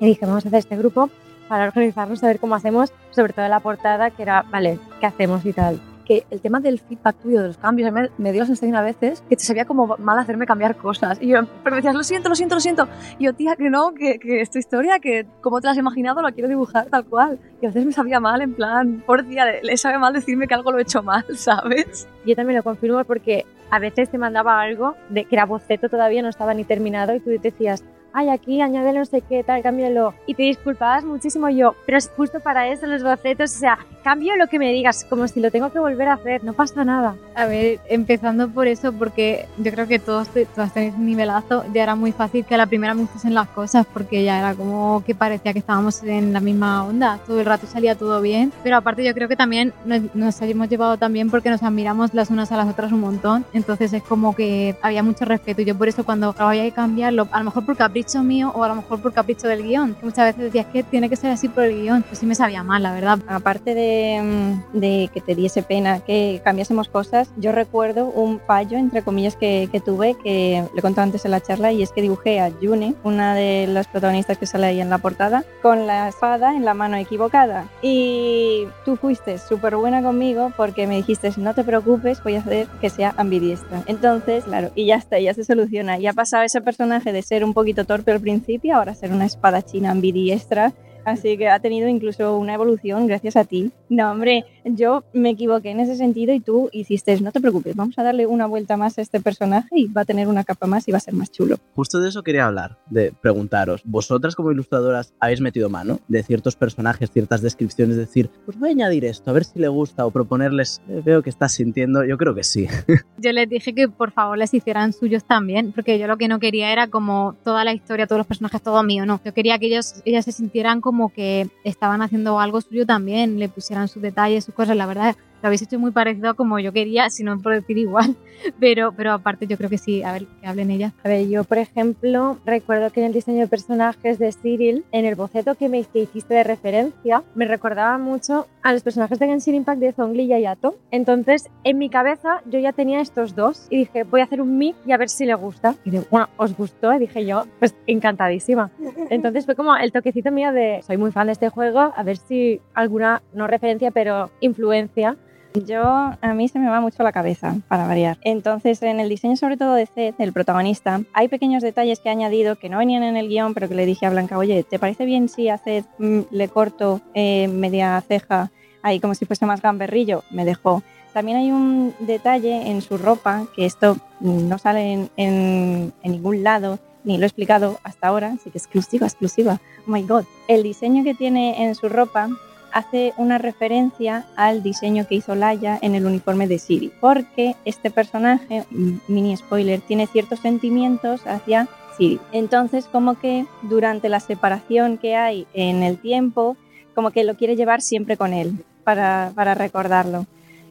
Y 0.00 0.06
dije, 0.06 0.26
vamos 0.26 0.44
a 0.44 0.48
hacer 0.48 0.60
este 0.60 0.76
grupo 0.76 1.10
para 1.48 1.64
organizarnos, 1.64 2.22
a 2.22 2.26
ver 2.26 2.38
cómo 2.38 2.54
hacemos, 2.54 2.92
sobre 3.10 3.32
todo 3.32 3.48
la 3.48 3.60
portada, 3.60 4.10
que 4.10 4.22
era, 4.22 4.42
vale, 4.50 4.78
¿qué 5.00 5.06
hacemos 5.06 5.44
y 5.44 5.52
tal? 5.52 5.80
que 6.08 6.24
el 6.30 6.40
tema 6.40 6.58
del 6.58 6.80
feedback 6.80 7.16
tuyo, 7.16 7.42
de 7.42 7.48
los 7.48 7.58
cambios, 7.58 7.92
me, 7.92 8.08
me 8.16 8.32
dio 8.32 8.40
la 8.40 8.46
sensación 8.46 8.74
a 8.76 8.82
veces 8.82 9.22
que 9.28 9.36
te 9.36 9.44
sabía 9.44 9.66
como 9.66 9.94
mal 9.98 10.18
hacerme 10.18 10.46
cambiar 10.46 10.74
cosas. 10.76 11.18
Y 11.20 11.28
yo, 11.28 11.40
pero 11.62 11.76
me 11.76 11.82
decías, 11.82 11.94
lo 11.94 12.02
siento, 12.02 12.30
lo 12.30 12.34
siento, 12.34 12.54
lo 12.54 12.60
siento. 12.62 12.88
Y 13.18 13.26
yo, 13.26 13.34
tía, 13.34 13.56
que 13.56 13.68
no, 13.68 13.92
que, 13.92 14.18
que 14.18 14.40
es 14.40 14.50
tu 14.50 14.58
historia, 14.58 14.98
que 15.00 15.26
como 15.42 15.60
te 15.60 15.66
la 15.66 15.72
has 15.72 15.76
imaginado, 15.76 16.22
la 16.22 16.32
quiero 16.32 16.48
dibujar 16.48 16.86
tal 16.86 17.04
cual. 17.04 17.38
Y 17.60 17.66
a 17.66 17.68
veces 17.68 17.84
me 17.84 17.92
sabía 17.92 18.20
mal, 18.20 18.40
en 18.40 18.54
plan, 18.54 19.02
por 19.04 19.22
tía, 19.24 19.44
le 19.62 19.76
sabe 19.76 19.98
mal 19.98 20.14
decirme 20.14 20.48
que 20.48 20.54
algo 20.54 20.72
lo 20.72 20.78
he 20.78 20.82
hecho 20.82 21.02
mal, 21.02 21.26
¿sabes? 21.36 22.08
Yo 22.24 22.34
también 22.34 22.56
lo 22.56 22.62
confirmo 22.62 23.04
porque 23.04 23.44
a 23.70 23.78
veces 23.78 24.08
te 24.08 24.16
mandaba 24.16 24.58
algo 24.62 24.94
de 25.10 25.26
que 25.26 25.36
era 25.36 25.44
boceto 25.44 25.90
todavía 25.90 26.22
no 26.22 26.30
estaba 26.30 26.54
ni 26.54 26.64
terminado 26.64 27.14
y 27.14 27.20
tú 27.20 27.30
decías, 27.42 27.84
ay, 28.18 28.30
aquí 28.30 28.60
añádele 28.60 28.98
no 28.98 29.04
sé 29.04 29.20
qué, 29.20 29.44
tal, 29.44 29.62
cámbialo. 29.62 30.12
Y 30.26 30.34
te 30.34 30.42
disculpabas 30.42 31.04
muchísimo 31.04 31.48
yo, 31.50 31.76
pero 31.86 31.98
es 31.98 32.10
justo 32.16 32.40
para 32.40 32.66
eso 32.68 32.86
los 32.86 33.04
bocetos, 33.04 33.54
o 33.54 33.58
sea, 33.58 33.78
cambio 34.02 34.34
lo 34.36 34.48
que 34.48 34.58
me 34.58 34.72
digas, 34.72 35.04
como 35.08 35.28
si 35.28 35.38
lo 35.40 35.52
tengo 35.52 35.70
que 35.70 35.78
volver 35.78 36.08
a 36.08 36.14
hacer, 36.14 36.42
no 36.42 36.52
pasa 36.52 36.84
nada. 36.84 37.14
A 37.36 37.46
ver, 37.46 37.78
empezando 37.88 38.48
por 38.48 38.66
eso, 38.66 38.92
porque 38.92 39.46
yo 39.58 39.70
creo 39.70 39.86
que 39.86 40.00
todos, 40.00 40.28
todos 40.54 40.72
tenéis 40.72 40.94
un 40.94 41.06
nivelazo, 41.06 41.64
ya 41.72 41.84
era 41.84 41.94
muy 41.94 42.10
fácil 42.10 42.44
que 42.44 42.56
a 42.56 42.58
la 42.58 42.66
primera 42.66 42.94
me 42.94 43.02
gustasen 43.02 43.34
las 43.34 43.48
cosas, 43.48 43.86
porque 43.86 44.24
ya 44.24 44.38
era 44.40 44.54
como 44.54 45.04
que 45.04 45.14
parecía 45.14 45.52
que 45.52 45.60
estábamos 45.60 46.02
en 46.02 46.32
la 46.32 46.40
misma 46.40 46.84
onda, 46.84 47.20
todo 47.24 47.38
el 47.38 47.46
rato 47.46 47.68
salía 47.68 47.94
todo 47.94 48.20
bien, 48.20 48.52
pero 48.64 48.76
aparte 48.76 49.04
yo 49.04 49.14
creo 49.14 49.28
que 49.28 49.36
también 49.36 49.72
nos, 49.84 50.12
nos 50.16 50.42
hemos 50.42 50.68
llevado 50.68 50.96
también 50.96 51.30
porque 51.30 51.50
nos 51.50 51.62
admiramos 51.62 52.14
las 52.14 52.30
unas 52.30 52.50
a 52.50 52.56
las 52.56 52.68
otras 52.68 52.90
un 52.90 53.00
montón, 53.00 53.44
entonces 53.52 53.92
es 53.92 54.02
como 54.02 54.34
que 54.34 54.76
había 54.82 55.04
mucho 55.04 55.24
respeto 55.24 55.62
y 55.62 55.66
yo 55.66 55.78
por 55.78 55.86
eso 55.86 56.04
cuando 56.04 56.34
había 56.38 56.64
que 56.64 56.72
cambiarlo, 56.72 57.28
a 57.30 57.38
lo 57.38 57.44
mejor 57.44 57.64
por 57.64 57.76
capricho 57.76 58.07
mío 58.16 58.52
o 58.54 58.64
a 58.64 58.68
lo 58.68 58.74
mejor 58.74 59.00
por 59.00 59.12
capricho 59.12 59.48
del 59.48 59.62
guion, 59.62 59.94
que 59.94 60.04
muchas 60.04 60.26
veces 60.26 60.44
decías 60.44 60.66
que 60.66 60.82
tiene 60.82 61.08
que 61.08 61.16
ser 61.16 61.30
así 61.30 61.48
por 61.48 61.64
el 61.64 61.82
guion, 61.82 62.02
pues 62.02 62.18
sí 62.18 62.26
me 62.26 62.34
sabía 62.34 62.62
mal, 62.62 62.82
la 62.82 62.92
verdad. 62.92 63.18
Aparte 63.28 63.74
de 63.74 63.98
Mm, 64.22 64.78
de, 64.78 65.10
que 65.12 65.20
te 65.20 65.34
diese 65.34 65.62
pena 65.62 66.00
que 66.00 66.40
cambiásemos 66.44 66.88
cosas, 66.88 67.30
yo 67.36 67.52
recuerdo 67.52 68.06
un 68.06 68.40
fallo, 68.40 68.78
entre 68.78 69.02
comillas, 69.02 69.36
que, 69.36 69.68
que 69.70 69.80
tuve, 69.80 70.16
que 70.22 70.64
le 70.74 70.82
conté 70.82 71.00
antes 71.00 71.24
en 71.24 71.32
la 71.32 71.40
charla, 71.40 71.72
y 71.72 71.82
es 71.82 71.92
que 71.92 72.02
dibujé 72.02 72.40
a 72.40 72.50
June, 72.60 72.94
una 73.04 73.34
de 73.34 73.66
las 73.68 73.88
protagonistas 73.88 74.38
que 74.38 74.46
sale 74.46 74.66
ahí 74.66 74.80
en 74.80 74.90
la 74.90 74.98
portada, 74.98 75.44
con 75.62 75.86
la 75.86 76.08
espada 76.08 76.54
en 76.54 76.64
la 76.64 76.74
mano 76.74 76.96
equivocada. 76.96 77.68
Y 77.82 78.66
tú 78.84 78.96
fuiste 78.96 79.38
súper 79.38 79.76
buena 79.76 80.02
conmigo 80.02 80.52
porque 80.56 80.86
me 80.86 80.96
dijiste, 80.96 81.32
no 81.36 81.54
te 81.54 81.64
preocupes, 81.64 82.22
voy 82.22 82.36
a 82.36 82.40
hacer 82.40 82.66
que 82.80 82.90
sea 82.90 83.14
ambidiestra. 83.16 83.82
Entonces, 83.86 84.44
claro, 84.44 84.70
y 84.74 84.86
ya 84.86 84.96
está, 84.96 85.18
ya 85.18 85.34
se 85.34 85.44
soluciona. 85.44 85.98
Y 85.98 86.06
ha 86.06 86.12
pasado 86.12 86.44
ese 86.44 86.60
personaje 86.60 87.12
de 87.12 87.22
ser 87.22 87.44
un 87.44 87.54
poquito 87.54 87.84
torpe 87.88 88.12
al 88.12 88.20
principio, 88.20 88.76
ahora 88.76 88.94
ser 88.94 89.10
una 89.10 89.24
espada 89.24 89.62
china 89.62 89.90
ambidiestra 89.90 90.72
Así 91.08 91.36
que 91.36 91.48
ha 91.48 91.58
tenido 91.60 91.88
incluso 91.88 92.36
una 92.38 92.54
evolución 92.54 93.06
gracias 93.06 93.36
a 93.36 93.44
ti. 93.44 93.70
No, 93.88 94.10
hombre, 94.10 94.44
yo 94.64 95.04
me 95.12 95.30
equivoqué 95.30 95.70
en 95.70 95.80
ese 95.80 95.96
sentido 95.96 96.34
y 96.34 96.40
tú 96.40 96.68
hiciste, 96.72 97.18
no 97.20 97.32
te 97.32 97.40
preocupes, 97.40 97.74
vamos 97.74 97.98
a 97.98 98.02
darle 98.02 98.26
una 98.26 98.46
vuelta 98.46 98.76
más 98.76 98.98
a 98.98 99.02
este 99.02 99.20
personaje 99.20 99.68
y 99.72 99.86
va 99.88 100.02
a 100.02 100.04
tener 100.04 100.28
una 100.28 100.44
capa 100.44 100.66
más 100.66 100.86
y 100.88 100.92
va 100.92 100.98
a 100.98 101.00
ser 101.00 101.14
más 101.14 101.30
chulo. 101.30 101.56
Justo 101.74 102.00
de 102.00 102.08
eso 102.10 102.22
quería 102.22 102.46
hablar, 102.46 102.78
de 102.90 103.12
preguntaros, 103.22 103.82
vosotras 103.84 104.34
como 104.36 104.52
ilustradoras 104.52 105.12
habéis 105.20 105.40
metido 105.40 105.68
mano 105.70 106.00
de 106.08 106.22
ciertos 106.22 106.56
personajes, 106.56 107.10
ciertas 107.10 107.40
descripciones, 107.42 107.96
decir, 107.96 108.30
pues 108.44 108.58
voy 108.58 108.68
a 108.70 108.72
añadir 108.72 109.04
esto, 109.04 109.30
a 109.30 109.34
ver 109.34 109.44
si 109.44 109.58
le 109.58 109.68
gusta 109.68 110.04
o 110.04 110.10
proponerles, 110.10 110.80
"Eh, 110.88 111.02
veo 111.04 111.22
que 111.22 111.30
estás 111.30 111.52
sintiendo, 111.52 112.04
yo 112.04 112.18
creo 112.18 112.34
que 112.34 112.44
sí. 112.44 112.66
Yo 113.18 113.32
les 113.32 113.48
dije 113.48 113.74
que 113.74 113.88
por 113.88 114.12
favor 114.12 114.38
les 114.38 114.52
hicieran 114.54 114.92
suyos 114.92 115.24
también, 115.24 115.72
porque 115.72 115.98
yo 115.98 116.06
lo 116.06 116.16
que 116.16 116.28
no 116.28 116.38
quería 116.38 116.72
era 116.72 116.86
como 116.88 117.34
toda 117.44 117.64
la 117.64 117.72
historia, 117.72 118.06
todos 118.06 118.18
los 118.18 118.26
personajes, 118.26 118.62
todo 118.62 118.82
mío, 118.82 119.06
no. 119.06 119.20
Yo 119.24 119.32
quería 119.34 119.58
que 119.58 119.66
ellos, 119.66 119.94
ellas 120.04 120.24
se 120.24 120.32
sintieran 120.32 120.80
como 120.80 120.97
que 121.08 121.48
estaban 121.62 122.02
haciendo 122.02 122.40
algo 122.40 122.60
suyo 122.60 122.84
también, 122.84 123.38
le 123.38 123.48
pusieran 123.48 123.86
sus 123.86 124.02
detalles, 124.02 124.44
sus 124.44 124.54
cosas, 124.54 124.76
la 124.76 124.86
verdad. 124.86 125.16
Lo 125.42 125.48
habéis 125.48 125.62
hecho 125.62 125.78
muy 125.78 125.90
parecido 125.90 126.30
a 126.30 126.34
como 126.34 126.58
yo 126.58 126.72
quería, 126.72 127.10
si 127.10 127.24
no 127.24 127.38
por 127.40 127.54
decir 127.54 127.78
igual. 127.78 128.16
Pero, 128.60 128.92
pero 128.92 129.12
aparte 129.12 129.48
yo 129.48 129.56
creo 129.56 129.68
que 129.68 129.78
sí, 129.78 130.04
a 130.04 130.12
ver, 130.12 130.26
que 130.40 130.46
hablen 130.46 130.70
ellas. 130.70 130.92
A 131.02 131.08
ver, 131.08 131.28
yo 131.28 131.42
por 131.42 131.58
ejemplo 131.58 132.38
recuerdo 132.46 132.90
que 132.90 133.00
en 133.00 133.06
el 133.06 133.12
diseño 133.12 133.40
de 133.40 133.48
personajes 133.48 134.20
de 134.20 134.32
Cyril, 134.32 134.84
en 134.92 135.06
el 135.06 135.16
boceto 135.16 135.56
que 135.56 135.68
me 135.68 135.82
que 135.82 136.02
hiciste 136.02 136.34
de 136.34 136.44
referencia, 136.44 137.24
me 137.34 137.46
recordaba 137.46 137.98
mucho 137.98 138.46
a 138.62 138.72
los 138.72 138.82
personajes 138.82 139.18
de 139.18 139.26
Genshin 139.26 139.54
Impact 139.54 139.80
de 139.80 139.92
Zhongli 139.92 140.24
y 140.24 140.32
Ayato. 140.32 140.76
Entonces, 140.90 141.48
en 141.64 141.78
mi 141.78 141.88
cabeza 141.88 142.42
yo 142.46 142.58
ya 142.58 142.72
tenía 142.72 143.00
estos 143.00 143.34
dos 143.34 143.66
y 143.70 143.78
dije, 143.78 144.04
voy 144.04 144.20
a 144.20 144.24
hacer 144.24 144.40
un 144.40 144.58
mix 144.58 144.78
y 144.86 144.92
a 144.92 144.96
ver 144.96 145.08
si 145.08 145.24
le 145.24 145.34
gusta. 145.34 145.74
Y 145.84 145.90
de, 145.90 146.02
bueno, 146.10 146.28
¿os 146.36 146.56
gustó? 146.56 146.92
Y 146.94 146.98
dije 146.98 147.24
yo, 147.26 147.44
pues 147.58 147.74
encantadísima. 147.86 148.70
Entonces 149.10 149.46
fue 149.46 149.54
como 149.54 149.76
el 149.76 149.92
toquecito 149.92 150.30
mío 150.30 150.52
de, 150.52 150.80
soy 150.86 150.96
muy 150.96 151.12
fan 151.12 151.26
de 151.26 151.32
este 151.32 151.48
juego, 151.48 151.92
a 151.96 152.02
ver 152.02 152.16
si 152.16 152.60
alguna, 152.74 153.22
no 153.32 153.46
referencia, 153.46 153.90
pero 153.90 154.30
influencia 154.40 155.16
Yo, 155.54 155.82
a 155.82 156.34
mí 156.34 156.46
se 156.48 156.58
me 156.58 156.68
va 156.68 156.80
mucho 156.80 157.02
la 157.02 157.10
cabeza, 157.10 157.56
para 157.68 157.86
variar. 157.86 158.18
Entonces, 158.22 158.80
en 158.82 159.00
el 159.00 159.08
diseño 159.08 159.36
sobre 159.36 159.56
todo 159.56 159.74
de 159.74 159.86
Zed, 159.86 160.14
el 160.18 160.32
protagonista, 160.32 161.00
hay 161.14 161.28
pequeños 161.28 161.62
detalles 161.62 162.00
que 162.00 162.08
he 162.08 162.12
añadido 162.12 162.56
que 162.56 162.68
no 162.68 162.78
venían 162.78 163.02
en 163.02 163.16
el 163.16 163.28
guion, 163.28 163.54
pero 163.54 163.68
que 163.68 163.74
le 163.74 163.86
dije 163.86 164.06
a 164.06 164.10
Blanca, 164.10 164.38
oye, 164.38 164.62
¿te 164.62 164.78
parece 164.78 165.04
bien 165.04 165.28
si 165.28 165.48
a 165.48 165.58
Zed 165.58 165.84
mm, 165.98 166.20
le 166.30 166.48
corto 166.48 167.00
eh, 167.14 167.48
media 167.48 168.00
ceja 168.06 168.50
ahí 168.82 169.00
como 169.00 169.14
si 169.14 169.24
fuese 169.24 169.46
más 169.46 169.60
gamberrillo? 169.62 170.22
Me 170.30 170.44
dejó. 170.44 170.82
También 171.14 171.38
hay 171.38 171.50
un 171.50 171.94
detalle 172.00 172.70
en 172.70 172.82
su 172.82 172.98
ropa, 172.98 173.46
que 173.56 173.64
esto 173.66 173.96
no 174.20 174.58
sale 174.58 174.92
en, 174.92 175.10
en- 175.16 175.92
en 176.02 176.12
ningún 176.12 176.44
lado, 176.44 176.78
ni 177.04 177.16
lo 177.16 177.24
he 177.24 177.26
explicado 177.26 177.78
hasta 177.82 178.08
ahora, 178.08 178.32
así 178.38 178.50
que 178.50 178.58
exclusiva, 178.58 179.06
exclusiva. 179.06 179.60
Oh 179.86 179.90
my 179.90 180.02
god. 180.02 180.24
El 180.46 180.62
diseño 180.62 181.02
que 181.04 181.14
tiene 181.14 181.64
en 181.64 181.74
su 181.74 181.88
ropa 181.88 182.28
hace 182.72 183.12
una 183.16 183.38
referencia 183.38 184.26
al 184.36 184.62
diseño 184.62 185.06
que 185.06 185.16
hizo 185.16 185.34
Laia 185.34 185.78
en 185.82 185.94
el 185.94 186.06
uniforme 186.06 186.46
de 186.46 186.58
Siri, 186.58 186.92
porque 187.00 187.56
este 187.64 187.90
personaje, 187.90 188.64
mini 189.08 189.36
spoiler, 189.36 189.80
tiene 189.80 190.06
ciertos 190.06 190.40
sentimientos 190.40 191.26
hacia 191.26 191.68
Siri. 191.96 192.20
Entonces, 192.32 192.86
como 192.86 193.18
que 193.18 193.46
durante 193.62 194.08
la 194.08 194.20
separación 194.20 194.98
que 194.98 195.16
hay 195.16 195.46
en 195.54 195.82
el 195.82 195.98
tiempo, 195.98 196.56
como 196.94 197.10
que 197.10 197.24
lo 197.24 197.36
quiere 197.36 197.56
llevar 197.56 197.80
siempre 197.80 198.16
con 198.16 198.32
él 198.32 198.64
para, 198.84 199.32
para 199.34 199.54
recordarlo. 199.54 200.26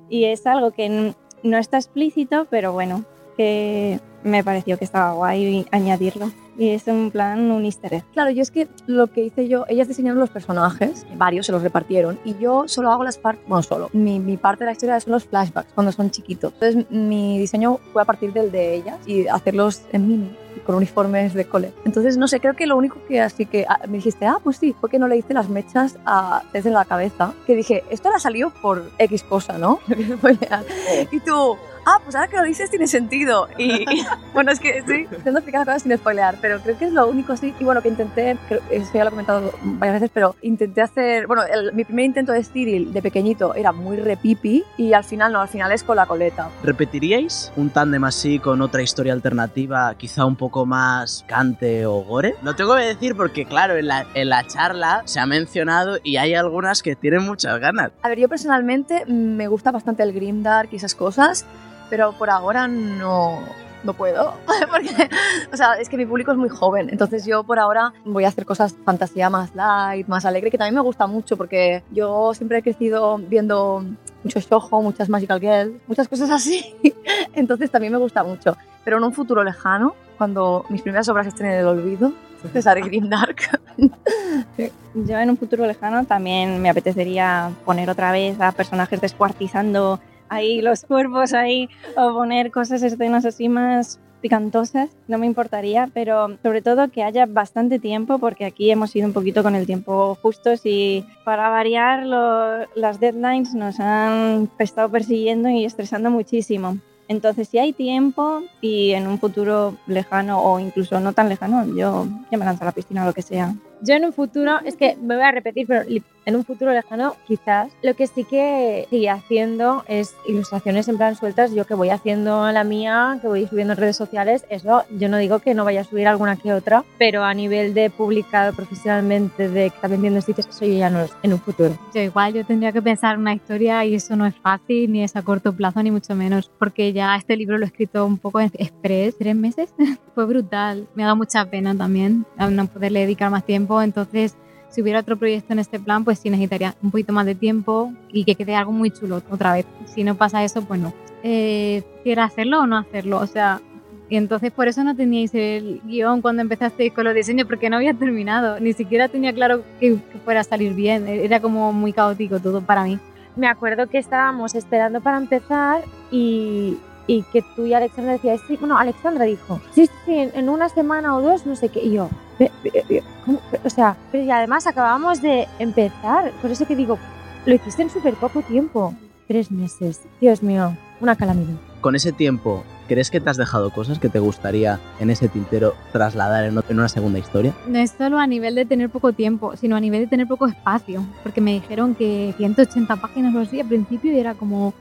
Y 0.10 0.26
es 0.26 0.48
algo 0.48 0.72
que 0.72 1.14
no 1.44 1.58
está 1.58 1.78
explícito, 1.78 2.48
pero 2.50 2.74
bueno, 2.74 3.04
que 3.36 4.00
me 4.24 4.44
pareció 4.44 4.78
que 4.78 4.86
estaba 4.86 5.14
guay 5.14 5.66
añadirlo. 5.72 6.32
Y 6.58 6.70
es 6.70 6.88
un 6.88 7.12
plan, 7.12 7.52
un 7.52 7.66
easter 7.66 7.94
egg. 7.94 8.04
Claro, 8.14 8.32
yo 8.32 8.42
es 8.42 8.52
que 8.52 8.68
lo 8.88 9.08
que 9.08 9.22
hice 9.22 9.48
yo, 9.48 9.66
ellas 9.68 9.88
diseñaron 9.88 10.20
los 10.20 10.30
personajes, 10.30 11.06
varios 11.16 11.46
se 11.46 11.52
los 11.52 11.62
repartieron, 11.62 12.20
y 12.26 12.36
yo 12.40 12.68
solo 12.68 12.92
hago 12.92 13.04
las 13.04 13.18
partes, 13.18 13.48
bueno, 13.48 13.62
solo, 13.62 13.90
mi, 13.94 14.20
mi 14.20 14.38
parte 14.38 14.64
de 14.64 14.68
la 14.68 14.72
historia 14.72 15.00
son 15.00 15.14
los 15.14 15.26
flashbacks, 15.26 15.72
cuando 15.74 15.92
son 15.92 16.10
chiquitos. 16.10 16.54
Entonces, 16.54 16.90
mi 16.90 17.38
diseño 17.38 17.80
fue 17.94 18.02
a 18.02 18.06
partir 18.06 18.34
del 18.34 18.52
de 18.52 18.76
ellas 18.76 18.98
y 19.06 19.28
hacerlos 19.28 19.84
en 19.92 20.08
mini, 20.08 20.32
con 20.66 20.76
uniformes 20.76 21.34
de 21.34 21.46
cole. 21.46 21.74
Entonces, 21.86 22.18
no 22.18 22.28
sé, 22.28 22.40
creo 22.40 22.56
que 22.56 22.66
lo 22.66 22.76
único 22.76 22.98
que 23.08 23.22
así 23.22 23.46
que 23.46 23.66
ah, 23.70 23.80
me 23.88 23.98
dijiste, 23.98 24.26
ah, 24.26 24.40
pues 24.44 24.58
sí, 24.58 24.76
fue 24.80 24.90
que 24.90 25.00
no 25.00 25.08
le 25.08 25.18
hice 25.18 25.34
las 25.34 25.50
mechas 25.50 25.98
a 26.06 26.44
Tess 26.52 26.66
en 26.66 26.74
la 26.74 26.86
cabeza, 26.86 27.34
que 27.46 27.56
dije, 27.56 27.84
esto 27.90 28.12
le 28.12 28.20
salió 28.20 28.50
por 28.50 28.90
X 28.98 29.24
cosa, 29.24 29.58
¿no? 29.58 29.80
Y 31.12 31.20
tú, 31.20 31.58
ah, 31.88 32.00
pues 32.04 32.16
ahora 32.16 32.28
que 32.28 32.38
lo 32.38 32.44
dices 32.44 32.70
tiene 32.70 32.86
sentido. 32.88 33.48
Y, 33.58 33.84
y, 33.92 34.06
bueno, 34.34 34.52
es 34.52 34.60
que 34.60 34.78
estoy 34.78 35.02
intentando 35.04 35.40
explicar 35.40 35.60
las 35.62 35.66
cosas 35.68 35.84
sin 35.84 35.98
spoilear, 35.98 36.38
pero 36.42 36.60
creo 36.60 36.78
que 36.78 36.86
es 36.86 36.92
lo 36.92 37.08
único 37.08 37.34
así. 37.34 37.54
Y 37.60 37.64
bueno, 37.64 37.82
que 37.82 37.90
intenté, 37.90 38.38
creo, 38.48 38.62
eso 38.70 38.92
ya 38.94 39.04
lo 39.04 39.08
he 39.08 39.12
comentado 39.12 39.52
varias 39.64 40.02
veces, 40.02 40.12
pero 40.14 40.36
intenté 40.42 40.82
hacer, 40.82 41.26
bueno, 41.28 41.44
el- 41.44 41.74
mi 41.74 41.84
primer 41.86 42.06
intento 42.06 42.32
de 42.34 42.44
Cyril 42.44 42.92
de 42.94 43.02
pequeñito 43.02 43.56
era 43.56 43.72
muy 43.72 43.98
repipi 43.98 44.64
y 44.78 44.94
al 44.94 45.04
final 45.06 45.32
no, 45.34 45.42
al 45.42 45.48
final 45.48 45.72
es 45.72 45.84
con 45.84 45.96
la 45.96 46.06
coleta. 46.06 46.50
¿Repetiríais 46.64 47.52
un 47.56 47.70
tándem 47.70 48.04
así 48.04 48.40
con 48.40 48.62
otra 48.62 48.82
historia 48.82 49.14
alternativa, 49.14 49.96
quizá 49.96 50.26
un 50.26 50.36
poco 50.36 50.66
más 50.66 51.24
cante 51.28 51.86
o 51.86 52.04
gore? 52.04 52.36
Lo 52.44 52.56
tengo 52.56 52.76
que 52.76 52.84
decir 52.84 53.16
porque, 53.16 53.46
claro, 53.46 53.78
en 53.78 53.88
la, 53.88 54.06
en 54.14 54.30
la 54.30 54.46
charla 54.46 55.02
se 55.06 55.20
ha 55.20 55.26
mencionado 55.26 55.98
y 56.04 56.18
hay 56.18 56.34
algunas 56.34 56.82
que 56.84 56.96
tienen 56.96 57.24
muchas 57.24 57.60
ganas. 57.60 57.92
A 58.02 58.10
ver, 58.10 58.20
yo 58.20 58.28
personalmente 58.28 59.06
me 59.06 59.48
gusta 59.48 59.72
bastante 59.72 60.04
el 60.04 60.14
Grimdark 60.14 60.70
y 60.74 60.76
esas 60.78 60.96
cosas, 60.96 61.46
pero 61.90 62.14
por 62.14 62.30
ahora 62.30 62.68
no, 62.68 63.40
no 63.84 63.94
puedo. 63.94 64.34
Porque, 64.72 65.10
o 65.52 65.58
sea, 65.58 65.74
es 65.74 65.90
que 65.90 65.98
mi 65.98 66.06
público 66.06 66.32
es 66.32 66.38
muy 66.38 66.50
joven, 66.50 66.90
entonces 66.90 67.26
yo 67.26 67.44
por 67.44 67.60
ahora 67.60 67.94
voy 68.06 68.26
a 68.26 68.28
hacer 68.28 68.46
cosas 68.46 68.76
fantasía 68.86 69.30
más 69.30 69.56
light, 69.56 70.08
más 70.08 70.26
alegre, 70.26 70.52
que 70.52 70.58
también 70.58 70.76
me 70.76 70.82
gusta 70.82 71.08
mucho 71.08 71.38
porque 71.38 71.84
yo 71.92 72.34
siempre 72.34 72.60
he 72.60 72.64
crecido 72.64 73.18
viendo 73.18 73.84
mucho 74.24 74.40
shoujo, 74.40 74.82
muchas 74.82 75.10
magical 75.10 75.40
girls, 75.40 75.74
muchas 75.88 76.08
cosas 76.08 76.30
así, 76.30 76.76
entonces 77.34 77.72
también 77.72 77.94
me 77.94 78.00
gusta 78.00 78.24
mucho. 78.24 78.58
Pero 78.84 78.98
en 78.98 79.04
un 79.04 79.14
futuro 79.14 79.44
lejano, 79.44 79.96
cuando 80.18 80.66
mis 80.70 80.82
primeras 80.82 81.10
obras 81.10 81.28
estén 81.28 81.48
en 81.48 81.60
el 81.60 81.68
olvido, 81.68 82.14
pues 82.52 82.68
haré 82.68 82.82
Grimdark. 82.82 83.60
Yo 84.94 85.18
en 85.18 85.30
un 85.30 85.38
futuro 85.38 85.66
lejano 85.66 86.06
también 86.06 86.62
me 86.62 86.70
apetecería 86.70 87.52
poner 87.66 87.90
otra 87.90 88.12
vez 88.12 88.40
a 88.40 88.52
personajes 88.52 89.02
descuartizando 89.02 90.00
ahí 90.30 90.62
los 90.62 90.84
cuerpos 90.84 91.34
ahí 91.34 91.70
o 91.96 92.14
poner 92.14 92.52
cosas, 92.52 92.84
escenas 92.84 93.26
así 93.26 93.50
más 93.50 94.00
picantosas, 94.22 94.90
no 95.08 95.18
me 95.20 95.28
importaría, 95.28 95.90
pero 95.94 96.38
sobre 96.42 96.62
todo 96.64 96.90
que 96.90 97.04
haya 97.04 97.26
bastante 97.28 97.78
tiempo 97.80 98.18
porque 98.18 98.46
aquí 98.46 98.72
hemos 98.72 98.96
ido 98.96 99.06
un 99.08 99.14
poquito 99.14 99.44
con 99.44 99.56
el 99.56 99.66
tiempo 99.68 100.18
justos 100.22 100.62
y 100.66 101.06
para 101.24 101.50
variar 101.50 102.04
lo- 102.06 102.66
las 102.76 103.00
deadlines 103.00 103.54
nos 103.54 103.80
han 103.80 104.50
estado 104.58 104.90
persiguiendo 104.90 105.50
y 105.50 105.66
estresando 105.66 106.10
muchísimo. 106.10 106.78
Entonces, 107.10 107.48
si 107.48 107.58
hay 107.58 107.72
tiempo 107.72 108.42
y 108.60 108.92
en 108.92 109.08
un 109.08 109.18
futuro 109.18 109.78
lejano 109.86 110.42
o 110.42 110.60
incluso 110.60 111.00
no 111.00 111.14
tan 111.14 111.30
lejano, 111.30 111.66
yo, 111.68 112.06
yo 112.30 112.38
me 112.38 112.44
lanzo 112.44 112.64
a 112.64 112.66
la 112.66 112.72
piscina 112.74 113.04
o 113.04 113.06
lo 113.06 113.14
que 113.14 113.22
sea. 113.22 113.54
Yo 113.82 113.94
en 113.94 114.04
un 114.04 114.12
futuro, 114.14 114.60
es 114.66 114.76
que 114.76 114.98
me 115.02 115.16
voy 115.16 115.24
a 115.24 115.32
repetir, 115.32 115.68
pero 115.68 115.84
en 116.28 116.36
un 116.36 116.44
futuro 116.44 116.74
lejano, 116.74 117.16
quizás, 117.26 117.72
lo 117.82 117.96
que 117.96 118.06
sí 118.06 118.26
que 118.26 118.86
sigue 118.90 119.10
haciendo 119.10 119.86
es 119.88 120.14
ilustraciones 120.28 120.90
en 120.90 120.98
plan 120.98 121.16
sueltas. 121.16 121.54
Yo 121.54 121.66
que 121.66 121.74
voy 121.74 121.90
haciendo 121.90 122.52
la 122.52 122.66
mía, 122.66 123.18
que 123.22 123.30
voy 123.30 123.48
subiendo 123.48 123.74
en 123.74 123.80
redes 123.80 123.96
sociales, 123.96 124.46
eso 124.50 124.84
yo 124.92 125.08
no 125.08 125.18
digo 125.18 125.40
que 125.40 125.54
no 125.54 125.64
vaya 125.64 125.82
a 125.82 125.84
subir 125.86 126.06
alguna 126.06 126.36
que 126.36 126.52
otra, 126.52 126.84
pero 126.98 127.24
a 127.24 127.34
nivel 127.34 127.74
de 127.74 127.90
publicado 127.90 128.52
profesionalmente, 128.52 129.48
de 129.48 129.70
que 129.70 129.78
también 129.80 130.02
viendo 130.02 130.20
sitios, 130.20 130.48
eso 130.48 130.66
yo 130.66 130.74
ya 130.74 130.90
no 130.90 131.00
es 131.00 131.12
en 131.24 131.32
un 131.32 131.40
futuro. 131.40 131.78
Yo 131.96 132.02
igual, 132.02 132.34
yo 132.34 132.46
tendría 132.46 132.74
que 132.74 132.82
pensar 132.82 133.18
una 133.18 133.34
historia 133.34 133.86
y 133.86 133.96
eso 133.96 134.18
no 134.18 134.26
es 134.26 134.36
fácil, 134.36 134.92
ni 134.92 135.06
es 135.06 135.16
a 135.16 135.22
corto 135.22 135.54
plazo, 135.54 135.82
ni 135.82 135.92
mucho 135.92 136.14
menos, 136.14 136.52
porque 136.60 136.92
ya 136.92 137.16
este 137.16 137.38
libro 137.38 137.58
lo 137.58 137.64
he 137.64 137.68
escrito 137.68 138.06
un 138.06 138.18
poco 138.18 138.42
en 138.42 138.52
express, 138.58 139.18
tres 139.18 139.36
meses. 139.36 139.74
Fue 140.14 140.26
brutal, 140.26 140.90
me 140.94 141.04
ha 141.04 141.06
dado 141.06 141.16
mucha 141.16 141.46
pena 141.46 141.74
también 141.74 142.26
no 142.38 142.68
poderle 142.68 143.02
dedicar 143.02 143.32
más 143.32 143.46
tiempo, 143.46 143.82
entonces 143.82 144.36
si 144.70 144.82
hubiera 144.82 145.00
otro 145.00 145.18
proyecto 145.18 145.54
en 145.54 145.60
este 145.60 145.80
plan, 145.80 146.04
pues 146.04 146.20
sí 146.20 146.30
necesitaría 146.30 146.76
un 146.82 146.92
poquito 146.92 147.14
más 147.14 147.26
de 147.26 147.36
tiempo 147.36 147.94
y 148.12 148.24
que 148.24 148.36
quede 148.36 148.56
algo 148.56 148.72
muy 148.72 148.92
chulo 148.92 149.22
otra 149.30 149.54
vez. 149.54 149.66
Si 149.86 150.04
no 150.04 150.16
pasa 150.16 150.44
eso, 150.44 150.62
pues 150.64 150.80
no. 150.80 150.94
Eh, 151.24 151.84
¿Quiero 152.04 152.24
hacerlo 152.24 152.62
o 152.62 152.68
no 152.68 152.78
hacerlo? 152.78 153.20
O 153.20 153.28
sea, 153.28 153.62
y 154.10 154.16
entonces 154.16 154.52
por 154.52 154.68
eso 154.68 154.84
no 154.84 154.96
teníais 154.96 155.34
el 155.34 155.82
guion 155.86 156.22
cuando 156.22 156.42
empezasteis 156.42 156.94
con 156.94 157.06
los 157.06 157.16
diseños, 157.16 157.48
porque 157.48 157.70
no 157.70 157.78
había 157.78 157.94
terminado. 157.94 158.60
Ni 158.60 158.74
siquiera 158.74 159.10
tenía 159.10 159.34
claro 159.34 159.64
que, 159.80 159.96
que 159.96 160.18
fuera 160.24 160.42
a 160.42 160.44
salir 160.44 160.74
bien. 160.74 161.08
Era 161.08 161.40
como 161.40 161.74
muy 161.74 161.92
caótico 161.92 162.40
todo 162.40 162.62
para 162.62 162.84
mí. 162.84 163.00
Me 163.36 163.48
acuerdo 163.48 163.88
que 163.88 163.98
estábamos 163.98 164.56
esperando 164.56 165.02
para 165.02 165.18
empezar 165.18 165.84
y, 166.12 166.78
y 167.08 167.24
que 167.24 167.42
tú 167.56 167.66
y 167.66 167.74
Alexandra 167.74 168.14
decíais, 168.14 168.42
sí, 168.48 168.58
bueno, 168.58 168.78
Alexandra 168.78 169.26
dijo, 169.26 169.60
sí, 169.74 169.90
sí, 170.06 170.14
en, 170.14 170.32
en 170.36 170.50
una 170.50 170.70
semana 170.70 171.16
o 171.16 171.22
dos, 171.22 171.46
no 171.46 171.56
sé 171.56 171.70
qué, 171.70 171.82
y 171.84 171.94
yo, 171.94 172.10
"Pe- 172.38 172.52
pe- 172.64 172.84
pe- 172.88 173.04
¿cómo? 173.26 173.40
o 173.64 173.70
sea, 173.70 173.96
pero 174.12 174.24
y 174.24 174.30
además 174.32 174.68
acabamos 174.68 175.22
de 175.22 175.48
empezar, 175.60 176.32
por 176.42 176.52
eso 176.52 176.66
que 176.68 176.76
digo, 176.76 177.00
lo 177.46 177.56
hiciste 177.56 177.82
en 177.84 177.90
súper 177.90 178.16
poco 178.16 178.42
tiempo, 178.42 178.94
tres 179.28 179.50
meses, 179.52 180.02
Dios 180.22 180.44
mío, 180.44 180.76
una 181.00 181.16
calamidad. 181.16 181.56
Con 181.82 181.96
ese 181.96 182.12
tiempo 182.12 182.64
¿Crees 182.88 183.12
que 183.12 183.20
te 183.20 183.30
has 183.30 183.36
dejado 183.36 183.70
cosas 183.72 184.00
que 184.00 184.08
te 184.08 184.20
gustaría 184.20 184.80
en 185.02 185.10
ese 185.10 185.28
tintero 185.28 185.74
trasladar 185.92 186.46
en, 186.46 186.58
en 186.70 186.80
una 186.80 186.88
segunda 186.88 187.20
historia? 187.20 187.54
No 187.68 187.78
es 187.80 187.92
solo 187.92 188.18
a 188.18 188.26
nivel 188.28 188.56
de 188.56 188.64
tener 188.66 188.90
poco 188.90 189.12
tiempo, 189.12 189.58
sino 189.58 189.76
a 189.76 189.82
nivel 189.82 190.00
de 190.00 190.08
tener 190.08 190.26
poco 190.26 190.48
espacio. 190.48 191.06
Porque 191.22 191.42
me 191.42 191.52
dijeron 191.52 191.96
que 191.96 192.34
180 192.38 192.96
páginas 192.96 193.36
o 193.36 193.40
así 193.40 193.60
al 193.60 193.68
principio 193.68 194.14
y 194.14 194.20
era 194.20 194.36
como, 194.36 194.74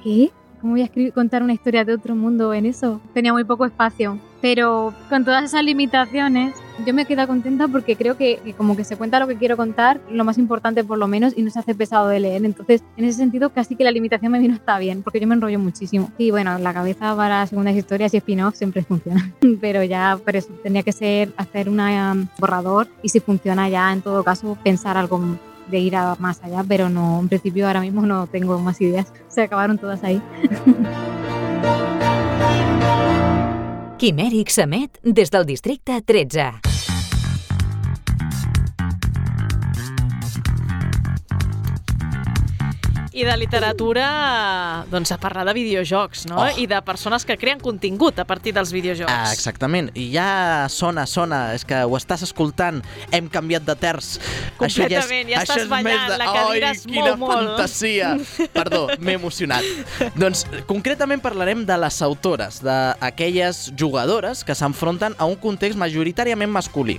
¿qué? 0.00 0.30
¿Cómo 0.60 0.74
voy 0.74 0.82
a 0.82 0.84
escribir, 0.84 1.12
contar 1.14 1.42
una 1.42 1.54
historia 1.54 1.84
de 1.84 1.94
otro 1.94 2.14
mundo 2.14 2.52
en 2.52 2.66
eso? 2.66 3.00
Tenía 3.14 3.32
muy 3.32 3.44
poco 3.44 3.64
espacio. 3.64 4.18
Pero 4.42 4.94
con 5.08 5.24
todas 5.24 5.44
esas 5.44 5.64
limitaciones, 5.64 6.54
yo 6.86 6.94
me 6.94 7.04
quedo 7.04 7.26
contenta 7.26 7.68
porque 7.68 7.96
creo 7.96 8.16
que, 8.16 8.40
que, 8.44 8.54
como 8.54 8.76
que 8.76 8.84
se 8.84 8.96
cuenta 8.96 9.20
lo 9.20 9.26
que 9.26 9.36
quiero 9.36 9.56
contar, 9.56 10.00
lo 10.10 10.24
más 10.24 10.38
importante 10.38 10.82
por 10.84 10.98
lo 10.98 11.08
menos, 11.08 11.34
y 11.36 11.42
no 11.42 11.50
se 11.50 11.58
hace 11.58 11.74
pesado 11.74 12.08
de 12.08 12.20
leer. 12.20 12.44
Entonces, 12.44 12.82
en 12.96 13.04
ese 13.04 13.18
sentido, 13.18 13.50
casi 13.50 13.74
que 13.76 13.84
la 13.84 13.90
limitación 13.90 14.32
me 14.32 14.38
vino 14.38 14.54
está 14.54 14.78
bien, 14.78 15.02
porque 15.02 15.20
yo 15.20 15.26
me 15.26 15.34
enrollo 15.34 15.58
muchísimo. 15.58 16.10
Y 16.18 16.30
bueno, 16.30 16.58
la 16.58 16.74
cabeza 16.74 17.14
para 17.16 17.46
segundas 17.46 17.74
historias 17.74 18.12
y 18.14 18.18
spin-off 18.18 18.54
siempre 18.54 18.82
funciona. 18.82 19.32
Pero 19.60 19.82
ya, 19.84 20.18
por 20.22 20.36
eso, 20.36 20.52
tendría 20.62 20.82
que 20.82 20.92
ser 20.92 21.32
hacer 21.36 21.68
un 21.68 21.80
um, 21.80 22.26
borrador 22.38 22.88
y 23.02 23.08
si 23.10 23.20
funciona 23.20 23.68
ya, 23.68 23.92
en 23.92 24.02
todo 24.02 24.24
caso, 24.24 24.56
pensar 24.62 24.96
algo 24.96 25.18
de 25.68 25.78
ir 25.78 25.96
a 25.96 26.16
más 26.18 26.42
allá, 26.42 26.64
pero 26.66 26.88
no, 26.88 27.20
en 27.20 27.28
principio 27.28 27.66
ahora 27.66 27.80
mismo 27.80 28.02
no 28.02 28.26
tengo 28.26 28.58
más 28.58 28.80
ideas. 28.80 29.12
Se 29.28 29.42
acabaron 29.42 29.78
todas 29.78 30.02
ahí. 30.04 30.22
Quimèric 34.00 34.48
s'emet 34.48 34.96
des 35.04 35.28
del 35.28 35.44
districte 35.44 36.00
13. 36.00 36.69
I 43.20 43.24
de 43.24 43.34
literatura, 43.36 44.86
doncs 44.88 45.10
a 45.12 45.18
parlar 45.20 45.42
de 45.44 45.52
videojocs, 45.52 46.22
no? 46.30 46.38
Oh. 46.40 46.46
I 46.56 46.64
de 46.64 46.78
persones 46.80 47.26
que 47.28 47.34
creen 47.36 47.60
contingut 47.60 48.16
a 48.16 48.24
partir 48.24 48.54
dels 48.56 48.70
videojocs. 48.72 49.12
Ah, 49.12 49.34
exactament. 49.34 49.90
I 49.92 50.06
ja 50.14 50.28
sona, 50.72 51.04
sona, 51.04 51.40
és 51.52 51.66
que 51.68 51.82
ho 51.84 51.98
estàs 51.98 52.24
escoltant, 52.24 52.78
hem 53.12 53.28
canviat 53.28 53.66
de 53.68 53.76
terç. 53.76 54.14
Completament, 54.56 55.28
ja 55.28 55.42
estàs 55.42 55.52
això 55.58 55.66
és 55.66 55.68
ballant, 55.68 56.06
de... 56.08 56.16
la 56.22 56.30
cadira 56.30 56.70
es 56.72 56.86
Ai, 56.86 56.94
quina 56.94 57.12
mou 57.20 57.28
molt. 57.28 57.50
fantasia! 57.50 58.14
Perdó, 58.56 58.86
m'he 58.96 59.18
emocionat. 59.20 59.68
doncs, 60.22 60.46
concretament 60.70 61.20
parlarem 61.20 61.66
de 61.68 61.76
les 61.84 62.00
autores, 62.06 62.62
d'aquelles 62.64 63.66
jugadores 63.76 64.46
que 64.48 64.56
s'enfronten 64.56 65.18
a 65.18 65.28
un 65.28 65.36
context 65.36 65.76
majoritàriament 65.76 66.56
masculí. 66.56 66.96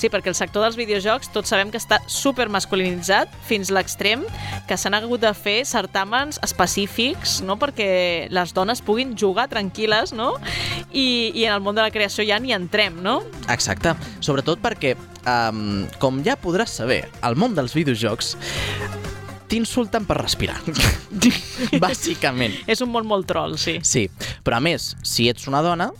Sí, 0.00 0.08
perquè 0.08 0.30
el 0.32 0.36
sector 0.38 0.64
dels 0.64 0.78
videojocs 0.78 1.28
tots 1.34 1.50
sabem 1.52 1.68
que 1.68 1.76
està 1.76 1.98
super 2.08 2.46
masculinitzat 2.48 3.32
fins 3.44 3.68
l'extrem 3.74 4.22
que 4.68 4.78
s'han 4.80 4.96
hagut 4.96 5.20
de 5.20 5.32
fer 5.36 5.49
certàmens 5.68 6.40
específics 6.44 7.40
no? 7.46 7.56
perquè 7.60 8.28
les 8.32 8.54
dones 8.56 8.82
puguin 8.84 9.16
jugar 9.18 9.48
tranquil·les 9.52 10.14
no? 10.16 10.32
I, 10.90 11.30
i 11.34 11.46
en 11.46 11.54
el 11.54 11.62
món 11.64 11.78
de 11.78 11.84
la 11.84 11.92
creació 11.94 12.26
ja 12.26 12.40
ni 12.42 12.54
entrem, 12.56 13.00
no? 13.04 13.20
Exacte. 13.52 13.94
Sobretot 14.24 14.62
perquè, 14.62 14.96
um, 15.22 15.84
com 16.02 16.22
ja 16.26 16.38
podràs 16.40 16.74
saber, 16.80 17.04
al 17.22 17.38
món 17.38 17.54
dels 17.58 17.76
videojocs 17.76 18.34
t'insulten 19.50 20.06
per 20.06 20.20
respirar. 20.20 20.60
Bàsicament. 21.84 22.54
És 22.70 22.82
un 22.84 22.92
món 22.94 23.08
molt 23.10 23.26
troll, 23.30 23.56
sí. 23.58 23.80
Sí, 23.82 24.06
però 24.46 24.60
a 24.60 24.64
més, 24.64 24.92
si 25.02 25.26
ets 25.30 25.48
una 25.50 25.62
dona, 25.66 25.90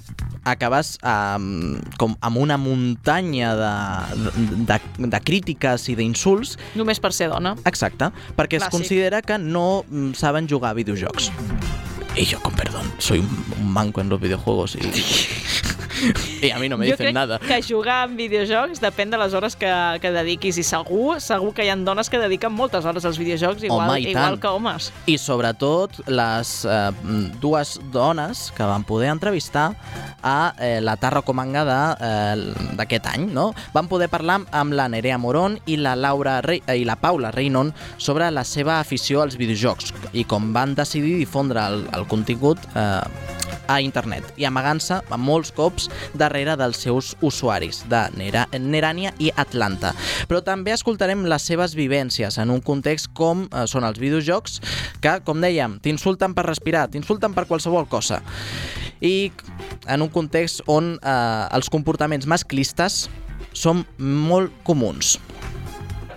acabes 0.45 0.97
um, 1.03 1.79
com 2.01 2.17
amb 2.21 2.41
una 2.41 2.57
muntanya 2.61 3.53
de, 3.59 3.75
de, 4.69 4.79
de 5.07 5.21
crítiques 5.25 5.89
i 5.93 5.97
d'insults. 5.99 6.57
Només 6.79 7.03
per 7.03 7.13
ser 7.17 7.31
dona. 7.33 7.57
Exacte, 7.69 8.11
perquè 8.37 8.59
Clàssic. 8.59 8.69
es 8.69 8.75
considera 8.75 9.23
que 9.23 9.39
no 9.39 9.85
mm, 9.89 10.15
saben 10.19 10.49
jugar 10.49 10.73
a 10.73 10.79
videojocs. 10.81 11.31
Y 12.17 12.25
yo, 12.25 12.41
con 12.41 12.55
perdón, 12.55 12.91
soy 12.99 13.21
un, 13.21 13.45
un 13.61 13.73
manco 13.73 14.01
en 14.01 14.09
los 14.09 14.21
videojuegos 14.21 14.75
y, 14.75 14.81
y 16.43 16.51
a 16.51 16.59
mí 16.59 16.69
no 16.69 16.79
me 16.79 16.87
dicen 16.87 16.99
crec 16.99 17.15
nada. 17.15 17.39
que 17.39 17.61
jugar 17.63 18.09
en 18.09 18.17
videojocs 18.17 18.81
depèn 18.81 19.11
de 19.11 19.19
les 19.21 19.35
hores 19.35 19.57
que, 19.57 19.71
que 20.01 20.13
dediquis 20.15 20.59
i 20.61 20.65
segur, 20.67 21.21
segur 21.21 21.53
que 21.55 21.65
hi 21.67 21.71
ha 21.73 21.77
dones 21.77 22.11
que 22.11 22.19
dediquen 22.21 22.53
moltes 22.53 22.85
hores 22.85 23.05
als 23.05 23.19
videojocs 23.21 23.65
igual, 23.65 23.91
Home, 23.91 24.01
i 24.01 24.11
igual 24.11 24.37
tant. 24.37 24.41
que 24.43 24.49
homes. 24.49 24.91
I 25.07 25.17
sobretot 25.19 26.01
les 26.09 26.53
eh, 26.65 26.91
dues 27.41 27.79
dones 27.93 28.49
que 28.57 28.67
van 28.67 28.85
poder 28.85 29.11
entrevistar 29.11 29.75
a 30.23 30.55
eh, 30.59 30.81
la 30.81 30.97
Tarra 31.01 31.23
Comanga 31.23 31.65
eh, 32.01 32.35
d'aquest 32.79 33.07
any, 33.13 33.29
no? 33.33 33.51
Van 33.75 33.89
poder 33.89 34.09
parlar 34.13 34.41
amb 34.53 34.77
la 34.77 34.89
Nerea 34.89 35.19
Moron 35.19 35.59
i 35.67 35.77
la, 35.81 35.95
Laura 35.97 36.41
Rey, 36.45 36.63
eh, 36.67 36.81
i 36.81 36.85
la 36.89 36.97
Paula 37.01 37.31
Reynon 37.35 37.73
sobre 37.99 38.31
la 38.31 38.45
seva 38.45 38.81
afició 38.81 39.23
als 39.23 39.37
videojocs 39.41 39.95
i 40.13 40.25
com 40.25 40.53
van 40.57 40.75
decidir 40.79 41.17
difondre 41.21 41.63
el, 41.67 41.87
el 41.97 42.07
contingut 42.11 42.63
eh, 42.75 43.01
a 43.71 43.79
internet 43.85 44.27
i 44.41 44.47
amagant-se 44.49 45.01
molts 45.21 45.53
cops 45.55 45.89
darrere 46.19 46.57
dels 46.59 46.81
seus 46.83 47.13
usuaris 47.23 47.85
de 47.91 48.03
Nera, 48.19 48.47
Nerània 48.59 49.13
i 49.23 49.31
Atlanta. 49.39 49.93
Però 50.29 50.43
també 50.45 50.75
escoltarem 50.75 51.25
les 51.31 51.47
seves 51.47 51.77
vivències 51.79 52.39
en 52.43 52.51
un 52.51 52.63
context 52.65 53.13
com 53.15 53.47
eh, 53.47 53.67
són 53.71 53.87
els 53.87 54.01
videojocs 54.03 54.61
que, 55.03 55.19
com 55.27 55.43
dèiem, 55.43 55.79
t'insulten 55.85 56.35
per 56.37 56.49
respirar, 56.49 56.89
t'insulten 56.91 57.37
per 57.37 57.47
qualsevol 57.51 57.89
cosa. 57.91 58.21
I 59.01 59.31
en 59.89 60.03
un 60.05 60.11
context 60.13 60.65
on 60.69 60.97
eh, 60.99 61.57
els 61.57 61.71
comportaments 61.73 62.29
masclistes 62.29 63.07
són 63.57 63.85
molt 63.99 64.53
comuns. 64.67 65.17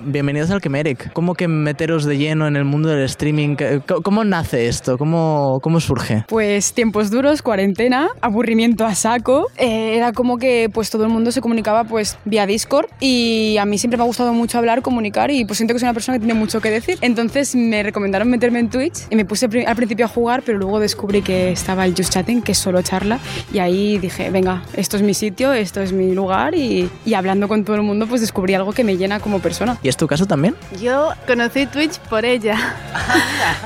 Bienvenidos 0.06 0.52
al 0.52 0.60
Quemeric. 0.60 1.14
¿Cómo 1.14 1.34
que 1.34 1.48
meteros 1.48 2.04
de 2.04 2.18
lleno 2.18 2.46
en 2.48 2.56
el 2.58 2.66
mundo 2.66 2.90
del 2.90 3.04
streaming? 3.06 3.56
¿Cómo- 3.88 4.02
¿Cómo 4.02 4.24
nace 4.26 4.68
esto? 4.68 4.98
¿Cómo, 4.98 5.60
cómo 5.64 5.80
surge? 5.80 6.26
Pues 6.28 6.74
tiempos 6.74 7.10
duros, 7.10 7.42
cuarentena, 7.42 8.10
aburrimiento 8.20 8.86
a 8.86 8.96
saco. 8.96 9.48
Eh, 9.58 9.96
era 9.96 10.12
como 10.12 10.38
que 10.38 10.70
pues 10.74 10.90
todo 10.90 11.04
el 11.06 11.10
mundo 11.10 11.32
se 11.32 11.40
comunicaba 11.42 11.86
pues 11.86 12.18
vía 12.26 12.46
Discord 12.46 12.88
y 13.00 13.56
a 13.58 13.66
mí 13.66 13.78
siempre 13.78 13.98
me 13.98 14.04
ha 14.04 14.08
gustado 14.08 14.34
mucho 14.34 14.58
hablar, 14.58 14.82
comunicar 14.82 15.32
y 15.32 15.46
pues 15.46 15.58
siento 15.58 15.74
que 15.74 15.80
soy 15.80 15.88
una 15.88 15.94
persona 15.94 16.18
que 16.20 16.26
tiene 16.26 16.38
mucho 16.40 16.60
que 16.60 16.70
decir. 16.70 16.98
Entonces 17.02 17.56
me 17.56 17.82
recomendaron 17.82 18.30
meterme 18.30 18.60
en 18.60 18.70
Twitch 18.70 19.04
y 19.10 19.16
me 19.16 19.24
puse 19.26 19.46
al 19.66 19.76
principio 19.76 20.06
a 20.06 20.10
jugar, 20.10 20.44
pero 20.46 20.58
luego 20.58 20.80
descubrí 20.80 21.22
que 21.22 21.52
estaba 21.52 21.86
el 21.86 21.96
Just 21.96 22.12
Chatting, 22.14 22.42
que 22.42 22.52
es 22.52 22.58
solo 22.58 22.82
charla 22.82 23.20
y 23.54 23.60
ahí 23.60 24.00
dije, 24.00 24.30
venga, 24.32 24.64
esto 24.76 24.98
es 24.98 25.04
mi 25.04 25.14
sitio, 25.14 25.54
esto 25.54 25.82
es 25.82 25.94
mi 25.94 26.14
lugar 26.14 26.56
y, 26.56 26.90
y 27.06 27.14
hablando 27.14 27.48
con 27.48 27.64
todo 27.64 27.78
el 27.78 27.84
mundo 27.84 28.06
pues 28.08 28.20
descubrí 28.22 28.54
algo 28.54 28.74
que 28.74 28.84
me 28.84 28.98
llena 28.98 29.20
como 29.22 29.40
persona. 29.40 29.78
¿Y 29.82 29.93
es 29.94 29.98
tu 29.98 30.08
caso 30.08 30.26
también? 30.26 30.56
Yo 30.82 31.12
conocí 31.28 31.66
Twitch 31.68 32.00
por 32.10 32.26
ella. 32.26 32.58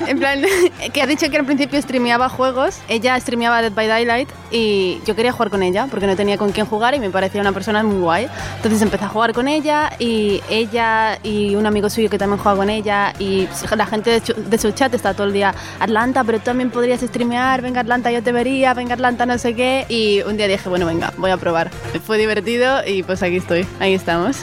en 0.07 0.19
plan, 0.19 0.41
que 0.93 1.01
ha 1.01 1.07
dicho 1.07 1.29
que 1.29 1.37
al 1.37 1.45
principio 1.45 1.81
streameaba 1.81 2.29
juegos. 2.29 2.79
Ella 2.87 3.19
streameaba 3.19 3.61
Dead 3.61 3.71
by 3.71 3.87
Daylight 3.87 4.29
y 4.51 4.99
yo 5.05 5.15
quería 5.15 5.31
jugar 5.31 5.49
con 5.49 5.63
ella 5.63 5.87
porque 5.89 6.05
no 6.05 6.15
tenía 6.15 6.37
con 6.37 6.51
quién 6.51 6.65
jugar 6.65 6.95
y 6.95 6.99
me 6.99 7.09
parecía 7.09 7.41
una 7.41 7.53
persona 7.53 7.81
muy 7.83 7.99
guay. 7.99 8.27
Entonces 8.57 8.81
empecé 8.81 9.05
a 9.05 9.07
jugar 9.07 9.33
con 9.33 9.47
ella 9.47 9.91
y 9.99 10.41
ella 10.49 11.17
y 11.23 11.55
un 11.55 11.65
amigo 11.65 11.89
suyo 11.89 12.09
que 12.09 12.17
también 12.17 12.39
juega 12.39 12.57
con 12.57 12.69
ella 12.69 13.13
y 13.19 13.47
la 13.75 13.85
gente 13.85 14.19
de, 14.19 14.57
su 14.57 14.71
chat 14.71 14.93
está 14.93 15.13
todo 15.13 15.27
el 15.27 15.33
día 15.33 15.53
Atlanta, 15.79 16.23
pero 16.23 16.39
tú 16.39 16.45
también 16.45 16.71
podrías 16.71 17.01
streamear, 17.01 17.61
venga 17.61 17.81
Atlanta, 17.81 18.11
yo 18.11 18.21
te 18.21 18.31
vería, 18.31 18.73
venga 18.73 18.95
Atlanta, 18.95 19.25
no 19.25 19.37
sé 19.37 19.53
qué. 19.55 19.85
Y 19.87 20.21
un 20.23 20.35
día 20.35 20.47
dije, 20.47 20.67
bueno, 20.67 20.85
venga, 20.85 21.13
voy 21.17 21.31
a 21.31 21.37
probar. 21.37 21.71
Fue 22.05 22.17
divertido 22.17 22.81
y 22.85 23.03
pues 23.03 23.23
aquí 23.23 23.37
estoy, 23.37 23.65
ahí 23.79 23.93
estamos. 23.93 24.37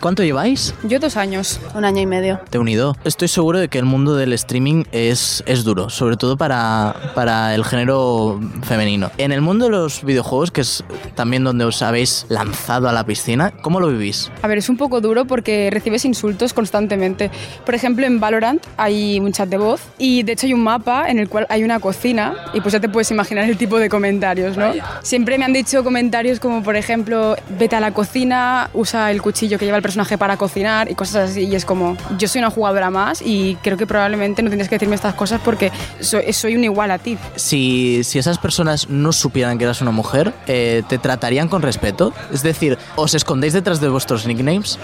¿Cuánto 0.00 0.24
lleváis? 0.24 0.74
Yo 0.82 0.98
dos 0.98 1.18
años. 1.18 1.60
Un 1.74 1.84
año 1.84 2.00
y 2.00 2.06
medio. 2.06 2.40
Te 2.48 2.56
he 2.56 2.60
unido. 2.60 2.96
Estoy 3.04 3.28
seguro 3.28 3.58
de 3.58 3.68
que 3.68 3.78
el 3.78 3.84
mundo 3.84 4.16
del 4.16 4.32
streaming 4.32 4.84
es, 4.92 5.44
es 5.46 5.62
duro, 5.62 5.90
sobre 5.90 6.16
todo 6.16 6.38
para, 6.38 6.96
para 7.14 7.54
el 7.54 7.66
género 7.66 8.40
femenino. 8.62 9.10
En 9.18 9.30
el 9.30 9.42
mundo 9.42 9.66
de 9.66 9.72
los 9.72 10.02
videojuegos, 10.02 10.50
que 10.50 10.62
es 10.62 10.84
también 11.14 11.44
donde 11.44 11.66
os 11.66 11.82
habéis 11.82 12.24
lanzado 12.30 12.88
a 12.88 12.92
la 12.92 13.04
piscina, 13.04 13.52
¿cómo 13.60 13.78
lo 13.78 13.88
vivís? 13.88 14.30
A 14.40 14.48
ver, 14.48 14.56
es 14.56 14.70
un 14.70 14.78
poco 14.78 15.02
duro 15.02 15.26
porque 15.26 15.68
recibes 15.70 16.06
insultos 16.06 16.54
constantemente. 16.54 17.30
Por 17.66 17.74
ejemplo, 17.74 18.06
en 18.06 18.20
Valorant 18.20 18.64
hay 18.78 19.20
un 19.20 19.32
chat 19.32 19.50
de 19.50 19.58
voz 19.58 19.82
y 19.98 20.22
de 20.22 20.32
hecho 20.32 20.46
hay 20.46 20.54
un 20.54 20.62
mapa 20.62 21.10
en 21.10 21.18
el 21.18 21.28
cual 21.28 21.46
hay 21.50 21.62
una 21.62 21.78
cocina 21.78 22.36
y 22.54 22.62
pues 22.62 22.72
ya 22.72 22.80
te 22.80 22.88
puedes 22.88 23.10
imaginar 23.10 23.44
el 23.44 23.58
tipo 23.58 23.78
de 23.78 23.90
comentarios, 23.90 24.56
¿no? 24.56 24.72
Siempre 25.02 25.36
me 25.36 25.44
han 25.44 25.52
dicho 25.52 25.84
comentarios 25.84 26.40
como, 26.40 26.62
por 26.62 26.76
ejemplo, 26.76 27.36
vete 27.58 27.76
a 27.76 27.80
la 27.80 27.92
cocina, 27.92 28.70
usa 28.72 29.10
el 29.10 29.20
cuchillo 29.20 29.58
que 29.58 29.66
lleva 29.66 29.76
el 29.76 29.82
personaje 29.90 30.16
para 30.16 30.36
cocinar 30.36 30.88
y 30.90 30.94
cosas 30.94 31.30
así. 31.30 31.42
Y 31.46 31.54
es 31.56 31.64
como, 31.64 31.96
yo 32.16 32.28
soy 32.28 32.38
una 32.40 32.50
jugadora 32.50 32.90
más 32.90 33.20
y 33.22 33.56
creo 33.62 33.76
que 33.76 33.86
probablemente 33.86 34.40
no 34.42 34.48
tienes 34.50 34.68
que 34.68 34.76
decirme 34.76 34.94
estas 34.94 35.14
cosas 35.14 35.40
porque 35.44 35.72
soy, 36.00 36.32
soy 36.32 36.54
un 36.54 36.62
igual 36.64 36.90
a 36.92 36.98
ti. 36.98 37.18
Si, 37.36 38.02
si 38.04 38.18
esas 38.20 38.38
personas 38.38 38.88
no 38.88 39.12
supieran 39.12 39.58
que 39.58 39.64
eras 39.64 39.80
una 39.82 39.90
mujer, 39.90 40.32
eh, 40.46 40.82
¿te 40.88 40.98
tratarían 40.98 41.48
con 41.48 41.62
respeto? 41.62 42.12
Es 42.32 42.42
decir, 42.42 42.78
¿os 42.96 43.14
escondéis 43.14 43.52
detrás 43.52 43.80
de 43.80 43.88
vuestros 43.88 44.26
nicknames? 44.26 44.78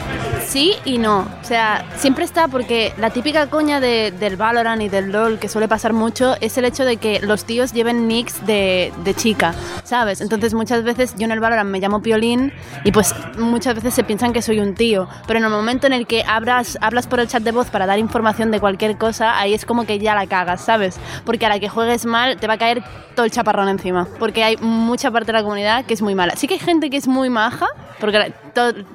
Sí 0.48 0.72
y 0.84 0.98
no. 0.98 1.20
O 1.42 1.44
sea, 1.46 1.84
siempre 1.96 2.24
está 2.24 2.48
porque 2.48 2.92
la 2.98 3.10
típica 3.10 3.48
coña 3.48 3.78
de- 3.80 4.10
del 4.10 4.36
Valorant 4.36 4.82
y 4.82 4.88
del 4.88 5.12
LOL 5.12 5.38
que 5.38 5.48
suele 5.48 5.68
pasar 5.68 5.92
mucho 5.92 6.34
es 6.40 6.56
el 6.58 6.64
hecho 6.64 6.84
de 6.84 6.96
que 6.96 7.20
los 7.20 7.44
tíos 7.44 7.72
lleven 7.72 8.08
nicks 8.08 8.44
de, 8.46 8.92
de 9.04 9.14
chica, 9.14 9.54
¿sabes? 9.84 10.20
Entonces 10.20 10.54
muchas 10.54 10.82
veces 10.82 11.14
yo 11.18 11.24
en 11.26 11.32
el 11.32 11.40
Valorant 11.40 11.70
me 11.70 11.78
llamo 11.80 12.00
Piolín 12.02 12.52
y 12.84 12.90
pues 12.92 13.14
muchas 13.38 13.74
veces 13.76 13.94
se 13.94 14.02
piensan 14.04 14.32
que 14.32 14.40
soy 14.42 14.60
un 14.60 14.74
tío. 14.74 14.95
Pero 15.26 15.38
en 15.38 15.44
el 15.44 15.50
momento 15.50 15.86
en 15.86 15.92
el 15.92 16.06
que 16.06 16.24
hablas, 16.26 16.78
hablas 16.80 17.06
por 17.06 17.20
el 17.20 17.28
chat 17.28 17.42
de 17.42 17.52
voz 17.52 17.68
para 17.68 17.86
dar 17.86 17.98
información 17.98 18.50
de 18.50 18.60
cualquier 18.60 18.96
cosa, 18.96 19.38
ahí 19.38 19.54
es 19.54 19.64
como 19.64 19.84
que 19.84 19.98
ya 19.98 20.14
la 20.14 20.26
cagas, 20.26 20.62
¿sabes? 20.62 20.98
Porque 21.24 21.46
a 21.46 21.48
la 21.48 21.58
que 21.58 21.68
juegues 21.68 22.06
mal 22.06 22.38
te 22.38 22.46
va 22.46 22.54
a 22.54 22.58
caer 22.58 22.82
todo 23.14 23.26
el 23.26 23.32
chaparrón 23.32 23.68
encima. 23.68 24.06
Porque 24.18 24.44
hay 24.44 24.56
mucha 24.58 25.10
parte 25.10 25.32
de 25.32 25.38
la 25.38 25.42
comunidad 25.42 25.84
que 25.84 25.94
es 25.94 26.02
muy 26.02 26.14
mala. 26.14 26.36
Sí 26.36 26.46
que 26.46 26.54
hay 26.54 26.60
gente 26.60 26.90
que 26.90 26.96
es 26.96 27.08
muy 27.08 27.30
maja, 27.30 27.66
porque 28.00 28.32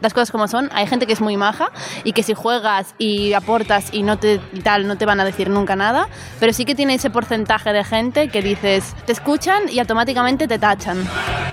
las 0.02 0.14
cosas 0.14 0.32
como 0.32 0.48
son, 0.48 0.70
hay 0.74 0.88
gente 0.88 1.08
que 1.08 1.14
es 1.14 1.22
muy 1.22 1.38
maja 1.38 1.72
y 2.04 2.14
que 2.14 2.24
si 2.24 2.34
juegas 2.34 2.96
y 2.98 3.34
aportas 3.34 3.94
y 3.94 4.04
no 4.04 4.18
te 4.18 4.40
tal, 4.64 4.88
no 4.88 4.96
te 4.98 5.06
van 5.06 5.20
a 5.20 5.26
decir 5.26 5.50
nunca 5.50 5.76
nada, 5.76 6.08
pero 6.40 6.54
sí 6.54 6.66
que 6.66 6.76
tiene 6.76 6.96
ese 6.96 7.10
porcentaje 7.10 7.74
de 7.74 7.84
gente 7.84 8.30
que 8.30 8.42
dices, 8.42 8.96
te 9.06 9.12
escuchan 9.12 9.64
y 9.70 9.80
automáticamente 9.80 10.48
te 10.48 10.60
tachan. 10.60 11.04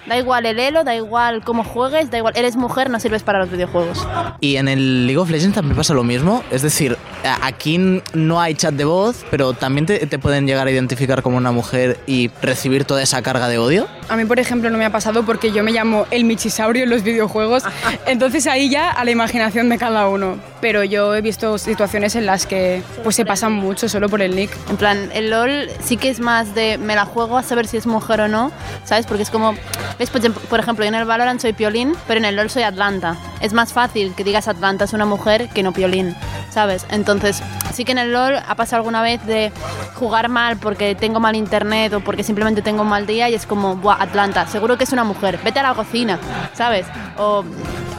Da 0.06 0.16
igual 0.16 0.46
el 0.46 0.58
elo, 0.58 0.84
da 0.84 0.94
igual 0.94 1.42
cómo 1.44 1.64
juegues, 1.64 2.10
da 2.10 2.18
igual, 2.18 2.34
eres 2.36 2.56
mujer, 2.56 2.90
no 2.90 3.00
sirves 3.00 3.22
para 3.22 3.38
los 3.38 3.50
videojuegos. 3.50 4.06
Y 4.40 4.56
en 4.56 4.68
el 4.68 5.06
League 5.06 5.18
of 5.18 5.30
Legends 5.30 5.54
también 5.56 5.76
pasa 5.76 5.94
lo 5.94 6.04
mismo. 6.04 6.44
Es 6.50 6.62
decir, 6.62 6.96
aquí 7.42 7.78
no 8.14 8.40
hay 8.40 8.54
chat 8.54 8.72
de 8.74 8.84
voz, 8.84 9.24
pero 9.30 9.52
también 9.52 9.86
te, 9.86 10.06
te 10.06 10.18
pueden 10.18 10.46
llegar 10.46 10.66
a 10.66 10.70
identificar 10.70 11.22
como 11.22 11.36
una 11.36 11.50
mujer 11.50 11.98
y 12.06 12.30
recibir 12.40 12.84
toda 12.84 13.02
esa 13.02 13.20
carga 13.22 13.48
de 13.48 13.58
odio. 13.58 13.88
A 14.08 14.16
mí, 14.16 14.24
por 14.24 14.38
ejemplo, 14.38 14.70
no 14.70 14.78
me 14.78 14.84
ha 14.84 14.90
pasado 14.92 15.24
porque 15.24 15.50
yo 15.52 15.62
me 15.64 15.72
llamo 15.72 16.06
el 16.10 16.24
Michisaurio 16.24 16.84
en 16.84 16.90
los 16.90 17.02
videojuegos, 17.02 17.64
entonces 18.06 18.46
ahí 18.46 18.70
ya 18.70 18.90
a 18.90 19.04
la 19.04 19.10
imaginación 19.10 19.68
de 19.68 19.76
cada 19.78 20.08
uno. 20.08 20.38
Pero 20.60 20.82
yo 20.84 21.14
he 21.14 21.20
visto 21.20 21.58
situaciones 21.58 22.14
en 22.16 22.26
las 22.26 22.46
que 22.46 22.82
pues 23.04 23.16
se 23.16 23.24
pasan 23.24 23.52
mucho 23.52 23.88
solo 23.88 24.08
por 24.08 24.22
el 24.22 24.34
nick. 24.34 24.50
En 24.70 24.76
plan, 24.76 25.10
el 25.14 25.30
LOL 25.30 25.68
sí 25.84 25.96
que 25.96 26.08
es 26.10 26.20
más 26.20 26.54
de 26.54 26.78
me 26.78 26.94
la 26.94 27.04
juego 27.04 27.38
a 27.38 27.42
saber 27.42 27.66
si 27.66 27.76
es 27.76 27.86
mujer 27.86 28.20
o 28.22 28.28
no, 28.28 28.50
¿sabes? 28.84 29.06
Porque 29.06 29.22
es 29.24 29.30
como, 29.30 29.54
¿ves? 29.98 30.10
Por 30.10 30.20
ejemplo- 30.20 30.42
Por 30.48 30.60
ejemplo, 30.60 30.84
yo 30.84 30.88
en 30.88 30.94
el 30.94 31.04
Valorant 31.04 31.40
soy 31.40 31.52
Piolín, 31.52 31.94
pero 32.06 32.18
en 32.18 32.24
el 32.24 32.36
LOL 32.36 32.50
soy 32.50 32.62
Atlanta. 32.62 33.16
Es 33.40 33.52
más 33.52 33.72
fácil 33.72 34.14
que 34.16 34.24
digas 34.28 34.48
Atlanta 34.48 34.84
es 34.84 34.92
una 34.92 35.06
mujer 35.06 35.48
que 35.48 35.62
no 35.62 35.72
Piolín, 35.72 36.14
¿sabes? 36.50 36.86
Entonces, 36.90 37.42
sí 37.72 37.84
que 37.84 37.92
en 37.92 37.98
el 37.98 38.12
LOL 38.12 38.36
ha 38.36 38.54
pasado 38.54 38.76
alguna 38.76 39.02
vez 39.02 39.24
de 39.26 39.52
jugar 39.94 40.28
mal 40.28 40.56
porque 40.58 40.94
tengo 40.94 41.18
mal 41.18 41.34
internet 41.34 41.92
o 41.94 42.00
porque 42.00 42.22
simplemente 42.22 42.62
tengo 42.62 42.82
un 42.82 42.88
mal 42.88 43.06
día 43.06 43.28
y 43.28 43.34
es 43.34 43.46
como, 43.46 43.76
buah, 43.76 44.00
Atlanta, 44.00 44.46
seguro 44.46 44.78
que 44.78 44.84
es 44.84 44.92
una 44.92 45.04
mujer, 45.04 45.38
vete 45.42 45.60
a 45.60 45.62
la 45.62 45.74
cocina, 45.74 46.18
¿sabes? 46.52 46.86
O, 47.16 47.44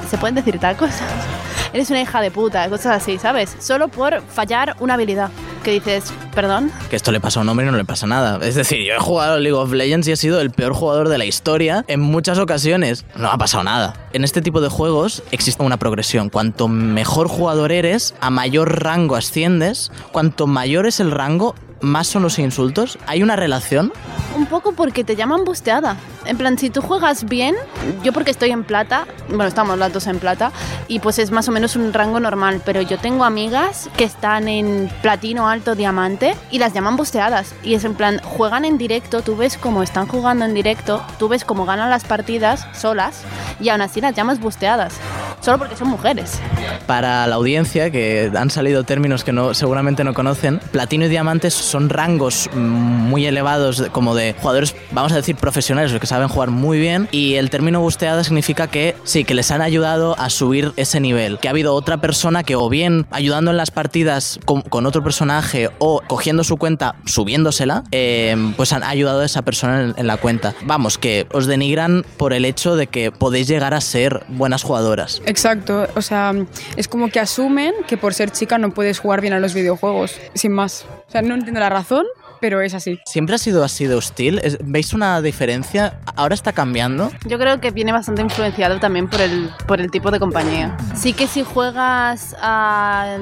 ¿se 0.09 0.17
pueden 0.17 0.35
decir 0.35 0.59
tacos? 0.59 0.91
Eres 1.73 1.89
una 1.89 2.01
hija 2.01 2.21
de 2.21 2.31
puta, 2.31 2.67
cosas 2.69 3.01
así, 3.01 3.17
¿sabes? 3.17 3.55
Solo 3.59 3.89
por 3.89 4.21
fallar 4.21 4.75
una 4.79 4.95
habilidad. 4.95 5.29
Que 5.63 5.71
dices, 5.71 6.13
perdón, 6.33 6.71
Que 6.89 6.95
esto 6.95 7.11
le 7.11 7.19
pasa 7.19 7.39
a 7.39 7.43
un 7.43 7.49
hombre 7.49 7.67
y 7.67 7.71
no 7.71 7.77
le 7.77 7.85
pasa 7.85 8.07
nada. 8.07 8.39
Es 8.45 8.55
decir, 8.55 8.79
yo 8.85 8.93
he 8.93 8.99
jugado 8.99 9.39
League 9.39 9.57
of 9.57 9.71
Legends 9.71 10.07
y 10.07 10.11
he 10.11 10.15
sido 10.15 10.39
el 10.39 10.51
peor 10.51 10.73
jugador 10.73 11.09
de 11.09 11.17
la 11.17 11.25
historia 11.25 11.83
en 11.87 11.99
muchas 11.99 12.39
ocasiones. 12.39 13.05
No 13.15 13.29
ha 13.29 13.37
pasado 13.37 13.63
nada. 13.63 13.93
En 14.13 14.23
este 14.23 14.41
tipo 14.41 14.61
de 14.61 14.69
juegos 14.69 15.21
existe 15.31 15.61
una 15.61 15.77
progresión. 15.77 16.29
Cuanto 16.29 16.67
mejor 16.67 17.27
jugador 17.27 17.71
eres, 17.71 18.15
a 18.21 18.29
mayor 18.29 18.83
rango 18.83 19.15
asciendes. 19.15 19.91
Cuanto 20.11 20.47
mayor 20.47 20.87
es 20.87 20.99
el 20.99 21.11
rango, 21.11 21.55
más 21.81 22.07
son 22.07 22.23
los 22.23 22.39
insultos. 22.39 22.97
Hay 23.07 23.23
una 23.23 23.35
relación. 23.35 23.91
Un 24.35 24.45
poco 24.45 24.73
porque 24.73 25.03
te 25.03 25.15
llaman 25.15 25.43
busteada. 25.43 25.97
En 26.25 26.37
plan, 26.37 26.57
si 26.57 26.69
tú 26.69 26.81
juegas 26.81 27.23
bien, 27.25 27.55
yo 28.03 28.13
porque 28.13 28.31
estoy 28.31 28.51
en 28.51 28.63
plata, 28.63 29.07
bueno, 29.29 29.45
estamos 29.45 29.77
las 29.77 29.91
dos 29.91 30.05
en 30.07 30.19
plata, 30.19 30.51
y 30.87 30.99
pues 30.99 31.17
es 31.17 31.31
más 31.31 31.47
o 31.47 31.51
menos 31.51 31.75
un 31.75 31.93
rango 31.93 32.19
normal, 32.19 32.61
pero 32.63 32.81
yo 32.81 32.97
tengo 32.97 33.23
amigas 33.23 33.89
que 33.97 34.03
están 34.03 34.47
en 34.47 34.91
platino 35.01 35.47
alto 35.47 35.75
diamante 35.75 36.35
y 36.51 36.59
las 36.59 36.73
llaman 36.73 36.97
busteadas. 36.97 37.55
Y 37.63 37.73
es 37.73 37.85
en 37.85 37.95
plan, 37.95 38.19
juegan 38.23 38.65
en 38.65 38.77
directo, 38.77 39.21
tú 39.21 39.35
ves 39.35 39.57
cómo 39.57 39.81
están 39.81 40.07
jugando 40.07 40.45
en 40.45 40.53
directo, 40.53 41.01
tú 41.17 41.29
ves 41.29 41.45
cómo 41.45 41.65
ganan 41.65 41.89
las 41.89 42.03
partidas 42.03 42.67
solas, 42.73 43.23
y 43.59 43.69
aún 43.69 43.81
así 43.81 44.01
las 44.01 44.15
llamas 44.15 44.39
busteadas. 44.39 44.93
Solo 45.41 45.57
porque 45.57 45.77
son 45.77 45.87
mujeres. 45.87 46.39
Para 46.85 47.25
la 47.27 47.35
audiencia, 47.35 47.91
que 47.91 48.29
han 48.35 48.49
salido 48.49 48.83
términos 48.83 49.23
que 49.23 49.31
no, 49.31 49.53
seguramente 49.53 50.03
no 50.03 50.13
conocen, 50.13 50.59
platino 50.71 51.05
y 51.05 51.07
diamantes 51.07 51.53
son 51.53 51.68
rangos 51.73 52.49
mm, 52.53 52.59
muy 52.59 53.25
elevados, 53.25 53.83
como 53.91 54.15
de 54.15 54.35
jugadores, 54.39 54.75
vamos 54.91 55.11
a 55.11 55.15
decir, 55.15 55.35
profesionales, 55.35 55.91
los 55.91 56.01
que 56.01 56.07
saben 56.07 56.27
jugar 56.27 56.49
muy 56.49 56.79
bien. 56.79 57.07
Y 57.11 57.35
el 57.35 57.49
término 57.49 57.81
busteada 57.81 58.23
significa 58.23 58.67
que 58.67 58.95
sí, 59.03 59.23
que 59.23 59.33
les 59.33 59.51
han 59.51 59.61
ayudado 59.61 60.15
a 60.19 60.29
subir 60.29 60.73
ese 60.75 60.99
nivel. 60.99 61.39
Que 61.39 61.47
ha 61.47 61.51
habido 61.51 61.73
otra 61.73 62.01
persona 62.01 62.43
que, 62.43 62.55
o 62.55 62.69
bien 62.69 63.05
ayudando 63.11 63.51
en 63.51 63.57
las 63.57 63.71
partidas 63.71 64.39
con, 64.45 64.85
otro 64.85 65.03
personaje, 65.03 65.69
o 65.79 66.01
cogiendo 66.07 66.43
su 66.43 66.57
cuenta, 66.57 66.95
subiéndosela, 67.05 67.83
eh, 67.91 68.35
pues 68.57 68.73
han 68.73 68.83
ayudado 68.83 69.21
a 69.21 69.25
esa 69.25 69.41
persona 69.41 69.81
en, 69.83 69.93
en 69.97 70.07
la 70.07 70.17
cuenta. 70.17 70.53
Vamos, 70.63 70.97
que 70.97 71.27
os 71.31 71.47
denigran 71.47 72.05
por 72.17 72.33
el 72.33 72.45
hecho 72.45 72.75
de 72.75 72.87
que 72.87 73.11
podéis 73.11 73.47
llegar 73.47 73.73
a 73.73 73.81
ser 73.81 74.23
buenas 74.27 74.63
jugadoras. 74.63 75.21
Exacto, 75.25 75.87
o 75.95 76.01
sea, 76.01 76.33
es 76.75 76.87
como 76.87 77.09
que 77.09 77.19
asumen 77.19 77.73
que 77.87 77.97
por 77.97 78.13
ser 78.13 78.31
chica 78.31 78.57
no 78.57 78.73
puedes 78.73 78.99
jugar 78.99 79.21
bien 79.21 79.33
a 79.33 79.39
los 79.39 79.53
videojuegos, 79.53 80.19
sin 80.33 80.51
más. 80.51 80.85
O 81.09 81.11
sea, 81.11 81.23
no 81.23 81.33
entiendo 81.33 81.59
la 81.59 81.69
razón, 81.69 82.05
pero 82.39 82.61
es 82.61 82.73
así. 82.73 82.99
¿Siempre 83.05 83.35
ha 83.35 83.37
sido 83.37 83.63
así 83.63 83.85
de 83.85 83.95
hostil? 83.95 84.41
¿Veis 84.63 84.93
una 84.93 85.21
diferencia? 85.21 85.99
¿Ahora 86.15 86.35
está 86.35 86.53
cambiando? 86.53 87.11
Yo 87.25 87.37
creo 87.39 87.59
que 87.59 87.71
viene 87.71 87.91
bastante 87.91 88.21
influenciado 88.21 88.79
también 88.79 89.07
por 89.09 89.21
el, 89.21 89.49
por 89.67 89.79
el 89.81 89.91
tipo 89.91 90.11
de 90.11 90.19
compañía. 90.19 90.75
Sí 90.95 91.13
que 91.13 91.27
si 91.27 91.43
juegas 91.43 92.35
a, 92.41 93.17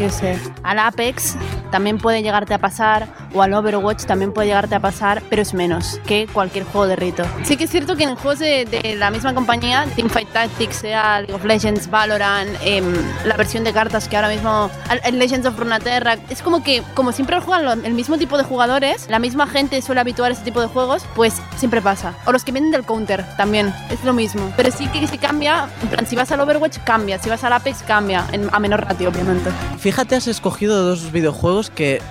yo 0.00 0.10
sé, 0.10 0.38
al 0.62 0.78
Apex 0.78 1.36
también 1.70 1.98
puede 1.98 2.22
llegarte 2.22 2.52
a 2.54 2.58
pasar, 2.58 3.06
o 3.32 3.42
al 3.42 3.54
Overwatch 3.54 4.04
también 4.04 4.32
puede 4.32 4.48
llegarte 4.48 4.74
a 4.74 4.80
pasar, 4.80 5.22
pero 5.30 5.40
es 5.42 5.54
menos 5.54 6.00
que 6.04 6.26
cualquier 6.32 6.64
juego 6.64 6.88
de 6.88 6.96
rito. 6.96 7.22
Sí 7.44 7.56
que 7.56 7.64
es 7.64 7.70
cierto 7.70 7.94
que 7.96 8.02
en 8.04 8.16
juegos 8.16 8.40
de, 8.40 8.64
de 8.64 8.96
la 8.96 9.10
misma 9.12 9.34
compañía, 9.34 9.86
Teamfight 9.94 10.28
Tactics, 10.32 10.76
sea 10.76 11.20
League 11.20 11.32
of 11.34 11.44
Legends, 11.44 11.88
Valorant, 11.88 12.50
em, 12.64 12.92
la 13.24 13.36
versión 13.36 13.62
de 13.62 13.72
cartas 13.72 14.08
que 14.08 14.16
ahora 14.16 14.28
mismo, 14.30 14.68
el 15.04 15.18
Legends 15.18 15.46
of 15.46 15.56
Runeterra, 15.58 16.16
es 16.28 16.42
como 16.42 16.64
que, 16.64 16.82
como 16.94 17.12
siempre 17.12 17.38
juegan 17.40 17.64
lo- 17.64 17.72
el 17.86 17.94
mismo 17.94 18.18
tipo 18.18 18.36
de 18.36 18.42
jugadores, 18.50 19.06
la 19.08 19.20
misma 19.20 19.46
gente 19.46 19.80
suele 19.80 20.00
habituar 20.00 20.30
a 20.30 20.32
este 20.32 20.44
tipo 20.44 20.60
de 20.60 20.66
juegos, 20.66 21.04
pues 21.14 21.34
siempre 21.56 21.80
pasa. 21.80 22.14
O 22.26 22.32
los 22.32 22.42
que 22.44 22.50
vienen 22.50 22.72
del 22.72 22.82
counter 22.84 23.24
también, 23.36 23.72
es 23.90 24.02
lo 24.02 24.12
mismo. 24.12 24.52
Pero 24.56 24.72
sí 24.72 24.88
que 24.88 25.06
si 25.06 25.18
cambia, 25.18 25.68
en 25.82 25.88
plan, 25.88 26.04
si 26.04 26.16
vas 26.16 26.32
al 26.32 26.40
Overwatch 26.40 26.78
cambia, 26.84 27.20
si 27.20 27.30
vas 27.30 27.44
al 27.44 27.52
Apex 27.52 27.84
cambia, 27.84 28.26
a 28.50 28.58
menor 28.58 28.84
ratio 28.84 29.08
obviamente. 29.10 29.50
Fíjate, 29.78 30.16
has 30.16 30.26
escogido 30.26 30.82
dos 30.82 31.12
videojuegos 31.12 31.70
que 31.70 32.02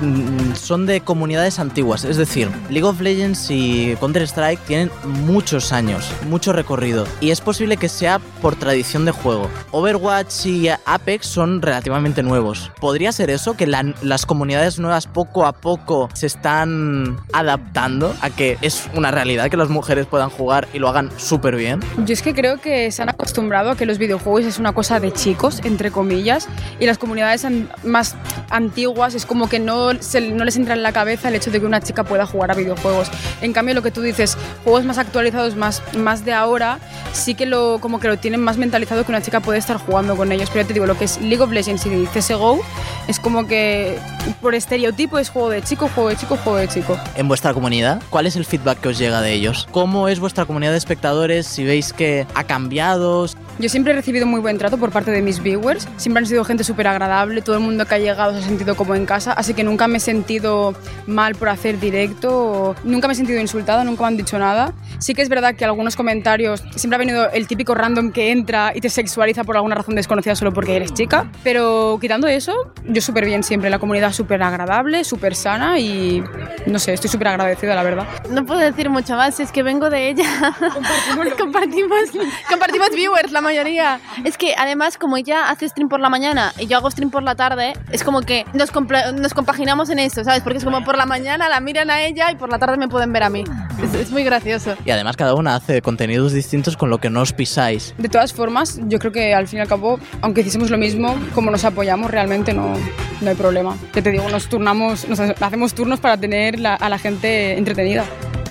mm, 0.00 0.54
son 0.56 0.86
de 0.86 1.00
comunidades 1.00 1.60
antiguas. 1.60 2.02
Es 2.04 2.16
decir, 2.16 2.50
League 2.70 2.82
of 2.88 3.00
Legends 3.00 3.46
y 3.50 3.94
Counter-Strike 4.00 4.60
tienen 4.66 4.90
muchos 5.26 5.72
años, 5.72 6.10
mucho 6.28 6.52
recorrido. 6.52 7.06
Y 7.20 7.30
es 7.30 7.40
posible 7.40 7.76
que 7.76 7.88
sea 7.88 8.18
por 8.42 8.56
tradición 8.56 9.04
de 9.04 9.12
juego. 9.12 9.48
Overwatch 9.70 10.46
y 10.46 10.68
Apex 10.86 11.26
son 11.28 11.62
relativamente 11.62 12.24
nuevos. 12.24 12.72
¿Podría 12.80 13.12
ser 13.12 13.30
eso? 13.30 13.54
Que 13.56 13.68
la- 13.68 13.94
las 14.02 14.26
comunidades 14.26 14.80
nuevas 14.80 15.06
poco 15.06 15.46
a 15.46 15.52
poco 15.52 15.83
se 16.14 16.26
están 16.26 17.18
adaptando 17.32 18.14
a 18.22 18.30
que 18.30 18.56
es 18.62 18.88
una 18.94 19.10
realidad 19.10 19.50
que 19.50 19.56
las 19.56 19.68
mujeres 19.68 20.06
puedan 20.06 20.30
jugar 20.30 20.66
y 20.72 20.78
lo 20.78 20.88
hagan 20.88 21.10
súper 21.16 21.56
bien. 21.56 21.80
Yo 22.04 22.12
es 22.12 22.22
que 22.22 22.34
creo 22.34 22.60
que 22.60 22.90
se 22.90 23.02
han 23.02 23.08
acostumbrado 23.10 23.70
a 23.70 23.76
que 23.76 23.86
los 23.86 23.98
videojuegos 23.98 24.44
es 24.44 24.58
una 24.58 24.72
cosa 24.72 25.00
de 25.00 25.12
chicos, 25.12 25.60
entre 25.64 25.90
comillas, 25.90 26.48
y 26.80 26.86
las 26.86 26.98
comunidades 26.98 27.44
an- 27.44 27.68
más 27.82 28.16
antiguas 28.50 29.14
es 29.14 29.26
como 29.26 29.48
que 29.48 29.58
no, 29.58 29.92
se- 30.00 30.20
no 30.32 30.44
les 30.44 30.56
entra 30.56 30.74
en 30.74 30.82
la 30.82 30.92
cabeza 30.92 31.28
el 31.28 31.34
hecho 31.34 31.50
de 31.50 31.60
que 31.60 31.66
una 31.66 31.80
chica 31.80 32.04
pueda 32.04 32.26
jugar 32.26 32.50
a 32.50 32.54
videojuegos. 32.54 33.10
En 33.40 33.52
cambio, 33.52 33.74
lo 33.74 33.82
que 33.82 33.90
tú 33.90 34.00
dices, 34.00 34.36
juegos 34.64 34.84
más 34.84 34.98
actualizados, 34.98 35.56
más, 35.56 35.82
más 35.96 36.24
de 36.24 36.32
ahora, 36.32 36.78
sí 37.12 37.34
que 37.34 37.46
lo, 37.46 37.78
como 37.80 38.00
que 38.00 38.08
lo 38.08 38.16
tienen 38.16 38.40
más 38.40 38.56
mentalizado 38.56 39.04
que 39.04 39.12
una 39.12 39.22
chica 39.22 39.40
puede 39.40 39.58
estar 39.58 39.76
jugando 39.78 40.16
con 40.16 40.32
ellos. 40.32 40.48
Pero 40.50 40.62
ya 40.62 40.68
te 40.68 40.74
digo, 40.74 40.86
lo 40.86 40.96
que 40.96 41.04
es 41.04 41.20
League 41.20 41.40
of 41.42 41.50
Legends 41.50 41.84
y 41.86 42.06
CSGO 42.06 42.60
es 43.08 43.20
como 43.20 43.46
que 43.46 43.98
por 44.40 44.54
estereotipo 44.54 45.18
es 45.18 45.28
juego 45.30 45.50
de 45.50 45.62
chico, 45.76 46.08
de 46.08 46.16
chico, 46.16 46.56
de 46.56 46.68
chico. 46.68 46.98
en 47.16 47.28
vuestra 47.28 47.52
comunidad? 47.52 48.00
¿Cuál 48.10 48.26
es 48.26 48.36
el 48.36 48.44
feedback 48.44 48.80
que 48.80 48.88
os 48.88 48.98
llega 48.98 49.20
de 49.20 49.32
ellos? 49.32 49.66
¿Cómo 49.72 50.08
es 50.08 50.20
vuestra 50.20 50.44
comunidad 50.44 50.72
de 50.72 50.78
espectadores? 50.78 51.46
Si 51.46 51.64
veis 51.64 51.92
que 51.92 52.26
ha 52.34 52.44
cambiado. 52.44 53.26
Yo 53.58 53.68
siempre 53.68 53.92
he 53.92 53.96
recibido 53.96 54.26
muy 54.26 54.40
buen 54.40 54.58
trato 54.58 54.78
por 54.78 54.90
parte 54.90 55.10
de 55.12 55.22
mis 55.22 55.42
viewers. 55.42 55.86
Siempre 55.96 56.20
han 56.20 56.26
sido 56.26 56.44
gente 56.44 56.64
súper 56.64 56.88
agradable. 56.88 57.40
Todo 57.40 57.56
el 57.56 57.62
mundo 57.62 57.86
que 57.86 57.94
ha 57.94 57.98
llegado 57.98 58.32
se 58.32 58.38
ha 58.38 58.42
sentido 58.42 58.74
como 58.74 58.94
en 58.96 59.06
casa. 59.06 59.32
Así 59.32 59.54
que 59.54 59.62
nunca 59.62 59.86
me 59.86 59.98
he 59.98 60.00
sentido 60.00 60.74
mal 61.06 61.36
por 61.36 61.48
hacer 61.48 61.78
directo. 61.78 62.74
Nunca 62.82 63.06
me 63.06 63.14
he 63.14 63.16
sentido 63.16 63.40
insultada, 63.40 63.84
nunca 63.84 64.02
me 64.02 64.08
han 64.08 64.16
dicho 64.16 64.38
nada. 64.38 64.74
Sí 64.98 65.14
que 65.14 65.22
es 65.22 65.28
verdad 65.28 65.54
que 65.54 65.64
algunos 65.64 65.94
comentarios 65.94 66.64
siempre 66.74 66.96
ha 66.96 66.98
venido 66.98 67.30
el 67.30 67.46
típico 67.46 67.74
random 67.74 68.10
que 68.10 68.32
entra 68.32 68.72
y 68.74 68.80
te 68.80 68.90
sexualiza 68.90 69.44
por 69.44 69.56
alguna 69.56 69.76
razón 69.76 69.94
desconocida 69.94 70.34
solo 70.34 70.52
porque 70.52 70.74
eres 70.74 70.92
chica. 70.92 71.30
Pero 71.44 71.98
quitando 72.00 72.26
eso, 72.26 72.72
yo 72.84 73.00
súper 73.00 73.24
bien 73.24 73.44
siempre. 73.44 73.70
La 73.70 73.78
comunidad 73.78 74.12
súper 74.12 74.42
agradable, 74.42 75.04
súper 75.04 75.36
sana 75.36 75.78
y 75.78 76.24
no 76.66 76.78
sé, 76.80 76.94
estoy 76.94 77.10
súper 77.10 77.28
agradecida, 77.28 77.76
la 77.76 77.84
verdad. 77.84 78.06
No 78.30 78.44
puedo 78.44 78.60
decir 78.60 78.90
mucho 78.90 79.14
más, 79.14 79.38
es 79.38 79.52
que 79.52 79.62
vengo 79.62 79.90
de 79.90 80.08
ella. 80.08 80.24
compartimos, 81.38 82.00
compartimos 82.48 82.90
viewers, 82.90 83.30
la 83.30 83.43
mayoría. 83.44 84.00
Es 84.24 84.36
que 84.36 84.54
además, 84.58 84.98
como 84.98 85.16
ella 85.16 85.48
hace 85.50 85.68
stream 85.68 85.88
por 85.88 86.00
la 86.00 86.08
mañana 86.08 86.52
y 86.58 86.66
yo 86.66 86.76
hago 86.78 86.90
stream 86.90 87.10
por 87.10 87.22
la 87.22 87.36
tarde, 87.36 87.74
es 87.92 88.02
como 88.02 88.22
que 88.22 88.44
nos, 88.54 88.72
nos 89.14 89.34
compaginamos 89.34 89.90
en 89.90 90.00
esto, 90.00 90.24
¿sabes? 90.24 90.42
Porque 90.42 90.58
es 90.58 90.64
como 90.64 90.82
por 90.82 90.96
la 90.96 91.06
mañana 91.06 91.48
la 91.48 91.60
miran 91.60 91.90
a 91.90 92.02
ella 92.02 92.30
y 92.32 92.34
por 92.36 92.50
la 92.50 92.58
tarde 92.58 92.76
me 92.76 92.88
pueden 92.88 93.12
ver 93.12 93.22
a 93.22 93.30
mí. 93.30 93.44
Es, 93.82 93.94
es 93.94 94.10
muy 94.10 94.24
gracioso. 94.24 94.74
Y 94.84 94.90
además 94.90 95.16
cada 95.16 95.34
una 95.34 95.54
hace 95.54 95.80
contenidos 95.82 96.32
distintos 96.32 96.76
con 96.76 96.90
lo 96.90 96.98
que 96.98 97.10
no 97.10 97.20
os 97.20 97.32
pisáis. 97.32 97.94
De 97.98 98.08
todas 98.08 98.32
formas, 98.32 98.80
yo 98.88 98.98
creo 98.98 99.12
que 99.12 99.34
al 99.34 99.46
fin 99.46 99.58
y 99.58 99.62
al 99.62 99.68
cabo, 99.68 99.98
aunque 100.22 100.40
hiciésemos 100.40 100.70
lo 100.70 100.78
mismo, 100.78 101.14
como 101.34 101.50
nos 101.50 101.64
apoyamos, 101.64 102.10
realmente 102.10 102.52
no, 102.54 102.72
no 103.20 103.30
hay 103.30 103.36
problema. 103.36 103.76
Que 103.92 104.02
te 104.02 104.10
digo, 104.10 104.28
nos 104.28 104.48
turnamos, 104.48 105.06
nos 105.08 105.20
hacemos 105.20 105.74
turnos 105.74 106.00
para 106.00 106.16
tener 106.16 106.58
la- 106.58 106.74
a 106.74 106.88
la 106.88 106.98
gente 106.98 107.58
entretenida. 107.58 108.04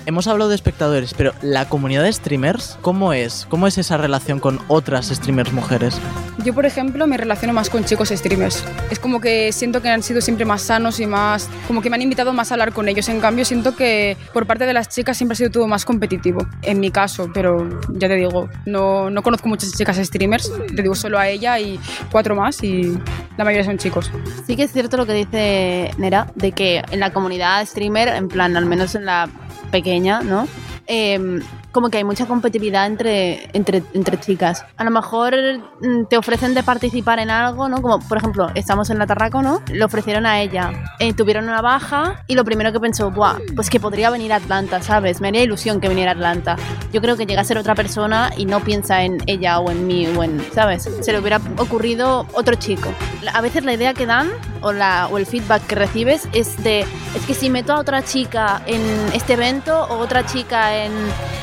Hemos 0.06 0.28
hablado 0.28 0.50
de 0.50 0.56
espectadores, 0.56 1.14
pero 1.14 1.34
la 1.42 1.70
comunidad 1.70 2.04
de 2.04 2.12
streamers, 2.12 2.78
¿cómo 2.82 3.14
es? 3.14 3.48
¿Cómo 3.50 3.68
es 3.68 3.78
esa 3.78 3.96
relación 3.96 4.40
con 4.42 4.60
otras 4.68 5.08
streamers 5.08 5.54
mujeres? 5.54 5.98
Yo, 6.44 6.54
por 6.54 6.66
ejemplo, 6.66 7.08
me 7.08 7.16
relaciono 7.16 7.54
más 7.54 7.70
con 7.70 7.86
chicos 7.86 8.10
streamers. 8.10 8.66
Es 8.92 9.00
como 9.00 9.22
que 9.22 9.54
siento 9.54 9.82
que 9.82 9.88
han 9.88 10.04
sido 10.04 10.20
siempre 10.20 10.44
más 10.44 10.64
sanos 10.64 11.00
y 11.00 11.08
más... 11.08 11.50
Como 11.68 11.82
que 11.82 11.90
me 11.90 11.96
han 11.96 12.02
invitado 12.02 12.34
más 12.34 12.52
a 12.52 12.56
hablar 12.56 12.74
con 12.74 12.90
ellos. 12.90 13.08
En 13.08 13.22
cambio, 13.22 13.46
siento 13.46 13.78
que 13.78 14.18
por 14.34 14.46
parte 14.46 14.66
de 14.66 14.74
las 14.74 14.90
chicas 14.90 15.16
siempre 15.16 15.34
ha 15.34 15.38
sido 15.38 15.52
todo 15.52 15.68
más 15.68 15.86
competitivo. 15.86 16.46
En 16.64 16.82
mi 16.82 16.92
caso, 16.92 17.30
pero 17.34 17.70
ya 17.94 18.10
te 18.10 18.16
digo, 18.16 18.50
no, 18.66 19.10
no 19.10 19.24
conozco 19.24 19.48
muchas 19.48 19.72
chicas 19.72 19.96
streamers. 19.98 20.52
Te 20.76 20.82
digo 20.82 20.96
solo 20.96 21.18
a 21.18 21.30
ella 21.30 21.58
y 21.60 21.80
cuatro 22.12 22.36
más 22.36 22.62
y 22.62 22.98
la 23.38 23.46
mayoría 23.46 23.64
son 23.64 23.78
chicos. 23.78 24.12
Sí 24.46 24.58
que 24.58 24.64
es 24.64 24.72
cierto 24.74 24.98
lo 24.98 25.06
que 25.06 25.14
dice 25.14 25.92
Nera, 25.98 26.28
de 26.36 26.52
que 26.52 26.82
en 26.92 27.00
la 27.00 27.14
comunidad 27.14 27.66
streamer, 27.66 28.10
en 28.10 28.28
plan, 28.28 28.58
al 28.58 28.66
menos 28.66 28.96
en 28.96 29.06
la 29.06 29.30
pequeña, 29.74 30.22
¿no? 30.22 30.48
Em, 30.86 31.42
como 31.74 31.90
que 31.90 31.98
hay 31.98 32.04
mucha 32.04 32.26
competitividad 32.28 32.86
entre, 32.86 33.50
entre, 33.52 33.84
entre 33.94 34.20
chicas. 34.20 34.64
A 34.78 34.84
lo 34.84 34.92
mejor 34.92 35.34
mm, 35.82 36.06
te 36.06 36.18
ofrecen 36.18 36.54
de 36.54 36.64
participar 36.64 37.20
en 37.20 37.30
algo, 37.30 37.68
¿no? 37.68 37.82
Como, 37.82 38.00
por 38.00 38.20
ejemplo, 38.20 38.50
estamos 38.56 38.90
en 38.90 39.00
la 39.00 39.08
Tarraco, 39.08 39.42
¿no? 39.42 39.62
Le 39.68 39.84
ofrecieron 39.84 40.26
a 40.26 40.40
ella. 40.40 40.72
Eh, 41.00 41.14
tuvieron 41.14 41.46
una 41.46 41.62
baja 41.62 42.24
y 42.28 42.36
lo 42.36 42.46
primero 42.46 42.72
que 42.72 42.80
pensó, 42.80 43.12
Buah, 43.12 43.40
pues 43.56 43.70
que 43.70 43.80
podría 43.80 44.12
venir 44.12 44.32
a 44.32 44.38
Atlanta, 44.38 44.82
¿sabes? 44.82 45.20
Me 45.20 45.30
haría 45.30 45.42
ilusión 45.42 45.82
que 45.82 45.90
viniera 45.90 46.12
a 46.12 46.14
Atlanta. 46.14 46.56
Yo 46.94 47.02
creo 47.02 47.18
que 47.18 47.26
llega 47.26 47.42
a 47.42 47.44
ser 47.44 47.58
otra 47.58 47.76
persona 47.76 48.32
y 48.38 48.46
no 48.46 48.60
piensa 48.60 49.04
en 49.04 49.18
ella 49.26 49.60
o 49.60 49.72
en 49.72 49.88
mí 49.88 50.08
o 50.08 50.24
en, 50.24 50.46
¿sabes? 50.54 50.88
Se 51.02 51.12
le 51.12 51.20
hubiera 51.20 51.42
ocurrido 51.58 52.28
otro 52.34 52.56
chico. 52.56 52.94
A 53.34 53.42
veces 53.42 53.66
la 53.66 53.74
idea 53.74 53.94
que 53.96 54.06
dan 54.06 54.30
o, 54.62 54.72
la, 54.72 55.08
o 55.12 55.18
el 55.18 55.26
feedback 55.26 55.66
que 55.66 55.76
recibes 55.76 56.28
es 56.34 56.62
de, 56.64 56.82
es 56.82 57.26
que 57.26 57.34
si 57.34 57.50
meto 57.50 57.74
a 57.74 57.80
otra 57.80 58.04
chica 58.04 58.62
en 58.68 58.82
este 59.14 59.34
evento 59.34 59.86
o 59.90 59.98
otra 59.98 60.26
chica 60.26 60.84
en, 60.84 60.92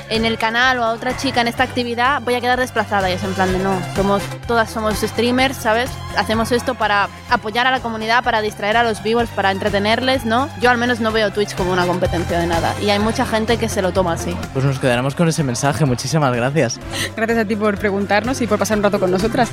en 0.09 0.20
el 0.25 0.39
canal 0.39 0.79
o 0.79 0.85
a 0.85 0.93
otra 0.93 1.17
chica 1.17 1.41
en 1.41 1.49
esta 1.49 1.63
actividad, 1.63 2.23
voy 2.23 2.35
a 2.35 2.41
quedar 2.41 2.59
desplazada. 2.59 3.11
Y 3.11 3.15
es 3.15 3.25
en 3.25 3.33
plan 3.35 3.53
de 3.53 3.59
no, 3.59 3.81
somos, 3.95 4.23
todas 4.47 4.71
somos 4.71 4.99
streamers, 4.99 5.57
¿sabes? 5.57 5.91
Hacemos 6.17 6.53
esto 6.53 6.75
para 6.75 7.09
apoyar 7.31 7.67
a 7.67 7.71
la 7.71 7.81
comunidad, 7.81 8.25
para 8.25 8.41
distraer 8.43 8.77
a 8.77 8.83
los 8.83 9.03
viewers, 9.03 9.31
para 9.31 9.51
entretenerles, 9.51 10.25
¿no? 10.25 10.49
Yo 10.61 10.71
al 10.71 10.79
menos 10.79 11.01
no 11.01 11.13
veo 11.13 11.31
Twitch 11.33 11.55
como 11.55 11.73
una 11.73 11.87
competencia 11.87 12.39
de 12.39 12.47
nada. 12.47 12.75
Y 12.81 12.91
hay 12.91 12.99
mucha 12.99 13.25
gente 13.27 13.59
que 13.59 13.69
se 13.69 13.83
lo 13.83 13.93
toma 13.93 14.15
así. 14.15 14.37
Pues 14.53 14.65
nos 14.65 14.79
quedaremos 14.79 15.15
con 15.15 15.29
ese 15.29 15.43
mensaje. 15.43 15.85
Muchísimas 15.85 16.35
gracias. 16.35 16.81
Gracias 17.17 17.39
a 17.39 17.45
ti 17.45 17.57
por 17.57 17.79
preguntarnos 17.79 18.41
y 18.41 18.47
por 18.47 18.59
pasar 18.59 18.79
un 18.79 18.85
rato 18.85 19.01
con 19.01 19.11
nosotras. 19.11 19.51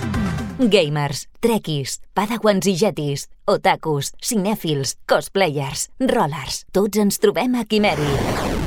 Gamers, 0.60 1.28
trekkies, 1.40 2.02
padawans 2.16 2.66
i 2.66 2.74
jetis, 2.76 3.28
otakus, 3.46 4.14
cinèfils, 4.20 4.96
cosplayers, 5.06 5.92
rollers. 6.00 6.64
Tots 6.74 6.98
ens 6.98 7.22
trobem 7.22 7.62
a 7.62 7.66
Quimeri. 7.66 8.67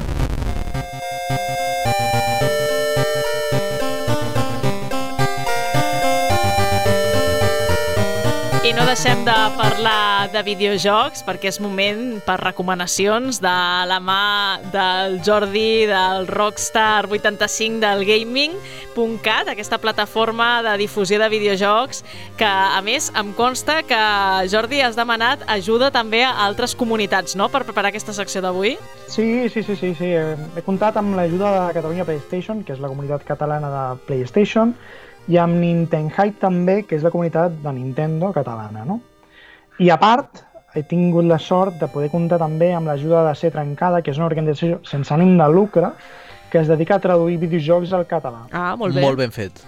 I 8.71 8.73
no 8.73 8.85
deixem 8.87 9.25
de 9.27 9.35
parlar 9.59 10.31
de 10.31 10.45
videojocs 10.47 11.25
perquè 11.27 11.49
és 11.51 11.57
moment 11.59 12.21
per 12.23 12.37
recomanacions 12.39 13.41
de 13.43 13.55
la 13.91 13.97
mà 13.99 14.61
del 14.71 15.17
Jordi, 15.27 15.89
del 15.91 16.29
Rockstar 16.31 17.09
85 17.11 17.81
del 17.83 18.05
Gaming.cat, 18.07 19.51
aquesta 19.51 19.81
plataforma 19.83 20.63
de 20.63 20.77
difusió 20.85 21.19
de 21.19 21.27
videojocs 21.35 22.05
que, 22.39 22.47
a 22.47 22.79
més, 22.87 23.11
em 23.19 23.35
consta 23.35 23.81
que, 23.83 24.01
Jordi, 24.55 24.85
has 24.87 24.95
demanat 24.95 25.43
ajuda 25.51 25.91
també 25.91 26.23
a 26.23 26.37
altres 26.47 26.79
comunitats, 26.79 27.35
no?, 27.35 27.51
per 27.51 27.65
preparar 27.67 27.91
aquesta 27.91 28.15
secció 28.15 28.39
d'avui. 28.47 28.77
Sí, 29.11 29.51
sí, 29.51 29.67
sí, 29.67 29.75
sí, 29.75 29.97
sí. 29.99 30.15
He 30.15 30.63
comptat 30.63 30.95
amb 31.03 31.19
l'ajuda 31.19 31.57
de 31.57 31.79
Catalunya 31.81 32.07
PlayStation, 32.07 32.63
que 32.63 32.79
és 32.79 32.79
la 32.79 32.95
comunitat 32.95 33.27
catalana 33.27 33.75
de 33.75 33.87
PlayStation, 34.07 34.79
i 35.29 35.37
amb 35.39 35.61
Nintendo 35.61 36.15
Hype 36.17 36.41
també, 36.41 36.83
que 36.87 36.97
és 36.97 37.05
la 37.05 37.13
comunitat 37.13 37.61
de 37.63 37.73
Nintendo 37.77 38.33
catalana, 38.33 38.85
no? 38.87 39.01
I 39.81 39.91
a 39.91 39.99
part, 40.01 40.45
he 40.75 40.83
tingut 40.87 41.27
la 41.27 41.39
sort 41.39 41.81
de 41.81 41.89
poder 41.91 42.11
comptar 42.13 42.39
també 42.41 42.73
amb 42.75 42.91
l'ajuda 42.91 43.25
de 43.29 43.35
Ser 43.39 43.53
Trencada, 43.55 44.03
que 44.03 44.13
és 44.13 44.21
una 44.21 44.29
organització 44.29 44.81
sense 44.87 45.13
ànim 45.15 45.37
de 45.39 45.49
lucre, 45.51 45.93
que 46.51 46.61
es 46.61 46.71
dedica 46.71 46.97
a 46.97 47.03
traduir 47.03 47.39
videojocs 47.39 47.93
al 47.95 48.07
català. 48.11 48.47
Ah, 48.53 48.75
molt 48.77 48.95
bé. 48.95 49.05
Molt 49.05 49.19
ben 49.19 49.35
fet. 49.35 49.63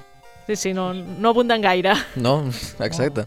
Sí, 0.46 0.57
sí, 0.57 0.72
no, 0.74 0.92
no 0.92 1.30
abunden 1.30 1.62
gaire. 1.62 1.94
No? 2.16 2.42
Exacte. 2.82 3.26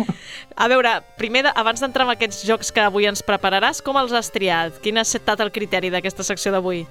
A 0.56 0.68
veure, 0.70 0.96
primer, 1.18 1.44
abans 1.52 1.82
d'entrar 1.82 2.06
en 2.06 2.14
aquests 2.14 2.44
jocs 2.48 2.70
que 2.72 2.80
avui 2.80 3.08
ens 3.10 3.24
prepararàs, 3.26 3.82
com 3.84 3.98
els 4.00 4.14
has 4.16 4.30
triat? 4.32 4.78
Quin 4.82 4.96
ha 4.96 5.04
estat 5.04 5.42
el 5.44 5.52
criteri 5.52 5.90
d'aquesta 5.92 6.24
secció 6.24 6.54
d'avui? 6.54 6.84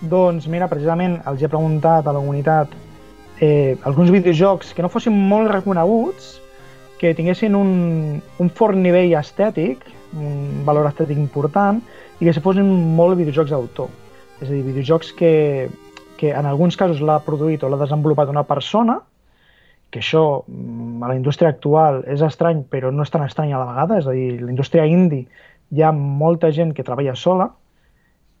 Doncs 0.00 0.46
mira, 0.48 0.68
precisament 0.70 1.18
els 1.26 1.42
he 1.42 1.50
preguntat 1.50 2.06
a 2.06 2.14
la 2.14 2.22
comunitat 2.22 2.72
eh, 3.40 3.76
alguns 3.84 4.10
videojocs 4.10 4.74
que 4.74 4.82
no 4.82 4.90
fossin 4.90 5.14
molt 5.14 5.50
reconeguts, 5.52 6.38
que 6.98 7.14
tinguessin 7.14 7.54
un, 7.54 8.20
un 8.42 8.50
fort 8.50 8.76
nivell 8.76 9.14
estètic, 9.18 9.84
un 10.18 10.64
valor 10.66 10.88
estètic 10.88 11.18
important, 11.20 11.80
i 12.18 12.26
que 12.26 12.34
se 12.34 12.42
fossin 12.42 12.66
molt 12.98 13.18
videojocs 13.18 13.54
d'autor. 13.54 13.92
És 14.40 14.48
a 14.48 14.52
dir, 14.52 14.64
videojocs 14.66 15.12
que, 15.18 15.68
que 16.18 16.32
en 16.34 16.46
alguns 16.46 16.76
casos 16.78 17.02
l'ha 17.04 17.20
produït 17.26 17.62
o 17.62 17.70
l'ha 17.70 17.80
desenvolupat 17.80 18.30
una 18.32 18.46
persona, 18.48 18.98
que 19.90 20.02
això 20.02 20.42
mm, 20.44 21.02
a 21.02 21.12
la 21.12 21.16
indústria 21.16 21.52
actual 21.54 22.02
és 22.10 22.22
estrany, 22.24 22.64
però 22.68 22.90
no 22.92 23.06
és 23.06 23.14
tan 23.14 23.24
estrany 23.24 23.54
a 23.54 23.62
la 23.62 23.70
vegada, 23.70 24.02
és 24.02 24.10
a 24.10 24.16
dir, 24.16 24.42
la 24.42 24.52
indústria 24.52 24.84
indie 24.86 25.28
hi 25.70 25.84
ha 25.84 25.92
molta 25.92 26.50
gent 26.52 26.74
que 26.74 26.84
treballa 26.84 27.14
sola, 27.16 27.50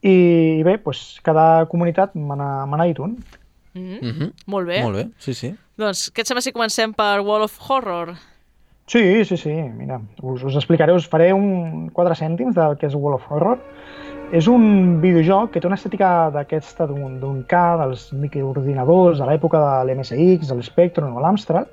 i 0.02 0.62
bé, 0.62 0.76
doncs, 0.84 1.18
cada 1.26 1.66
comunitat 1.70 2.14
me 2.14 2.36
n'ha 2.38 2.86
dit 2.86 2.98
un. 3.02 3.16
Mm 3.78 3.86
-hmm. 3.86 4.02
Mm 4.02 4.18
-hmm. 4.18 4.32
Molt 4.46 4.66
bé. 4.66 4.82
Molt 4.82 4.96
bé, 4.96 5.08
sí, 5.18 5.34
sí. 5.34 5.54
Doncs 5.76 6.10
què 6.12 6.20
et 6.20 6.26
sembla 6.26 6.42
si 6.42 6.52
comencem 6.52 6.92
per 6.92 7.20
Wall 7.20 7.42
of 7.42 7.58
Horror? 7.68 8.16
Sí, 8.86 9.24
sí, 9.24 9.36
sí, 9.36 9.52
mira, 9.52 10.00
us, 10.22 10.42
us 10.42 10.54
explicaré, 10.56 10.92
us 10.92 11.06
faré 11.06 11.32
un 11.34 11.90
4 11.90 12.14
cèntims 12.14 12.54
del 12.54 12.76
que 12.78 12.86
és 12.86 12.94
Wall 12.94 13.14
of 13.14 13.30
Horror. 13.30 13.58
És 14.32 14.46
un 14.46 15.00
videojoc 15.00 15.52
que 15.52 15.60
té 15.60 15.66
una 15.66 15.76
estètica 15.76 16.30
d'aquesta 16.30 16.86
d'un 16.86 17.44
K, 17.48 17.76
dels 17.80 18.12
microordinadors 18.12 19.18
de 19.18 19.26
l'època 19.26 19.60
de 19.60 19.84
l'MSX, 19.84 20.48
de 20.48 20.54
l'Spectrum 20.54 21.16
o 21.16 21.20
l'Amstrad, 21.20 21.68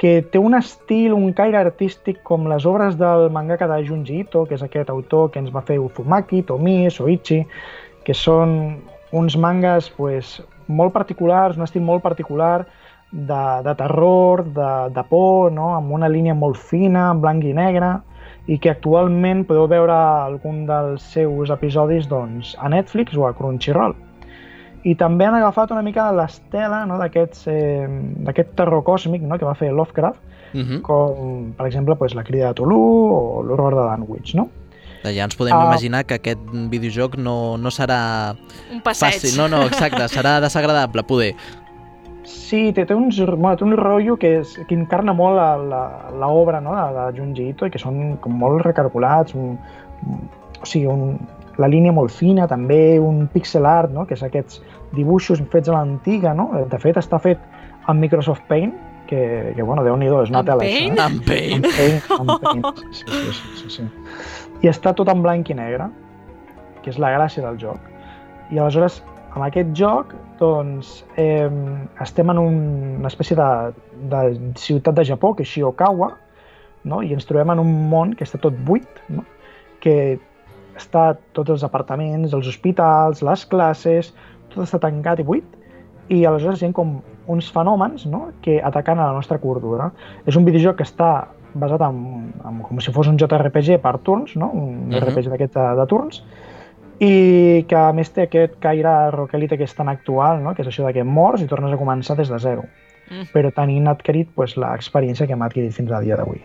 que 0.00 0.22
té 0.32 0.38
un 0.38 0.54
estil, 0.56 1.12
un 1.12 1.34
caire 1.36 1.58
artístic 1.60 2.22
com 2.24 2.46
les 2.48 2.64
obres 2.64 2.96
del 2.96 3.28
mangaka 3.30 3.68
de 3.68 3.82
Junji 3.84 4.22
Ito, 4.22 4.46
que 4.48 4.54
és 4.54 4.62
aquest 4.64 4.88
autor 4.88 5.28
que 5.30 5.42
ens 5.42 5.52
va 5.52 5.60
fer 5.60 5.76
Uzumaki, 5.78 6.40
Tomi, 6.48 6.88
Soichi, 6.90 7.42
que 8.06 8.16
són 8.16 8.80
uns 9.12 9.36
mangas 9.36 9.90
pues, 9.98 10.38
molt 10.70 10.94
particulars, 10.94 11.58
un 11.58 11.66
estil 11.66 11.82
molt 11.86 12.02
particular 12.02 12.66
de, 13.10 13.42
de 13.66 13.74
terror, 13.74 14.44
de, 14.54 14.70
de 14.94 15.04
por, 15.08 15.50
no? 15.52 15.74
amb 15.76 15.92
una 15.92 16.08
línia 16.08 16.34
molt 16.34 16.56
fina, 16.56 17.10
en 17.10 17.20
blanc 17.22 17.44
i 17.44 17.54
negre, 17.56 17.96
i 18.46 18.58
que 18.58 18.70
actualment 18.72 19.44
podeu 19.46 19.66
veure 19.70 19.94
algun 19.94 20.64
dels 20.68 21.04
seus 21.14 21.50
episodis 21.52 22.08
doncs, 22.10 22.54
a 22.58 22.70
Netflix 22.72 23.18
o 23.18 23.26
a 23.26 23.34
Crunchyroll. 23.36 23.96
I 24.88 24.94
també 24.96 25.26
han 25.26 25.36
agafat 25.36 25.74
una 25.74 25.84
mica 25.84 26.08
l'estela 26.16 26.86
no? 26.88 26.96
d'aquest 27.02 27.44
eh, 27.52 27.84
d'aquest 28.24 28.54
terror 28.56 28.80
còsmic 28.86 29.26
no? 29.28 29.36
que 29.36 29.48
va 29.48 29.58
fer 29.58 29.74
Lovecraft, 29.74 30.28
Mm 30.52 30.62
-hmm. 30.62 30.80
com 30.80 31.52
per 31.56 31.66
exemple 31.66 31.94
pues, 31.94 32.14
la 32.14 32.24
crida 32.24 32.48
de 32.48 32.54
Tulu 32.54 32.76
o 32.76 33.42
l'horror 33.42 33.74
de 33.74 33.82
Danwich. 33.82 34.34
No? 34.34 34.48
Ja 35.04 35.24
ens 35.24 35.36
podem 35.36 35.56
Ah. 35.56 35.64
imaginar 35.64 36.04
que 36.04 36.14
aquest 36.20 36.40
videojoc 36.70 37.16
no, 37.16 37.56
no 37.56 37.70
serà 37.70 38.36
Un 38.72 38.82
passeig. 38.82 39.14
fàcil. 39.14 39.36
No, 39.38 39.48
no, 39.48 39.62
exacte, 39.66 40.02
serà 40.12 40.40
desagradable, 40.40 41.02
poder. 41.04 41.34
Sí, 42.24 42.72
té, 42.72 42.84
té, 42.86 42.94
uns, 42.94 43.16
bueno, 43.24 43.56
té 43.56 43.64
un 43.64 43.76
rotllo 43.78 44.16
que, 44.20 44.40
és, 44.40 44.52
que 44.68 44.74
encarna 44.76 45.12
molt 45.16 45.36
la- 45.36 45.56
la- 45.56 46.10
l'obra 46.20 46.60
no? 46.60 46.74
de, 46.76 46.84
de 47.12 47.18
Junji 47.18 47.48
Ito 47.50 47.66
i 47.66 47.70
que 47.70 47.78
són 47.80 48.18
com 48.20 48.32
molt 48.38 48.60
recargolats, 48.66 49.34
un, 49.34 49.56
un, 50.06 50.20
o 50.60 50.66
sigui, 50.68 50.86
un, 50.86 51.18
la 51.58 51.66
línia 51.68 51.92
molt 51.92 52.12
fina, 52.12 52.46
també 52.48 52.98
un 53.00 53.26
pixel 53.32 53.66
art, 53.66 53.90
no? 53.90 54.04
que 54.06 54.14
és 54.14 54.22
aquests 54.22 54.60
dibuixos 54.92 55.40
fets 55.50 55.68
a 55.68 55.72
l'antiga, 55.78 56.34
no? 56.34 56.50
De 56.70 56.78
fet, 56.78 56.96
està 57.00 57.18
fet 57.22 57.38
amb 57.86 58.00
Microsoft 58.00 58.42
Paint, 58.48 58.72
que, 59.10 59.52
que 59.56 59.62
bueno, 59.66 59.82
déu-n'hi-do, 59.82 60.22
és 60.22 60.30
una 60.30 60.44
tela 60.46 60.62
Paint? 60.62 60.94
això. 60.94 61.06
Amb 61.08 61.24
Paint? 61.26 61.66
Amb 61.66 61.74
Paint, 61.76 62.04
amb 62.16 62.30
Paint. 62.44 62.82
Sí, 62.94 63.04
sí, 63.10 63.32
sí, 63.34 63.54
sí, 63.58 63.70
sí. 63.74 63.86
I 64.62 64.70
està 64.70 64.94
tot 64.94 65.10
en 65.10 65.24
blanc 65.24 65.50
i 65.50 65.56
negre, 65.58 65.88
que 66.84 66.92
és 66.94 67.00
la 67.02 67.10
gràcia 67.16 67.42
del 67.42 67.58
joc. 67.58 67.90
I 68.54 68.62
aleshores, 68.62 69.00
amb 69.34 69.48
aquest 69.48 69.74
joc, 69.78 70.14
doncs, 70.38 70.94
eh, 71.18 71.50
estem 72.06 72.30
en 72.30 72.40
un, 72.40 72.56
una 73.00 73.10
espècie 73.10 73.36
de, 73.38 73.50
de 74.14 74.24
ciutat 74.62 74.96
de 75.00 75.08
Japó, 75.10 75.34
que 75.34 75.42
és 75.42 75.50
Shiokawa, 75.56 76.12
no? 76.86 77.02
i 77.02 77.10
ens 77.16 77.26
trobem 77.26 77.50
en 77.56 77.66
un 77.66 77.74
món 77.90 78.14
que 78.14 78.26
està 78.28 78.38
tot 78.40 78.54
buit, 78.66 79.02
no? 79.10 79.26
que 79.82 80.20
està 80.78 81.16
tots 81.36 81.50
els 81.58 81.66
apartaments, 81.66 82.30
els 82.36 82.46
hospitals, 82.46 83.24
les 83.26 83.46
classes, 83.50 84.14
tot 84.54 84.62
està 84.62 84.80
tancat 84.86 85.20
i 85.20 85.26
buit, 85.26 85.59
i 86.10 86.24
aleshores 86.26 86.62
hi 86.62 86.68
ha 86.68 86.72
com 86.76 86.96
uns 87.30 87.48
fenòmens 87.54 88.06
no? 88.10 88.30
que 88.42 88.58
ataquen 88.62 88.98
a 88.98 89.06
la 89.10 89.16
nostra 89.16 89.38
cordura. 89.38 89.90
És 90.26 90.36
un 90.36 90.44
videojoc 90.48 90.80
que 90.80 90.86
està 90.88 91.28
basat 91.54 91.82
en, 91.86 92.00
en 92.46 92.60
com 92.66 92.78
si 92.82 92.92
fos 92.94 93.08
un 93.10 93.18
JRPG 93.18 93.80
per 93.82 93.96
turns, 94.06 94.36
no? 94.36 94.50
un 94.54 94.88
Mhm. 94.90 95.00
RPG 95.00 95.30
d'aquest 95.30 95.54
de, 95.54 95.66
de 95.78 95.86
turns, 95.90 96.22
i 97.00 97.64
que 97.68 97.76
a 97.78 97.92
més 97.96 98.10
té 98.12 98.26
aquest 98.26 98.58
caire 98.60 99.10
roquelite 99.14 99.56
que 99.56 99.64
és 99.64 99.74
tan 99.74 99.88
actual, 99.88 100.42
no? 100.42 100.54
que 100.54 100.62
és 100.62 100.68
això 100.68 100.84
de 100.86 100.92
que 100.92 101.04
mors 101.04 101.40
i 101.42 101.48
tornes 101.48 101.72
a 101.72 101.78
començar 101.80 102.16
des 102.16 102.28
de 102.28 102.38
zero, 102.38 102.64
Mm. 103.10 103.26
però 103.34 103.50
tenint 103.50 103.88
adquirit 103.90 104.28
pues, 104.36 104.52
l'experiència 104.56 105.26
que 105.26 105.32
hem 105.32 105.42
adquirit 105.42 105.72
fins 105.74 105.90
al 105.90 106.04
dia 106.04 106.14
d'avui. 106.16 106.38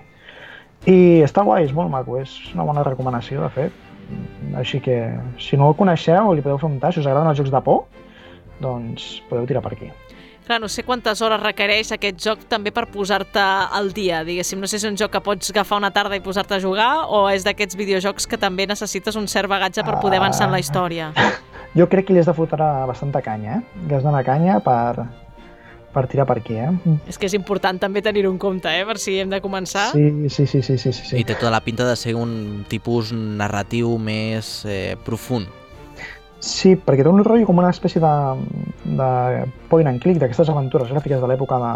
I 0.90 1.22
està 1.22 1.44
guai, 1.46 1.64
és 1.64 1.74
molt 1.74 1.92
maco, 1.92 2.18
és 2.18 2.32
una 2.56 2.64
bona 2.66 2.84
recomanació, 2.84 3.42
de 3.42 3.50
fet. 3.50 3.72
Així 4.58 4.80
que, 4.82 4.96
si 5.38 5.58
no 5.58 5.70
el 5.70 5.76
coneixeu, 5.78 6.34
li 6.34 6.42
podeu 6.42 6.58
fer 6.58 6.70
un 6.70 6.80
tas, 6.80 6.96
si 6.96 7.02
us 7.02 7.06
agraden 7.06 7.30
els 7.30 7.38
jocs 7.38 7.52
de 7.54 7.62
por, 7.62 7.84
doncs 8.62 9.22
podeu 9.30 9.48
tirar 9.50 9.64
per 9.66 9.74
aquí. 9.76 9.92
Clar, 10.46 10.60
no 10.62 10.68
sé 10.70 10.84
quantes 10.86 11.24
hores 11.26 11.42
requereix 11.42 11.90
aquest 11.96 12.20
joc 12.22 12.44
també 12.46 12.70
per 12.70 12.84
posar-te 12.94 13.42
al 13.42 13.90
dia, 13.98 14.20
diguéssim. 14.28 14.60
No 14.62 14.70
sé 14.70 14.78
si 14.78 14.86
és 14.86 14.92
un 14.92 14.98
joc 15.00 15.16
que 15.16 15.22
pots 15.26 15.50
agafar 15.50 15.80
una 15.82 15.90
tarda 15.90 16.20
i 16.20 16.22
posar-te 16.22 16.60
a 16.60 16.62
jugar 16.62 17.08
o 17.10 17.24
és 17.32 17.42
d'aquests 17.48 17.78
videojocs 17.80 18.30
que 18.30 18.38
també 18.38 18.68
necessites 18.70 19.18
un 19.18 19.26
cert 19.26 19.50
bagatge 19.50 19.82
per 19.82 19.98
poder 20.04 20.22
avançar 20.22 20.46
en 20.46 20.54
la 20.54 20.62
història. 20.62 21.12
Jo 21.76 21.90
crec 21.92 22.06
que 22.08 22.14
li 22.16 22.22
has 22.22 22.30
de 22.30 22.32
fotre 22.32 22.64
bastanta 22.88 23.20
canya, 23.20 23.58
eh? 23.58 23.82
Li 23.90 23.96
has 23.98 24.04
de 24.04 24.08
donar 24.08 24.22
canya 24.24 24.62
per, 24.64 25.10
per 25.92 26.06
tirar 26.08 26.24
per 26.30 26.38
aquí, 26.40 26.56
eh? 26.56 26.70
És 27.10 27.20
que 27.20 27.28
és 27.28 27.36
important 27.36 27.82
també 27.82 28.00
tenir-ho 28.06 28.32
en 28.32 28.38
compte, 28.40 28.72
eh? 28.72 28.86
Per 28.88 28.96
si 29.02 29.18
hem 29.20 29.34
de 29.34 29.42
començar. 29.44 29.90
Sí, 29.92 30.30
sí, 30.30 30.46
sí, 30.48 30.62
sí, 30.62 30.78
sí, 30.78 30.94
sí. 30.94 31.10
sí. 31.10 31.20
I 31.20 31.26
té 31.28 31.36
tota 31.36 31.52
la 31.52 31.60
pinta 31.66 31.84
de 31.90 31.98
ser 32.00 32.16
un 32.16 32.64
tipus 32.72 33.12
narratiu 33.12 33.98
més 34.00 34.62
eh, 34.70 34.96
profund. 35.04 35.52
Sí, 36.46 36.76
perquè 36.78 37.02
té 37.02 37.10
un 37.10 37.24
rotllo 37.26 37.48
com 37.48 37.58
una 37.58 37.72
espècie 37.74 38.02
de, 38.04 38.16
de 39.00 39.08
point 39.72 39.88
and 39.90 40.04
click, 40.04 40.20
d'aquestes 40.22 40.52
aventures 40.54 40.92
gràfiques 40.94 41.24
de 41.24 41.30
l'època 41.32 41.58
de, 41.64 41.72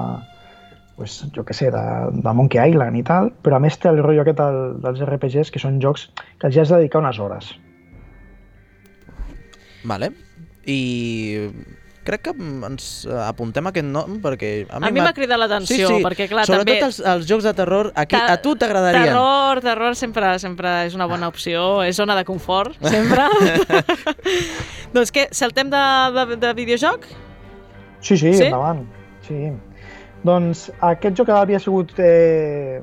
pues, 1.00 1.24
jo 1.34 1.46
què 1.48 1.56
sé, 1.58 1.72
de, 1.74 1.84
de 2.14 2.34
Monkey 2.38 2.76
Island 2.76 3.00
i 3.00 3.04
tal, 3.08 3.32
però 3.46 3.58
a 3.58 3.64
més 3.64 3.80
té 3.82 3.90
el 3.90 4.02
rotllo 4.04 4.22
aquest 4.26 4.38
del, 4.44 4.60
dels 4.84 5.02
RPGs, 5.08 5.50
que 5.56 5.62
són 5.64 5.82
jocs 5.82 6.06
que 6.38 6.50
els 6.50 6.56
hi 6.58 6.62
has 6.62 6.74
de 6.74 6.84
dedicar 6.84 7.02
unes 7.02 7.18
hores. 7.24 7.50
Vale. 9.90 10.12
I 10.70 10.80
crec 12.08 12.22
que 12.26 12.32
ens 12.34 13.06
apuntem 13.26 13.68
aquest 13.70 13.86
nom 13.86 14.18
perquè... 14.24 14.66
A 14.72 14.80
mi 14.90 15.02
m'ha 15.02 15.12
cridat 15.14 15.38
l'atenció, 15.42 15.90
perquè, 16.06 16.28
clar, 16.32 16.46
Sobretot 16.48 16.66
també- 16.72 16.86
els, 16.88 17.00
els 17.14 17.28
jocs 17.30 17.46
de 17.46 17.54
terror, 17.58 17.92
aquí, 17.96 18.16
Ta- 18.16 18.34
a 18.34 18.38
tu 18.42 18.56
t'agradarien. 18.56 19.10
Terror, 19.12 19.62
terror 19.66 19.96
sempre, 20.00 20.32
sempre 20.42 20.72
és 20.88 20.96
una 20.98 21.06
bona 21.12 21.28
opció, 21.30 21.82
és 21.86 21.96
zona 22.00 22.16
de 22.18 22.26
confort, 22.26 22.78
sempre. 22.94 23.28
doncs 24.96 25.12
què, 25.14 25.28
saltem 25.36 25.70
de, 25.72 25.84
de, 26.16 26.26
de 26.42 26.54
videojoc? 26.58 27.06
Sí, 28.02 28.16
sí, 28.18 28.32
Sí? 28.32 28.34
sí? 28.40 28.46
endavant. 28.48 28.86
Sí. 29.28 29.52
Doncs 30.26 30.66
aquest 30.84 31.16
joc 31.20 31.30
havia 31.32 31.60
sigut 31.64 31.94
eh, 32.04 32.82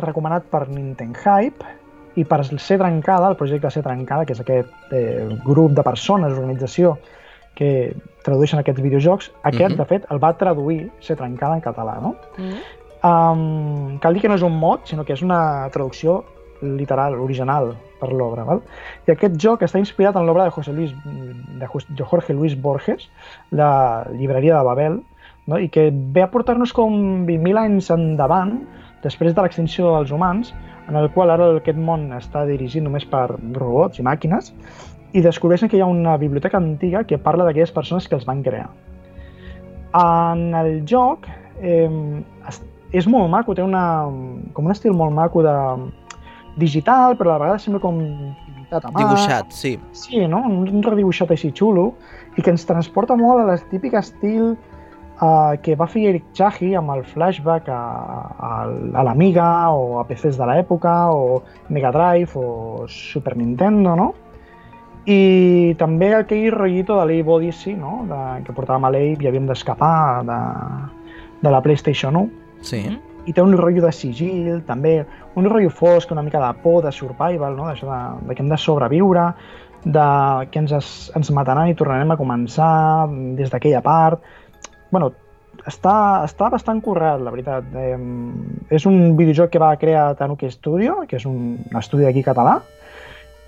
recomanat 0.00 0.48
per 0.50 0.64
Nintendo 0.70 1.18
Hype 1.22 1.78
i 2.18 2.24
per 2.28 2.40
ser 2.44 2.78
trencada, 2.80 3.28
el 3.30 3.36
projecte 3.38 3.70
ser 3.72 3.82
trencada, 3.84 4.24
que 4.26 4.34
és 4.34 4.40
aquest 4.42 4.92
eh, 4.92 5.28
grup 5.44 5.72
de 5.76 5.84
persones, 5.86 6.32
organització, 6.34 6.96
que 7.54 7.94
tradueixen 8.24 8.60
aquests 8.60 8.80
videojocs, 8.80 9.32
aquest, 9.42 9.74
Mhm. 9.74 9.78
de 9.78 9.84
fet, 9.84 10.06
el 10.10 10.18
va 10.22 10.36
traduir 10.38 10.90
ser 11.00 11.16
trencada 11.16 11.54
en 11.56 11.62
català, 11.62 12.00
no? 12.00 12.14
Mm. 12.38 12.60
Um, 13.04 13.98
cal 13.98 14.14
dir 14.14 14.22
que 14.22 14.28
no 14.28 14.36
és 14.36 14.42
un 14.42 14.56
mod, 14.58 14.84
sinó 14.84 15.04
que 15.04 15.12
és 15.12 15.22
una 15.22 15.68
traducció 15.72 16.24
literal, 16.62 17.16
original 17.18 17.74
per 18.00 18.12
l'obra. 18.12 18.44
val? 18.44 18.62
I 19.06 19.10
aquest 19.10 19.36
joc 19.36 19.62
està 19.62 19.78
inspirat 19.78 20.14
en 20.16 20.26
l'obra 20.26 20.44
de, 20.44 20.50
José 20.50 20.72
Luis, 20.72 20.92
de 21.04 22.04
Jorge 22.04 22.32
Luis 22.32 22.60
Borges, 22.60 23.08
la 23.50 24.06
llibreria 24.12 24.58
de 24.58 24.64
Babel, 24.64 25.02
no? 25.46 25.58
i 25.58 25.68
que 25.68 25.90
ve 25.92 26.22
a 26.22 26.30
portar-nos 26.30 26.72
com 26.72 27.26
20.000 27.26 27.58
anys 27.58 27.90
endavant, 27.90 28.60
després 29.02 29.34
de 29.34 29.42
l'extinció 29.42 29.96
dels 29.96 30.12
humans, 30.12 30.54
en 30.88 30.96
el 30.96 31.10
qual 31.10 31.30
ara 31.30 31.56
aquest 31.56 31.78
món 31.78 32.10
està 32.14 32.44
dirigit 32.46 32.82
només 32.82 33.04
per 33.04 33.28
robots 33.54 33.98
i 33.98 34.02
màquines, 34.02 34.52
i 35.12 35.20
descobreixen 35.20 35.68
que 35.68 35.76
hi 35.76 35.82
ha 35.84 35.88
una 35.88 36.16
biblioteca 36.16 36.56
antiga 36.56 37.04
que 37.04 37.18
parla 37.20 37.44
d'aquelles 37.44 37.72
persones 37.72 38.08
que 38.08 38.16
els 38.16 38.24
van 38.28 38.42
crear. 38.42 38.70
En 39.92 40.54
el 40.56 40.86
joc 40.88 41.28
eh, 41.60 41.90
és 42.92 43.08
molt 43.08 43.28
maco, 43.32 43.56
té 43.56 43.64
una, 43.64 44.08
com 44.52 44.68
un 44.68 44.72
estil 44.72 44.96
molt 44.96 45.12
maco 45.16 45.44
de 45.44 45.56
digital, 46.60 47.16
però 47.16 47.30
a 47.30 47.36
la 47.36 47.42
vegada 47.44 47.60
sembla 47.60 47.80
com 47.80 48.00
pintat 48.00 48.84
a 48.88 48.92
mà. 48.92 49.04
Dibuixat, 49.04 49.52
sí. 49.56 49.76
Sí, 49.96 50.20
no? 50.28 50.42
Un, 50.48 50.82
redibuixat 50.84 51.32
així 51.32 51.52
xulo 51.56 51.92
i 52.36 52.42
que 52.42 52.52
ens 52.52 52.64
transporta 52.68 53.16
molt 53.16 53.44
a 53.44 53.48
les 53.52 53.64
típic 53.72 53.96
estil 53.98 54.54
uh, 54.54 55.52
que 55.64 55.76
va 55.76 55.88
fer 55.88 56.08
Eric 56.12 56.32
Chahi 56.36 56.72
amb 56.78 56.92
el 56.96 57.04
flashback 57.08 57.68
a, 57.68 57.80
a, 58.32 58.52
a 58.68 59.06
l'Amiga 59.08 59.48
o 59.76 60.00
a 60.00 60.06
PCs 60.08 60.40
de 60.40 60.48
l'època 60.48 60.96
o 61.12 61.42
Mega 61.68 61.92
Drive 61.92 62.36
o 62.36 62.88
Super 62.88 63.36
Nintendo, 63.36 63.96
no? 63.96 64.12
I 65.06 65.74
també 65.80 66.12
aquell 66.14 66.52
rotllito 66.54 66.94
de 67.00 67.06
l'Ape 67.08 67.30
Odyssey, 67.34 67.74
no? 67.74 68.04
De, 68.06 68.18
que 68.46 68.54
portàvem 68.54 68.84
a 68.86 68.90
l'Ape 68.94 69.24
i 69.24 69.30
havíem 69.30 69.48
d'escapar 69.48 70.22
de, 70.28 70.36
de 71.42 71.50
la 71.50 71.62
PlayStation 71.64 72.16
1 72.16 72.28
Sí. 72.62 72.84
i 73.26 73.32
té 73.34 73.42
un 73.42 73.56
rotllo 73.58 73.82
de 73.82 73.90
sigil, 73.90 74.60
també 74.66 75.00
un 75.34 75.48
rotllo 75.50 75.70
fosc, 75.70 76.12
una 76.14 76.22
mica 76.22 76.38
de 76.38 76.52
por, 76.62 76.84
de 76.84 76.92
survival, 76.94 77.56
no? 77.56 77.66
d'això 77.66 77.88
de, 77.88 78.28
de 78.28 78.36
que 78.36 78.42
hem 78.44 78.52
de 78.52 78.58
sobreviure, 78.58 79.24
de 79.82 80.06
que 80.52 80.62
ens, 80.62 80.72
es, 80.78 80.92
ens 81.18 81.30
mataran 81.34 81.70
i 81.70 81.74
tornarem 81.74 82.14
a 82.14 82.18
començar 82.20 83.08
des 83.34 83.50
d'aquella 83.50 83.82
part. 83.82 84.22
bueno, 84.92 85.10
està, 85.66 86.22
està 86.26 86.48
bastant 86.50 86.80
currat, 86.82 87.20
la 87.22 87.30
veritat. 87.34 87.64
Eh, 87.74 87.98
és 88.70 88.86
un 88.86 89.16
videojoc 89.16 89.50
que 89.50 89.58
va 89.62 89.74
crear 89.76 90.14
Tanuki 90.18 90.50
Studio, 90.50 91.02
que 91.08 91.16
és 91.16 91.26
un 91.26 91.58
estudi 91.78 92.04
d'aquí 92.04 92.22
català, 92.22 92.60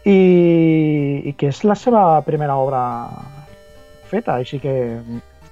i, 0.05 1.23
i 1.29 1.33
que 1.39 1.49
és 1.53 1.63
la 1.65 1.75
seva 1.79 2.21
primera 2.27 2.57
obra 2.61 2.83
feta, 4.11 4.37
així 4.41 4.59
que 4.63 4.75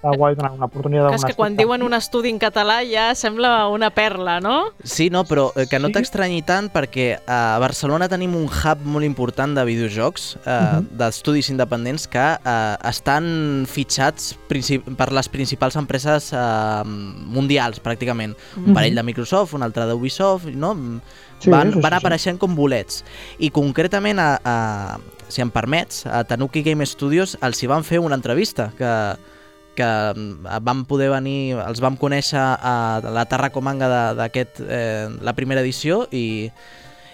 està 0.03 0.11
guai 0.19 0.35
donar 0.35 0.51
una 0.57 0.67
oportunitat 0.67 1.13
Que 1.15 1.19
és 1.21 1.25
que 1.31 1.37
quan 1.39 1.55
diuen 1.57 1.83
un 1.87 1.95
estudi 1.95 2.29
en 2.33 2.39
català 2.43 2.81
ja 2.83 3.05
sembla 3.15 3.69
una 3.71 3.89
perla, 3.95 4.41
no? 4.43 4.73
Sí, 4.83 5.09
no, 5.15 5.23
però 5.25 5.53
eh, 5.55 5.69
que 5.71 5.79
no 5.79 5.93
t'estranyi 5.95 6.43
tant 6.43 6.67
perquè 6.75 7.21
a 7.23 7.57
Barcelona 7.63 8.09
tenim 8.11 8.35
un 8.35 8.49
hub 8.51 8.83
molt 8.83 9.07
important 9.07 9.55
de 9.55 9.65
videojocs, 9.69 10.37
eh, 10.45 10.51
Mhm. 10.51 10.89
d'estudis 10.99 11.51
independents 11.55 12.09
que 12.11 12.19
eh, 12.35 12.77
estan 12.91 13.65
fitxats 13.71 14.35
per 14.99 15.13
les 15.13 15.29
principals 15.29 15.77
empreses 15.77 16.33
eh, 16.33 16.83
mundials, 16.85 17.81
pràcticament. 17.83 18.35
Un 18.57 18.65
Mhm. 18.73 18.75
parell 18.75 18.95
de 18.97 19.03
Microsoft, 19.03 19.55
un 19.55 19.63
altre 19.63 19.87
d'Ubisoft, 19.87 20.47
no? 20.47 20.75
Sí, 21.43 21.51
van, 21.51 21.73
van 21.75 21.97
sí. 21.97 21.99
apareixent 21.99 22.39
com 22.39 22.55
bolets. 22.55 23.03
I 23.43 23.51
concretament, 23.55 24.21
a, 24.23 24.39
a, 24.39 25.23
si 25.33 25.43
em 25.43 25.51
permets, 25.51 26.05
a 26.07 26.23
Tanuki 26.29 26.63
Game 26.63 26.87
Studios 26.87 27.37
els 27.43 27.63
hi 27.63 27.71
van 27.71 27.87
fer 27.87 27.99
una 28.03 28.19
entrevista 28.19 28.71
que, 28.79 28.93
que 29.79 29.89
mm, 29.89 30.61
vam 30.63 30.85
poder 30.89 31.11
venir, 31.15 31.59
els 31.65 31.83
vam 31.83 31.99
conèixer 31.99 32.41
a 32.43 32.77
la 33.03 33.27
Tarracomanga 33.31 33.91
d'aquest, 34.19 34.63
eh, 34.63 35.09
la 35.21 35.35
primera 35.35 35.65
edició 35.65 36.05
i, 36.15 36.53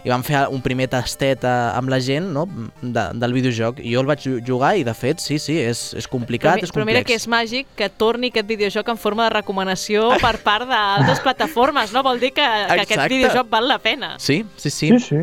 i 0.04 0.08
vam 0.12 0.22
fer 0.22 0.44
un 0.54 0.60
primer 0.62 0.86
tastet 0.88 1.42
a, 1.44 1.72
amb 1.76 1.90
la 1.90 1.98
gent 2.00 2.28
no? 2.32 2.44
de, 2.80 3.02
del 3.18 3.32
videojoc 3.34 3.80
i 3.82 3.92
jo 3.96 4.00
el 4.04 4.06
vaig 4.06 4.22
ju- 4.22 4.38
jugar 4.46 4.76
i 4.78 4.84
de 4.86 4.94
fet 4.94 5.18
sí, 5.20 5.38
sí, 5.42 5.56
és, 5.58 5.94
és 5.98 6.06
complicat, 6.06 6.56
mi- 6.56 6.62
és 6.62 6.70
però 6.70 6.84
complex. 6.84 6.94
mira 6.94 7.04
que 7.04 7.16
és 7.18 7.26
màgic 7.28 7.66
que 7.76 7.88
torni 7.90 8.30
aquest 8.30 8.46
videojoc 8.46 8.88
en 8.94 8.96
forma 9.02 9.26
de 9.26 9.34
recomanació 9.40 10.10
per 10.22 10.36
part 10.46 10.68
d'altres 10.70 11.20
plataformes, 11.26 11.92
no? 11.92 12.02
Vol 12.06 12.20
dir 12.22 12.30
que, 12.32 12.46
que 12.46 12.80
aquest 12.86 13.08
videojoc 13.10 13.50
val 13.50 13.66
la 13.68 13.78
pena. 13.82 14.14
Sí, 14.18 14.44
sí, 14.56 14.70
sí. 14.70 14.92
Sí, 14.98 15.00
sí. 15.00 15.20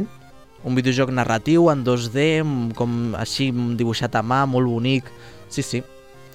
Un 0.65 0.73
videojoc 0.75 1.11
narratiu 1.13 1.69
en 1.71 1.83
2D, 1.85 2.41
amb- 2.41 2.71
com 2.75 3.13
així 3.15 3.51
dibuixat 3.77 4.15
a 4.17 4.23
mà, 4.25 4.43
molt 4.49 4.65
bonic. 4.67 5.05
Sí, 5.47 5.61
sí. 5.61 5.83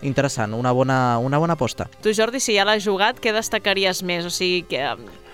Interessant, 0.07 0.55
una 0.55 0.71
bona, 0.73 1.19
una 1.19 1.37
bona 1.37 1.53
aposta. 1.59 1.89
Tu, 2.01 2.15
Jordi, 2.17 2.39
si 2.41 2.55
ja 2.57 2.65
l'has 2.65 2.81
jugat, 2.87 3.19
què 3.21 3.35
destacaries 3.37 4.01
més? 4.07 4.25
O 4.25 4.31
sigui, 4.33 4.63
que, 4.71 4.81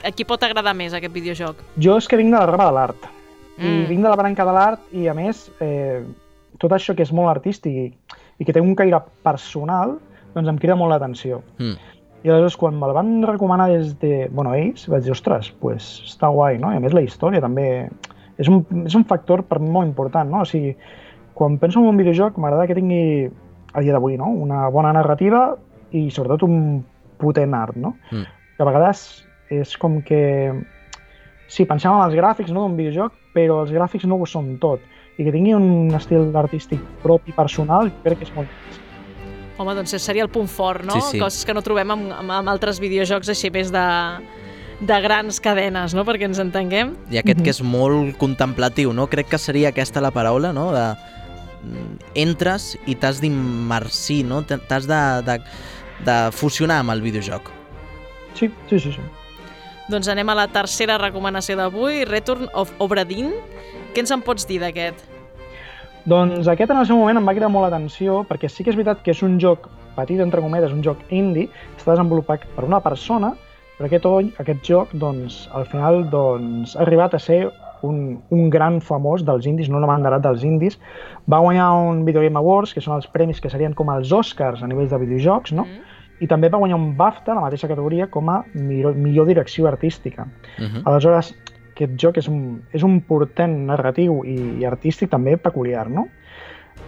a 0.06 0.12
qui 0.14 0.26
pot 0.28 0.42
agradar 0.46 0.74
més 0.78 0.94
aquest 0.94 1.14
videojoc? 1.14 1.60
Jo 1.82 1.96
és 2.00 2.06
que 2.06 2.18
vinc 2.20 2.30
de 2.32 2.38
la 2.38 2.46
rama 2.46 2.68
de 2.68 2.76
l'art. 2.76 3.08
Mm. 3.56 3.66
I 3.66 3.90
vinc 3.90 4.04
de 4.04 4.12
la 4.12 4.18
branca 4.20 4.46
de 4.46 4.54
l'art 4.54 4.94
i, 4.94 5.08
a 5.10 5.14
més, 5.16 5.46
eh, 5.64 6.02
tot 6.62 6.72
això 6.72 6.94
que 6.94 7.04
és 7.04 7.12
molt 7.16 7.32
artístic 7.32 7.76
i, 7.76 7.86
i 8.38 8.46
que 8.46 8.54
té 8.54 8.62
un 8.62 8.76
caire 8.78 9.00
personal, 9.26 9.96
doncs 10.36 10.52
em 10.52 10.60
crida 10.62 10.76
molt 10.78 10.94
l'atenció. 10.94 11.42
Mm. 11.58 11.94
I 12.26 12.30
aleshores, 12.30 12.56
quan 12.58 12.78
me'l 12.78 12.94
van 12.96 13.10
recomanar 13.26 13.68
des 13.70 13.94
de... 14.00 14.26
Bueno, 14.34 14.54
ells, 14.56 14.86
vaig 14.90 15.04
dir, 15.04 15.12
ostres, 15.14 15.50
pues, 15.62 15.88
està 16.06 16.30
guai, 16.32 16.60
no? 16.62 16.72
I 16.72 16.80
a 16.80 16.82
més 16.82 16.94
la 16.96 17.04
història 17.04 17.42
també 17.44 17.66
és 18.36 18.48
un, 18.52 18.62
és 18.84 18.96
un 18.98 19.04
factor 19.08 19.44
per 19.48 19.60
mi 19.62 19.70
molt 19.72 19.88
important, 19.88 20.30
no? 20.30 20.42
O 20.42 20.48
sigui, 20.48 20.74
quan 21.36 21.58
penso 21.62 21.80
en 21.80 21.90
un 21.90 22.00
videojoc 22.00 22.38
m'agrada 22.40 22.66
que 22.68 22.76
tingui 22.78 23.28
a 23.76 23.84
dia 23.84 23.94
d'avui, 23.94 24.16
no? 24.20 24.30
Una 24.32 24.66
bona 24.72 24.92
narrativa 24.96 25.50
i 25.94 26.08
sobretot 26.10 26.46
un 26.48 26.82
potent 27.20 27.54
art, 27.56 27.76
no? 27.76 27.96
Mm. 28.10 28.34
que 28.56 28.64
a 28.64 28.66
vegades 28.66 29.25
és 29.50 29.76
com 29.80 30.00
que 30.02 30.52
sí, 31.48 31.64
pensem 31.64 31.92
en 31.92 32.02
els 32.04 32.16
gràfics 32.18 32.52
no, 32.52 32.66
d'un 32.66 32.76
videojoc, 32.78 33.14
però 33.36 33.62
els 33.62 33.72
gràfics 33.74 34.06
no 34.08 34.18
ho 34.18 34.26
són 34.28 34.56
tot. 34.62 34.82
I 35.16 35.24
que 35.24 35.32
tingui 35.32 35.54
un 35.56 35.94
estil 35.96 36.34
artístic 36.36 36.82
propi, 37.02 37.32
personal, 37.36 37.90
crec 38.04 38.20
que 38.20 38.28
és 38.28 38.34
molt 38.36 38.82
Home, 39.56 39.72
doncs 39.72 39.94
seria 40.04 40.20
el 40.20 40.28
punt 40.28 40.50
fort, 40.52 40.84
no? 40.84 40.98
Sí, 40.98 41.14
sí. 41.14 41.20
Coses 41.22 41.46
que 41.48 41.54
no 41.56 41.62
trobem 41.64 41.88
amb, 41.94 42.10
amb, 42.12 42.32
amb 42.42 42.50
altres 42.52 42.76
videojocs 42.76 43.30
així 43.32 43.48
més 43.48 43.70
de, 43.72 43.84
de 44.84 44.98
grans 45.00 45.40
cadenes, 45.40 45.94
no? 45.96 46.04
Perquè 46.04 46.28
ens 46.28 46.42
entenguem. 46.42 46.92
I 47.08 47.22
aquest 47.22 47.40
que 47.40 47.54
és 47.54 47.62
molt 47.64 48.18
contemplatiu, 48.20 48.92
no? 48.92 49.08
Crec 49.08 49.32
que 49.32 49.40
seria 49.40 49.72
aquesta 49.72 50.04
la 50.04 50.12
paraula, 50.12 50.52
no? 50.52 50.68
De, 50.76 50.84
mm, 51.62 52.12
entres 52.26 52.74
i 52.84 52.98
t'has 53.00 53.22
d'immersir, 53.24 54.26
no? 54.28 54.42
T'has 54.44 54.90
de, 54.90 55.02
de, 55.24 55.40
de 56.04 56.18
fusionar 56.36 56.82
amb 56.84 56.92
el 56.92 57.00
videojoc. 57.08 57.48
Sí, 58.36 58.52
sí, 58.68 58.76
sí. 58.76 58.92
sí. 58.92 59.25
Doncs 59.86 60.08
anem 60.10 60.26
a 60.32 60.34
la 60.34 60.48
tercera 60.50 60.96
recomanació 60.98 61.54
d'avui, 61.60 62.00
Return 62.08 62.48
of 62.58 62.72
Obra 62.82 63.04
Dinn. 63.06 63.28
Què 63.94 64.02
ens 64.02 64.10
en 64.10 64.22
pots 64.26 64.42
dir 64.48 64.58
d'aquest? 64.58 65.04
Doncs 66.10 66.48
aquest 66.50 66.72
en 66.74 66.80
el 66.80 66.88
seu 66.88 66.98
moment 66.98 67.20
em 67.20 67.28
va 67.28 67.34
cridar 67.36 67.50
molt 67.54 67.68
l'atenció 67.68 68.24
perquè 68.26 68.50
sí 68.50 68.66
que 68.66 68.72
és 68.74 68.78
veritat 68.78 69.04
que 69.06 69.14
és 69.14 69.22
un 69.22 69.38
joc 69.42 69.68
petit, 69.94 70.18
entre 70.24 70.42
cometes, 70.42 70.74
un 70.74 70.82
joc 70.82 70.98
indie, 71.14 71.46
està 71.78 71.94
desenvolupat 71.94 72.48
per 72.56 72.66
una 72.66 72.82
persona, 72.82 73.30
però 73.78 73.86
aquest, 73.86 74.10
aquest 74.42 74.66
joc, 74.66 74.90
doncs, 74.98 75.44
al 75.54 75.70
final, 75.70 76.02
doncs, 76.10 76.74
ha 76.74 76.82
arribat 76.82 77.14
a 77.14 77.22
ser 77.22 77.44
un, 77.86 78.18
un 78.34 78.50
gran 78.50 78.80
famós 78.82 79.22
dels 79.22 79.46
indis, 79.46 79.70
no 79.70 79.78
un 79.78 79.86
abanderat 79.86 80.24
dels 80.26 80.42
indis. 80.42 80.80
Va 81.30 81.44
guanyar 81.44 81.70
un 81.86 82.02
Video 82.08 82.26
Game 82.26 82.42
Awards, 82.42 82.74
que 82.74 82.82
són 82.82 82.98
els 82.98 83.06
premis 83.06 83.38
que 83.40 83.52
serien 83.52 83.76
com 83.76 83.94
els 83.94 84.10
Oscars 84.10 84.66
a 84.66 84.70
nivell 84.70 84.90
de 84.90 85.00
videojocs, 85.06 85.54
no? 85.54 85.70
Mm. 85.70 85.95
I 86.20 86.26
també 86.26 86.48
va 86.48 86.58
guanyar 86.58 86.78
un 86.78 86.94
BAFTA, 86.96 87.34
la 87.36 87.44
mateixa 87.44 87.68
categoria, 87.68 88.06
com 88.08 88.30
a 88.32 88.40
millor, 88.54 88.94
millor 88.96 89.26
direcció 89.28 89.66
artística. 89.68 90.26
Uh 90.58 90.64
-huh. 90.64 90.82
Aleshores, 90.84 91.34
aquest 91.74 91.92
joc 92.00 92.16
és 92.16 92.28
un, 92.28 92.62
és 92.72 92.82
un 92.82 93.00
portent 93.00 93.66
narratiu 93.66 94.22
i, 94.24 94.36
i 94.60 94.64
artístic 94.64 95.10
també 95.10 95.36
peculiar, 95.36 95.90
no? 95.90 96.08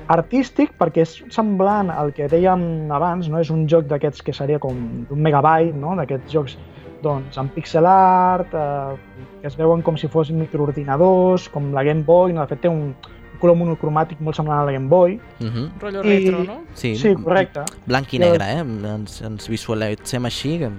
Artístic 0.09 0.73
perquè 0.79 1.05
és 1.05 1.25
semblant 1.29 1.91
al 1.91 2.15
que 2.17 2.29
dèiem 2.29 2.91
abans, 2.91 3.29
no? 3.29 3.39
És 3.39 3.51
un 3.51 3.67
joc 3.69 3.85
d'aquests 3.85 4.23
que 4.23 4.33
seria 4.33 4.59
com 4.59 4.75
d'un 5.09 5.21
megabyte, 5.21 5.77
no? 5.77 5.95
D'aquests 5.97 6.33
jocs 6.33 6.59
doncs, 7.03 7.37
amb 7.39 7.53
pixel 7.55 7.87
art, 7.87 8.55
eh, 8.55 8.97
que 9.41 9.47
es 9.47 9.57
veuen 9.59 9.83
com 9.83 9.97
si 9.97 10.09
fossin 10.09 10.39
microordinadors, 10.41 11.49
com 11.49 11.73
la 11.75 11.85
Game 11.85 12.03
Boy, 12.03 12.33
no? 12.33 12.43
de 12.43 12.55
fet 12.55 12.65
té 12.65 12.73
un 12.73 12.95
color 13.41 13.57
monocromàtic 13.57 14.21
molt 14.21 14.37
semblant 14.37 14.61
a 14.61 14.65
la 14.69 14.73
Game 14.73 14.89
Boy. 14.89 15.21
Uh 15.41 15.47
-huh. 15.47 15.71
Rotllo 15.81 16.03
retro, 16.03 16.45
no? 16.45 16.61
Sí, 16.75 16.95
Sí, 16.97 17.15
correcte. 17.15 17.61
Blanc 17.87 18.13
i 18.13 18.17
I 18.17 18.19
negre, 18.21 18.45
eh? 18.45 18.59
Ens, 18.95 19.21
ens 19.23 19.49
visualitzem 19.49 20.25
així, 20.25 20.59
que 20.59 20.71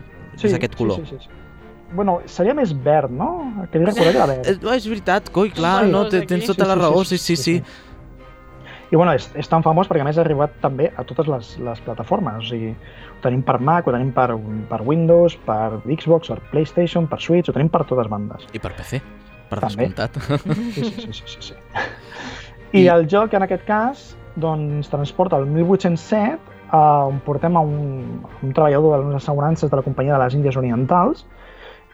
és 0.48 0.54
aquest 0.54 0.76
color. 0.76 0.98
Sí, 0.98 1.06
sí, 1.06 1.16
sí, 1.20 1.24
sí. 1.24 1.30
Bueno, 1.92 2.22
seria 2.26 2.54
més 2.54 2.72
verd, 2.84 3.10
no? 3.10 3.54
Aquell 3.64 3.86
recordar 3.86 4.12
que 4.12 4.18
era 4.18 4.26
verd. 4.28 4.46
És, 4.48 4.60
és 4.78 4.88
veritat, 4.88 5.30
coi, 5.32 5.50
clar, 5.50 5.86
Sí. 5.86 5.92
no, 5.92 6.08
te- 6.08 6.26
tens 6.26 6.46
tota 6.46 6.66
la 6.68 6.76
raó, 6.76 7.04
sí, 7.04 7.18
sí, 7.18 7.36
sí. 7.36 7.64
I 8.92 8.96
bueno, 8.96 9.14
és, 9.14 9.30
és 9.36 9.48
tan 9.48 9.62
famós 9.62 9.88
perquè 9.88 10.02
a 10.02 10.04
més 10.04 10.18
ha 10.18 10.22
arribat 10.22 10.50
també 10.62 10.92
a 10.98 11.04
totes 11.04 11.28
les, 11.28 11.60
les 11.60 11.80
plataformes. 11.80 12.38
O 12.38 12.42
sigui, 12.42 12.72
ho 12.72 13.22
tenim 13.22 13.44
per 13.44 13.60
Mac, 13.60 13.88
ho 13.88 13.92
tenim 13.92 14.12
per, 14.12 14.36
per 14.70 14.82
Windows, 14.82 15.36
per 15.46 15.80
Xbox, 15.86 16.28
per 16.30 16.40
PlayStation, 16.52 17.06
per 17.08 17.20
Switch, 17.22 17.50
ho 17.50 17.54
tenim 17.54 17.70
per 17.70 17.86
totes 17.86 18.08
bandes. 18.08 18.48
I 18.52 18.58
per 18.60 18.74
PC, 18.74 19.02
per 19.50 19.60
També. 19.60 19.76
descomptat. 19.90 20.12
Sí, 20.74 20.84
sí, 20.84 20.84
sí, 21.02 21.14
sí, 21.14 21.24
sí, 21.28 21.38
sí. 21.40 21.54
I 22.74 22.86
el 22.94 23.08
joc, 23.10 23.34
en 23.34 23.46
aquest 23.46 23.66
cas, 23.66 24.02
doncs, 24.38 24.90
transporta 24.92 25.38
el 25.38 25.48
1807 25.50 26.58
a 26.70 26.82
on 27.10 27.18
portem 27.26 27.56
a 27.58 27.64
un, 27.66 28.20
un 28.44 28.52
treballador 28.54 29.00
de 29.00 29.08
les 29.08 29.24
assegurances 29.24 29.72
de 29.72 29.76
la 29.76 29.82
companyia 29.82 30.18
de 30.18 30.24
les 30.24 30.36
Índies 30.38 30.58
Orientals 30.60 31.26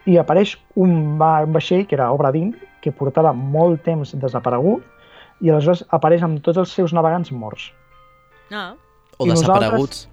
i 0.06 0.18
apareix 0.20 0.54
un, 0.76 1.16
va, 1.18 1.40
un 1.46 1.54
vaixell 1.56 1.86
que 1.88 1.96
era 1.96 2.10
Obra 2.12 2.30
Dinn, 2.34 2.52
que 2.84 2.92
portava 2.92 3.32
molt 3.32 3.82
temps 3.88 4.12
desaparegut 4.20 4.84
i 5.40 5.50
aleshores 5.50 5.82
apareix 5.96 6.22
amb 6.22 6.44
tots 6.44 6.60
els 6.60 6.76
seus 6.76 6.92
navegants 6.96 7.32
morts. 7.32 7.70
Ah. 8.52 8.74
O 9.18 9.26
I 9.26 9.32
desapareguts. 9.32 10.06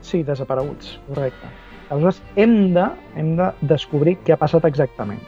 Sí, 0.00 0.22
desapareguts, 0.22 0.94
correcte. 1.08 1.50
Aleshores 1.90 2.22
hem 2.40 2.72
de, 2.74 2.86
hem 3.18 3.34
de 3.40 3.50
descobrir 3.74 4.16
què 4.24 4.34
ha 4.34 4.40
passat 4.40 4.64
exactament. 4.70 5.20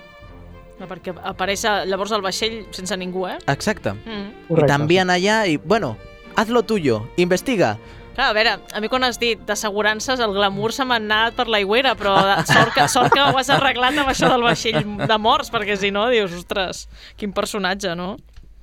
No, 0.80 0.86
perquè 0.90 1.14
apareix 1.24 1.62
llavors 1.88 2.12
el 2.12 2.20
vaixell 2.24 2.66
sense 2.76 2.96
ningú, 3.00 3.26
eh? 3.28 3.38
Exacte. 3.48 3.94
Mm. 4.04 4.26
I 4.28 4.48
Correcte, 4.48 4.72
t'envien 4.72 5.08
allà 5.10 5.46
i, 5.48 5.56
bueno, 5.56 5.94
haz 6.36 6.48
lo 6.52 6.62
tuyo, 6.68 7.06
investiga. 7.16 7.78
Clar, 8.16 8.30
a 8.30 8.32
veure, 8.36 8.52
a 8.72 8.80
mi 8.80 8.88
quan 8.88 9.04
has 9.04 9.18
dit 9.20 9.40
d'assegurances, 9.44 10.20
el 10.24 10.32
glamour 10.32 10.72
se 10.72 10.84
m'ha 10.88 10.96
anat 10.96 11.34
per 11.36 11.48
l'aigüera, 11.52 11.94
però 11.96 12.14
de- 12.24 12.46
sort 12.52 12.72
que, 12.74 12.86
sort 12.88 13.12
que 13.12 13.20
ho 13.20 13.36
has 13.36 13.50
arreglat 13.52 13.96
amb 14.00 14.08
això 14.12 14.28
del 14.32 14.44
vaixell 14.44 14.82
de 15.06 15.18
morts, 15.20 15.50
perquè 15.52 15.76
si 15.80 15.90
no, 15.92 16.06
dius, 16.12 16.32
ostres, 16.32 16.86
quin 17.16 17.32
personatge, 17.36 17.92
no? 17.96 18.16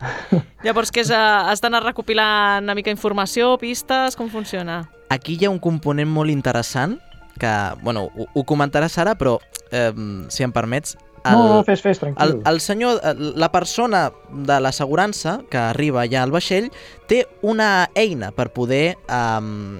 Llavors, 0.65 0.91
què 0.91 1.01
és? 1.05 1.09
eh, 1.13 1.17
Has 1.49 1.61
d'anar 1.61 1.83
recopilant 1.85 2.63
una 2.65 2.75
mica 2.75 2.91
informació, 2.93 3.55
pistes, 3.61 4.17
com 4.19 4.29
funciona? 4.29 4.83
Aquí 5.13 5.37
hi 5.39 5.45
ha 5.45 5.51
un 5.53 5.59
component 5.61 6.09
molt 6.09 6.29
interessant 6.33 6.97
que, 7.39 7.51
bueno, 7.81 8.07
ho, 8.13 8.25
ho 8.33 8.43
comentaràs 8.45 8.97
ara, 9.01 9.15
però, 9.17 9.37
eh, 9.71 9.91
si 10.29 10.43
em 10.45 10.51
permets... 10.53 10.97
No, 11.25 11.47
no, 11.55 11.63
fes, 11.63 11.81
fes, 11.81 11.99
tranquil. 11.99 12.23
El, 12.35 12.41
el 12.53 12.59
senyor, 12.59 12.99
la 13.39 13.51
persona 13.51 14.11
de 14.29 14.59
l'assegurança 14.59 15.39
que 15.49 15.57
arriba 15.57 16.01
allà 16.03 16.23
al 16.25 16.31
vaixell 16.35 16.67
té 17.07 17.23
una 17.41 17.89
eina 17.95 18.31
per 18.35 18.49
poder 18.51 18.97
um, 19.07 19.79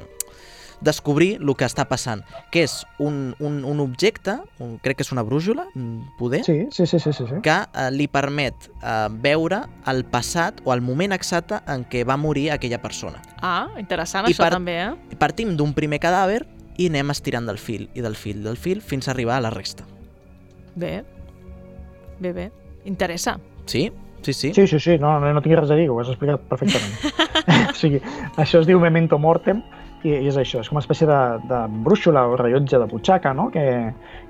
descobrir 0.84 1.38
el 1.40 1.52
que 1.56 1.64
està 1.68 1.86
passant, 1.88 2.22
que 2.52 2.64
és 2.66 2.74
un, 3.00 3.34
un, 3.40 3.62
un 3.64 3.80
objecte, 3.80 4.34
un, 4.60 4.74
crec 4.84 4.98
que 5.00 5.06
és 5.06 5.12
una 5.16 5.24
brújula, 5.24 5.64
mm, 5.76 6.18
poder, 6.20 6.42
Sí, 6.44 6.58
sí, 6.72 6.86
sí, 6.86 7.00
sí, 7.00 7.14
sí. 7.14 7.24
sí. 7.30 7.38
que 7.46 7.56
eh, 7.56 7.86
li 7.96 8.08
permet 8.12 8.68
eh, 8.82 9.08
veure 9.24 9.62
el 9.88 10.04
passat 10.12 10.60
o 10.66 10.74
el 10.76 10.82
moment 10.84 11.16
exacte 11.16 11.62
en 11.72 11.86
què 11.88 12.04
va 12.08 12.18
morir 12.20 12.50
aquella 12.52 12.82
persona. 12.84 13.22
Ah, 13.42 13.70
interessant 13.80 14.28
I 14.28 14.34
això 14.36 14.44
per- 14.44 14.52
també, 14.58 14.76
eh? 14.90 15.16
Partim 15.20 15.56
d'un 15.56 15.72
primer 15.74 16.00
cadàver 16.04 16.42
i 16.78 16.90
anem 16.92 17.12
estirant 17.16 17.48
del 17.48 17.60
fil, 17.62 17.88
i 17.94 18.02
del 18.02 18.16
fil, 18.20 18.44
del 18.44 18.58
fil, 18.58 18.82
fins 18.82 19.08
a 19.08 19.12
arribar 19.16 19.38
a 19.38 19.42
la 19.48 19.52
resta. 19.56 19.86
Bé, 20.76 21.04
bé, 22.20 22.34
bé. 22.34 22.52
Interessa. 22.86 23.38
Sí? 23.66 23.92
Sí, 24.24 24.34
sí. 24.34 24.54
Sí, 24.54 24.68
sí, 24.68 24.80
sí, 24.80 24.98
no, 25.00 25.20
no, 25.20 25.34
no 25.34 25.42
tinc 25.44 25.58
res 25.60 25.72
a 25.72 25.76
dir, 25.76 25.90
ho 25.92 26.00
has 26.00 26.12
explicat 26.12 26.44
perfectament. 26.48 26.94
o 27.72 27.76
sigui, 27.76 28.00
això 28.40 28.62
es 28.62 28.68
diu 28.70 28.80
memento 28.80 29.20
mortem 29.20 29.60
i, 30.04 30.14
i 30.14 30.30
és 30.30 30.38
això, 30.40 30.62
és 30.62 30.70
com 30.70 30.78
una 30.78 30.84
espècie 30.84 31.08
de, 31.08 31.20
de 31.50 31.60
brúixola 31.86 32.26
o 32.32 32.38
rellotge 32.40 32.80
de 32.80 32.88
butxaca, 32.92 33.34
no? 33.36 33.50
que, 33.52 33.64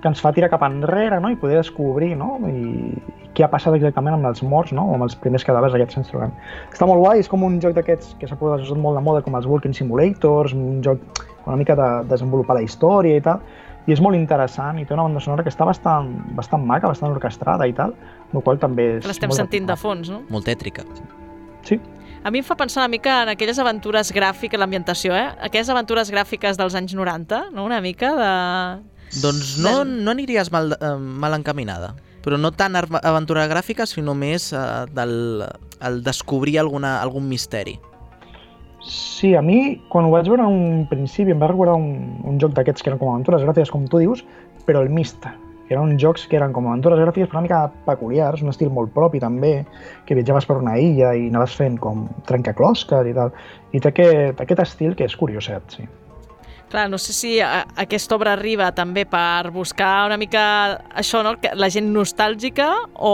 que 0.02 0.10
ens 0.10 0.22
fa 0.22 0.34
tirar 0.34 0.50
cap 0.54 0.66
enrere 0.68 1.20
no? 1.22 1.32
i 1.34 1.38
poder 1.40 1.60
descobrir 1.60 2.14
no? 2.18 2.36
I, 2.50 2.94
i 3.26 3.30
què 3.38 3.46
ha 3.46 3.52
passat 3.52 3.78
exactament 3.78 4.18
amb 4.18 4.30
els 4.30 4.44
morts 4.46 4.74
no? 4.74 4.88
o 4.90 4.98
amb 4.98 5.08
els 5.08 5.18
primers 5.22 5.46
cadàvers 5.46 5.78
aquests 5.78 5.98
que 5.98 6.04
ens 6.04 6.14
trobem. 6.14 6.34
Està 6.72 6.90
molt 6.90 7.02
guai, 7.04 7.22
és 7.22 7.30
com 7.30 7.46
un 7.46 7.60
joc 7.64 7.78
d'aquests 7.78 8.16
que 8.22 8.30
s'ha 8.30 8.40
posat 8.40 8.66
molt 8.78 9.00
de 9.00 9.06
moda 9.06 9.22
com 9.26 9.38
els 9.38 9.50
Walking 9.50 9.78
Simulators, 9.78 10.58
un 10.58 10.82
joc 10.86 11.24
una 11.46 11.58
mica 11.60 11.76
de 11.76 11.90
desenvolupar 12.08 12.56
la 12.56 12.64
història 12.64 13.20
i 13.20 13.24
tal, 13.24 13.42
i 13.88 13.96
és 13.96 14.02
molt 14.04 14.16
interessant 14.16 14.80
i 14.80 14.86
té 14.88 14.96
una 14.96 15.08
banda 15.08 15.22
sonora 15.24 15.44
que 15.44 15.52
està 15.52 15.66
bastant, 15.68 16.14
bastant 16.38 16.64
maca, 16.64 16.88
bastant 16.92 17.12
orquestrada 17.12 17.68
i 17.68 17.74
tal, 17.76 17.96
el 18.32 18.46
qual 18.46 18.62
també 18.62 18.94
és 19.00 19.10
l'estem 19.10 19.34
sentint 19.36 19.68
de 19.68 19.76
fons, 19.80 20.12
no? 20.14 20.22
Molt 20.32 20.48
tètrica. 20.48 20.86
Sí. 21.68 21.80
A 22.24 22.32
mi 22.32 22.40
em 22.40 22.48
fa 22.48 22.56
pensar 22.56 22.86
una 22.86 22.92
mica 22.92 23.18
en 23.26 23.34
aquelles 23.34 23.60
aventures 23.60 24.14
gràfiques, 24.16 24.60
l'ambientació, 24.60 25.12
eh? 25.16 25.28
Aquelles 25.44 25.70
aventures 25.74 26.12
gràfiques 26.12 26.60
dels 26.60 26.76
anys 26.80 26.96
90, 26.96 27.50
no? 27.52 27.68
Una 27.68 27.82
mica 27.84 28.14
de... 28.16 28.32
Doncs 29.20 29.58
no, 29.62 29.84
no 29.84 30.12
aniries 30.16 30.50
mal, 30.52 30.72
eh, 30.80 30.96
mal 30.98 31.36
encaminada. 31.36 31.92
Però 32.24 32.40
no 32.40 32.54
tant 32.56 32.80
aventura 32.80 33.44
gràfica, 33.52 33.86
sinó 33.86 34.16
més 34.16 34.54
eh, 34.56 34.64
del 34.96 35.44
el 35.84 36.00
descobrir 36.04 36.58
alguna, 36.62 37.02
algun 37.02 37.28
misteri. 37.28 37.76
Sí, 38.84 39.34
a 39.36 39.42
mi, 39.42 39.80
quan 39.88 40.06
ho 40.06 40.12
vaig 40.12 40.28
veure 40.28 40.44
en 40.44 40.52
un 40.52 40.84
principi, 40.90 41.32
em 41.32 41.40
va 41.40 41.48
recordar 41.48 41.78
un, 41.80 42.20
un 42.28 42.40
joc 42.42 42.52
d'aquests 42.58 42.84
que 42.84 42.92
eren 42.92 43.00
com 43.00 43.14
aventures 43.14 43.46
gràfiques, 43.46 43.72
com 43.72 43.88
tu 43.88 44.02
dius, 44.02 44.26
però 44.68 44.84
el 44.84 44.92
Mist, 44.92 45.24
que 45.24 45.76
eren 45.78 45.94
uns 45.94 46.04
jocs 46.04 46.28
que 46.28 46.36
eren 46.36 46.52
com 46.56 46.68
aventures 46.68 47.00
gràfiques 47.00 47.32
però 47.32 47.40
una 47.40 47.48
mica 47.48 47.62
peculiars, 47.88 48.44
un 48.44 48.52
estil 48.52 48.74
molt 48.76 48.92
propi 48.96 49.24
també, 49.24 49.56
que 50.06 50.20
viatjaves 50.20 50.50
per 50.50 50.60
una 50.60 50.76
illa 50.76 51.14
i 51.16 51.30
anaves 51.32 51.56
fent 51.56 51.80
com 51.80 52.10
trencaclosques 52.28 53.08
i 53.08 53.16
tal. 53.16 53.32
I 53.72 53.80
té 53.80 53.94
aquest, 53.94 54.44
aquest 54.44 54.66
estil 54.68 54.98
que 55.00 55.08
és 55.08 55.16
curioset, 55.16 55.78
sí. 55.80 55.88
Clar, 56.74 56.90
no 56.90 56.98
sé 56.98 57.14
si 57.14 57.40
a, 57.40 57.68
aquesta 57.78 58.16
obra 58.16 58.32
arriba 58.34 58.72
també 58.74 59.04
per 59.06 59.52
buscar 59.54 60.08
una 60.08 60.16
mica 60.18 60.42
això, 60.98 61.20
no? 61.22 61.36
La 61.54 61.68
gent 61.70 61.92
nostàlgica 61.94 62.66
o, 62.98 63.12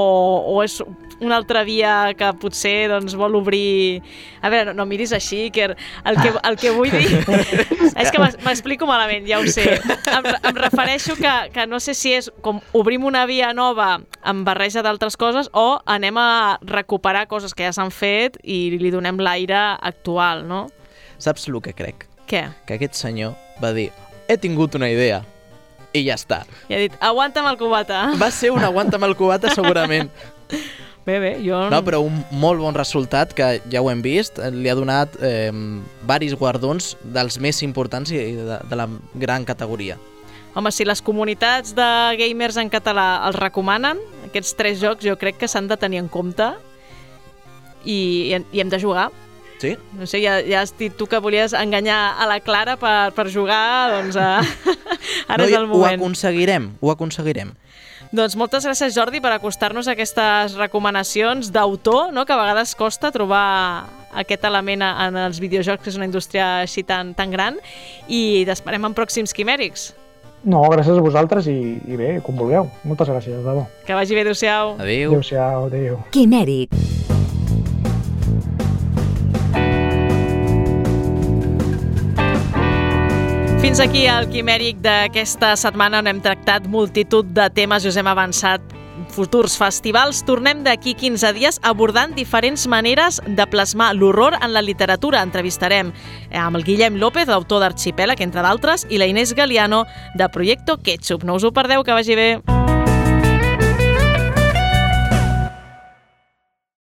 o 0.47 0.61
és 0.63 0.77
una 1.19 1.35
altra 1.35 1.65
via 1.67 2.13
que 2.15 2.29
potser 2.39 2.87
doncs, 2.87 3.17
vol 3.19 3.35
obrir... 3.35 3.99
A 4.39 4.47
veure, 4.47 4.71
no, 4.71 4.77
no 4.79 4.85
miris 4.87 5.11
així, 5.11 5.49
que 5.51 5.65
el 5.67 6.19
que, 6.21 6.31
el 6.31 6.55
que 6.61 6.71
vull 6.71 6.87
dir 6.93 7.19
és 7.99 8.13
que 8.15 8.21
m'explico 8.45 8.87
malament, 8.87 9.27
ja 9.27 9.41
ho 9.41 9.51
sé. 9.51 9.75
Em, 9.75 10.29
em 10.31 10.55
refereixo 10.55 11.17
que, 11.19 11.35
que 11.51 11.67
no 11.67 11.81
sé 11.83 11.97
si 11.99 12.15
és 12.15 12.31
com 12.39 12.63
obrim 12.71 13.03
una 13.03 13.25
via 13.27 13.51
nova 13.51 13.89
amb 14.23 14.47
barreja 14.47 14.85
d'altres 14.87 15.19
coses 15.19 15.51
o 15.51 15.81
anem 15.83 16.15
a 16.15 16.29
recuperar 16.63 17.27
coses 17.27 17.51
que 17.51 17.67
ja 17.67 17.75
s'han 17.75 17.91
fet 17.91 18.39
i 18.39 18.79
li 18.79 18.95
donem 18.95 19.19
l'aire 19.19 19.59
actual, 19.75 20.47
no? 20.47 20.69
Saps 21.19 21.51
el 21.51 21.59
que 21.59 21.75
crec? 21.75 22.07
Què? 22.29 22.47
Que 22.63 22.79
aquest 22.79 22.95
senyor 22.95 23.35
va 23.61 23.73
dir 23.75 23.89
he 24.29 24.37
tingut 24.37 24.75
una 24.75 24.89
idea. 24.89 25.23
i 25.89 26.03
ja 26.05 26.13
està. 26.13 26.43
I 26.69 26.75
ha 26.75 26.79
dit, 26.83 26.95
aguanta'm 27.01 27.47
el 27.49 27.55
cubata. 27.57 28.11
Va 28.21 28.27
ser 28.29 28.51
un 28.53 28.61
aguanta'm 28.61 29.01
el 29.07 29.15
cubata 29.17 29.49
segurament. 29.55 30.11
Bé, 31.07 31.15
bé, 31.17 31.31
jo... 31.41 31.57
No, 31.71 31.79
però 31.81 32.03
un 32.05 32.19
molt 32.37 32.59
bon 32.61 32.75
resultat 32.75 33.31
que 33.33 33.47
ja 33.71 33.81
ho 33.81 33.87
hem 33.89 34.03
vist, 34.05 34.37
li 34.53 34.69
ha 34.69 34.75
donat 34.77 35.15
eh, 35.25 35.49
varis 36.05 36.35
guardons 36.37 36.91
dels 37.01 37.39
més 37.41 37.63
importants 37.65 38.11
i 38.13 38.19
de, 38.37 38.59
de 38.69 38.77
la 38.77 38.85
gran 39.17 39.47
categoria. 39.47 39.97
Home, 40.53 40.69
si 40.75 40.85
les 40.85 41.01
comunitats 41.01 41.73
de 41.73 41.87
gamers 42.19 42.59
en 42.61 42.69
català 42.69 43.07
els 43.25 43.39
recomanen, 43.39 43.97
aquests 44.27 44.53
tres 44.59 44.77
jocs 44.83 45.07
jo 45.07 45.15
crec 45.17 45.39
que 45.41 45.49
s'han 45.49 45.71
de 45.71 45.79
tenir 45.81 46.03
en 46.03 46.11
compte 46.13 46.51
i, 47.81 48.35
i 48.35 48.61
hem 48.61 48.69
de 48.69 48.81
jugar. 48.83 49.07
Sí? 49.59 49.73
No 49.99 50.07
sé, 50.07 50.21
ja, 50.23 50.37
ja 50.45 50.61
has 50.63 50.71
dit 50.79 50.93
tu 50.95 51.05
que 51.11 51.19
volies 51.19 51.51
enganyar 51.57 52.15
a 52.15 52.27
la 52.29 52.39
Clara 52.39 52.77
per, 52.79 53.11
per 53.15 53.27
jugar, 53.31 53.91
doncs 53.97 54.15
uh, 54.15 54.39
ara 55.31 55.43
no, 55.43 55.49
és 55.49 55.55
el 55.57 55.65
Ho 55.67 55.73
moment. 55.73 55.99
aconseguirem, 55.99 56.71
ho 56.79 56.91
aconseguirem. 56.93 57.51
Doncs 58.15 58.33
moltes 58.39 58.63
gràcies, 58.65 58.95
Jordi, 58.95 59.19
per 59.21 59.33
acostar-nos 59.35 59.85
a 59.85 59.93
aquestes 59.93 60.55
recomanacions 60.57 61.51
d'autor, 61.53 62.13
no? 62.15 62.23
que 62.25 62.33
a 62.33 62.39
vegades 62.39 62.71
costa 62.79 63.11
trobar 63.13 63.85
aquest 64.17 64.47
element 64.49 64.81
en 64.87 65.19
els 65.27 65.37
videojocs, 65.43 65.83
que 65.83 65.91
és 65.91 65.99
una 65.99 66.07
indústria 66.09 66.47
així 66.63 66.81
tan, 66.87 67.13
tan 67.13 67.29
gran, 67.29 67.59
i 68.07 68.47
t'esperem 68.49 68.89
en 68.89 68.97
pròxims 68.97 69.35
quimèrics. 69.37 69.91
No, 70.47 70.63
gràcies 70.71 70.95
a 70.97 71.03
vosaltres 71.03 71.51
i, 71.51 71.59
i 71.85 71.99
bé, 71.99 72.13
com 72.25 72.39
vulgueu. 72.39 72.71
Moltes 72.87 73.11
gràcies, 73.11 73.35
de 73.35 73.43
debò. 73.43 73.67
Que 73.85 73.93
vagi 73.93 74.15
bé, 74.15 74.23
adéu-siau. 74.25 74.77
Adéu. 74.79 75.11
Adéu-siau, 75.19 75.67
adéu. 75.67 75.99
Quimèric. 76.15 77.18
Fins 83.59 83.81
aquí 83.83 84.05
el 84.07 84.29
quimèric 84.31 84.77
d'aquesta 84.79 85.49
setmana 85.59 85.99
on 85.99 86.07
hem 86.07 86.21
tractat 86.23 86.63
multitud 86.71 87.27
de 87.35 87.49
temes 87.51 87.83
i 87.83 87.89
us 87.91 87.97
hem 87.99 88.07
avançat 88.07 88.63
futurs 89.11 89.57
festivals. 89.59 90.21
Tornem 90.23 90.61
d'aquí 90.63 90.93
15 90.95 91.33
dies 91.35 91.59
abordant 91.67 92.15
diferents 92.15 92.63
maneres 92.71 93.19
de 93.27 93.47
plasmar 93.51 93.91
l'horror 93.97 94.37
en 94.39 94.53
la 94.55 94.63
literatura. 94.63 95.25
Entrevistarem 95.27 95.91
amb 96.31 96.55
el 96.55 96.63
Guillem 96.63 97.01
López, 97.03 97.27
autor 97.27 97.65
d'Arxipèlag, 97.65 98.23
entre 98.23 98.45
d'altres, 98.47 98.87
i 98.89 98.97
la 98.97 99.11
Inés 99.11 99.35
Galiano, 99.35 99.83
de 100.15 100.31
Proyecto 100.31 100.79
Ketchup. 100.79 101.27
No 101.27 101.35
us 101.35 101.43
ho 101.43 101.51
perdeu, 101.51 101.83
que 101.83 101.99
vagi 101.99 102.15
bé. 102.15 102.58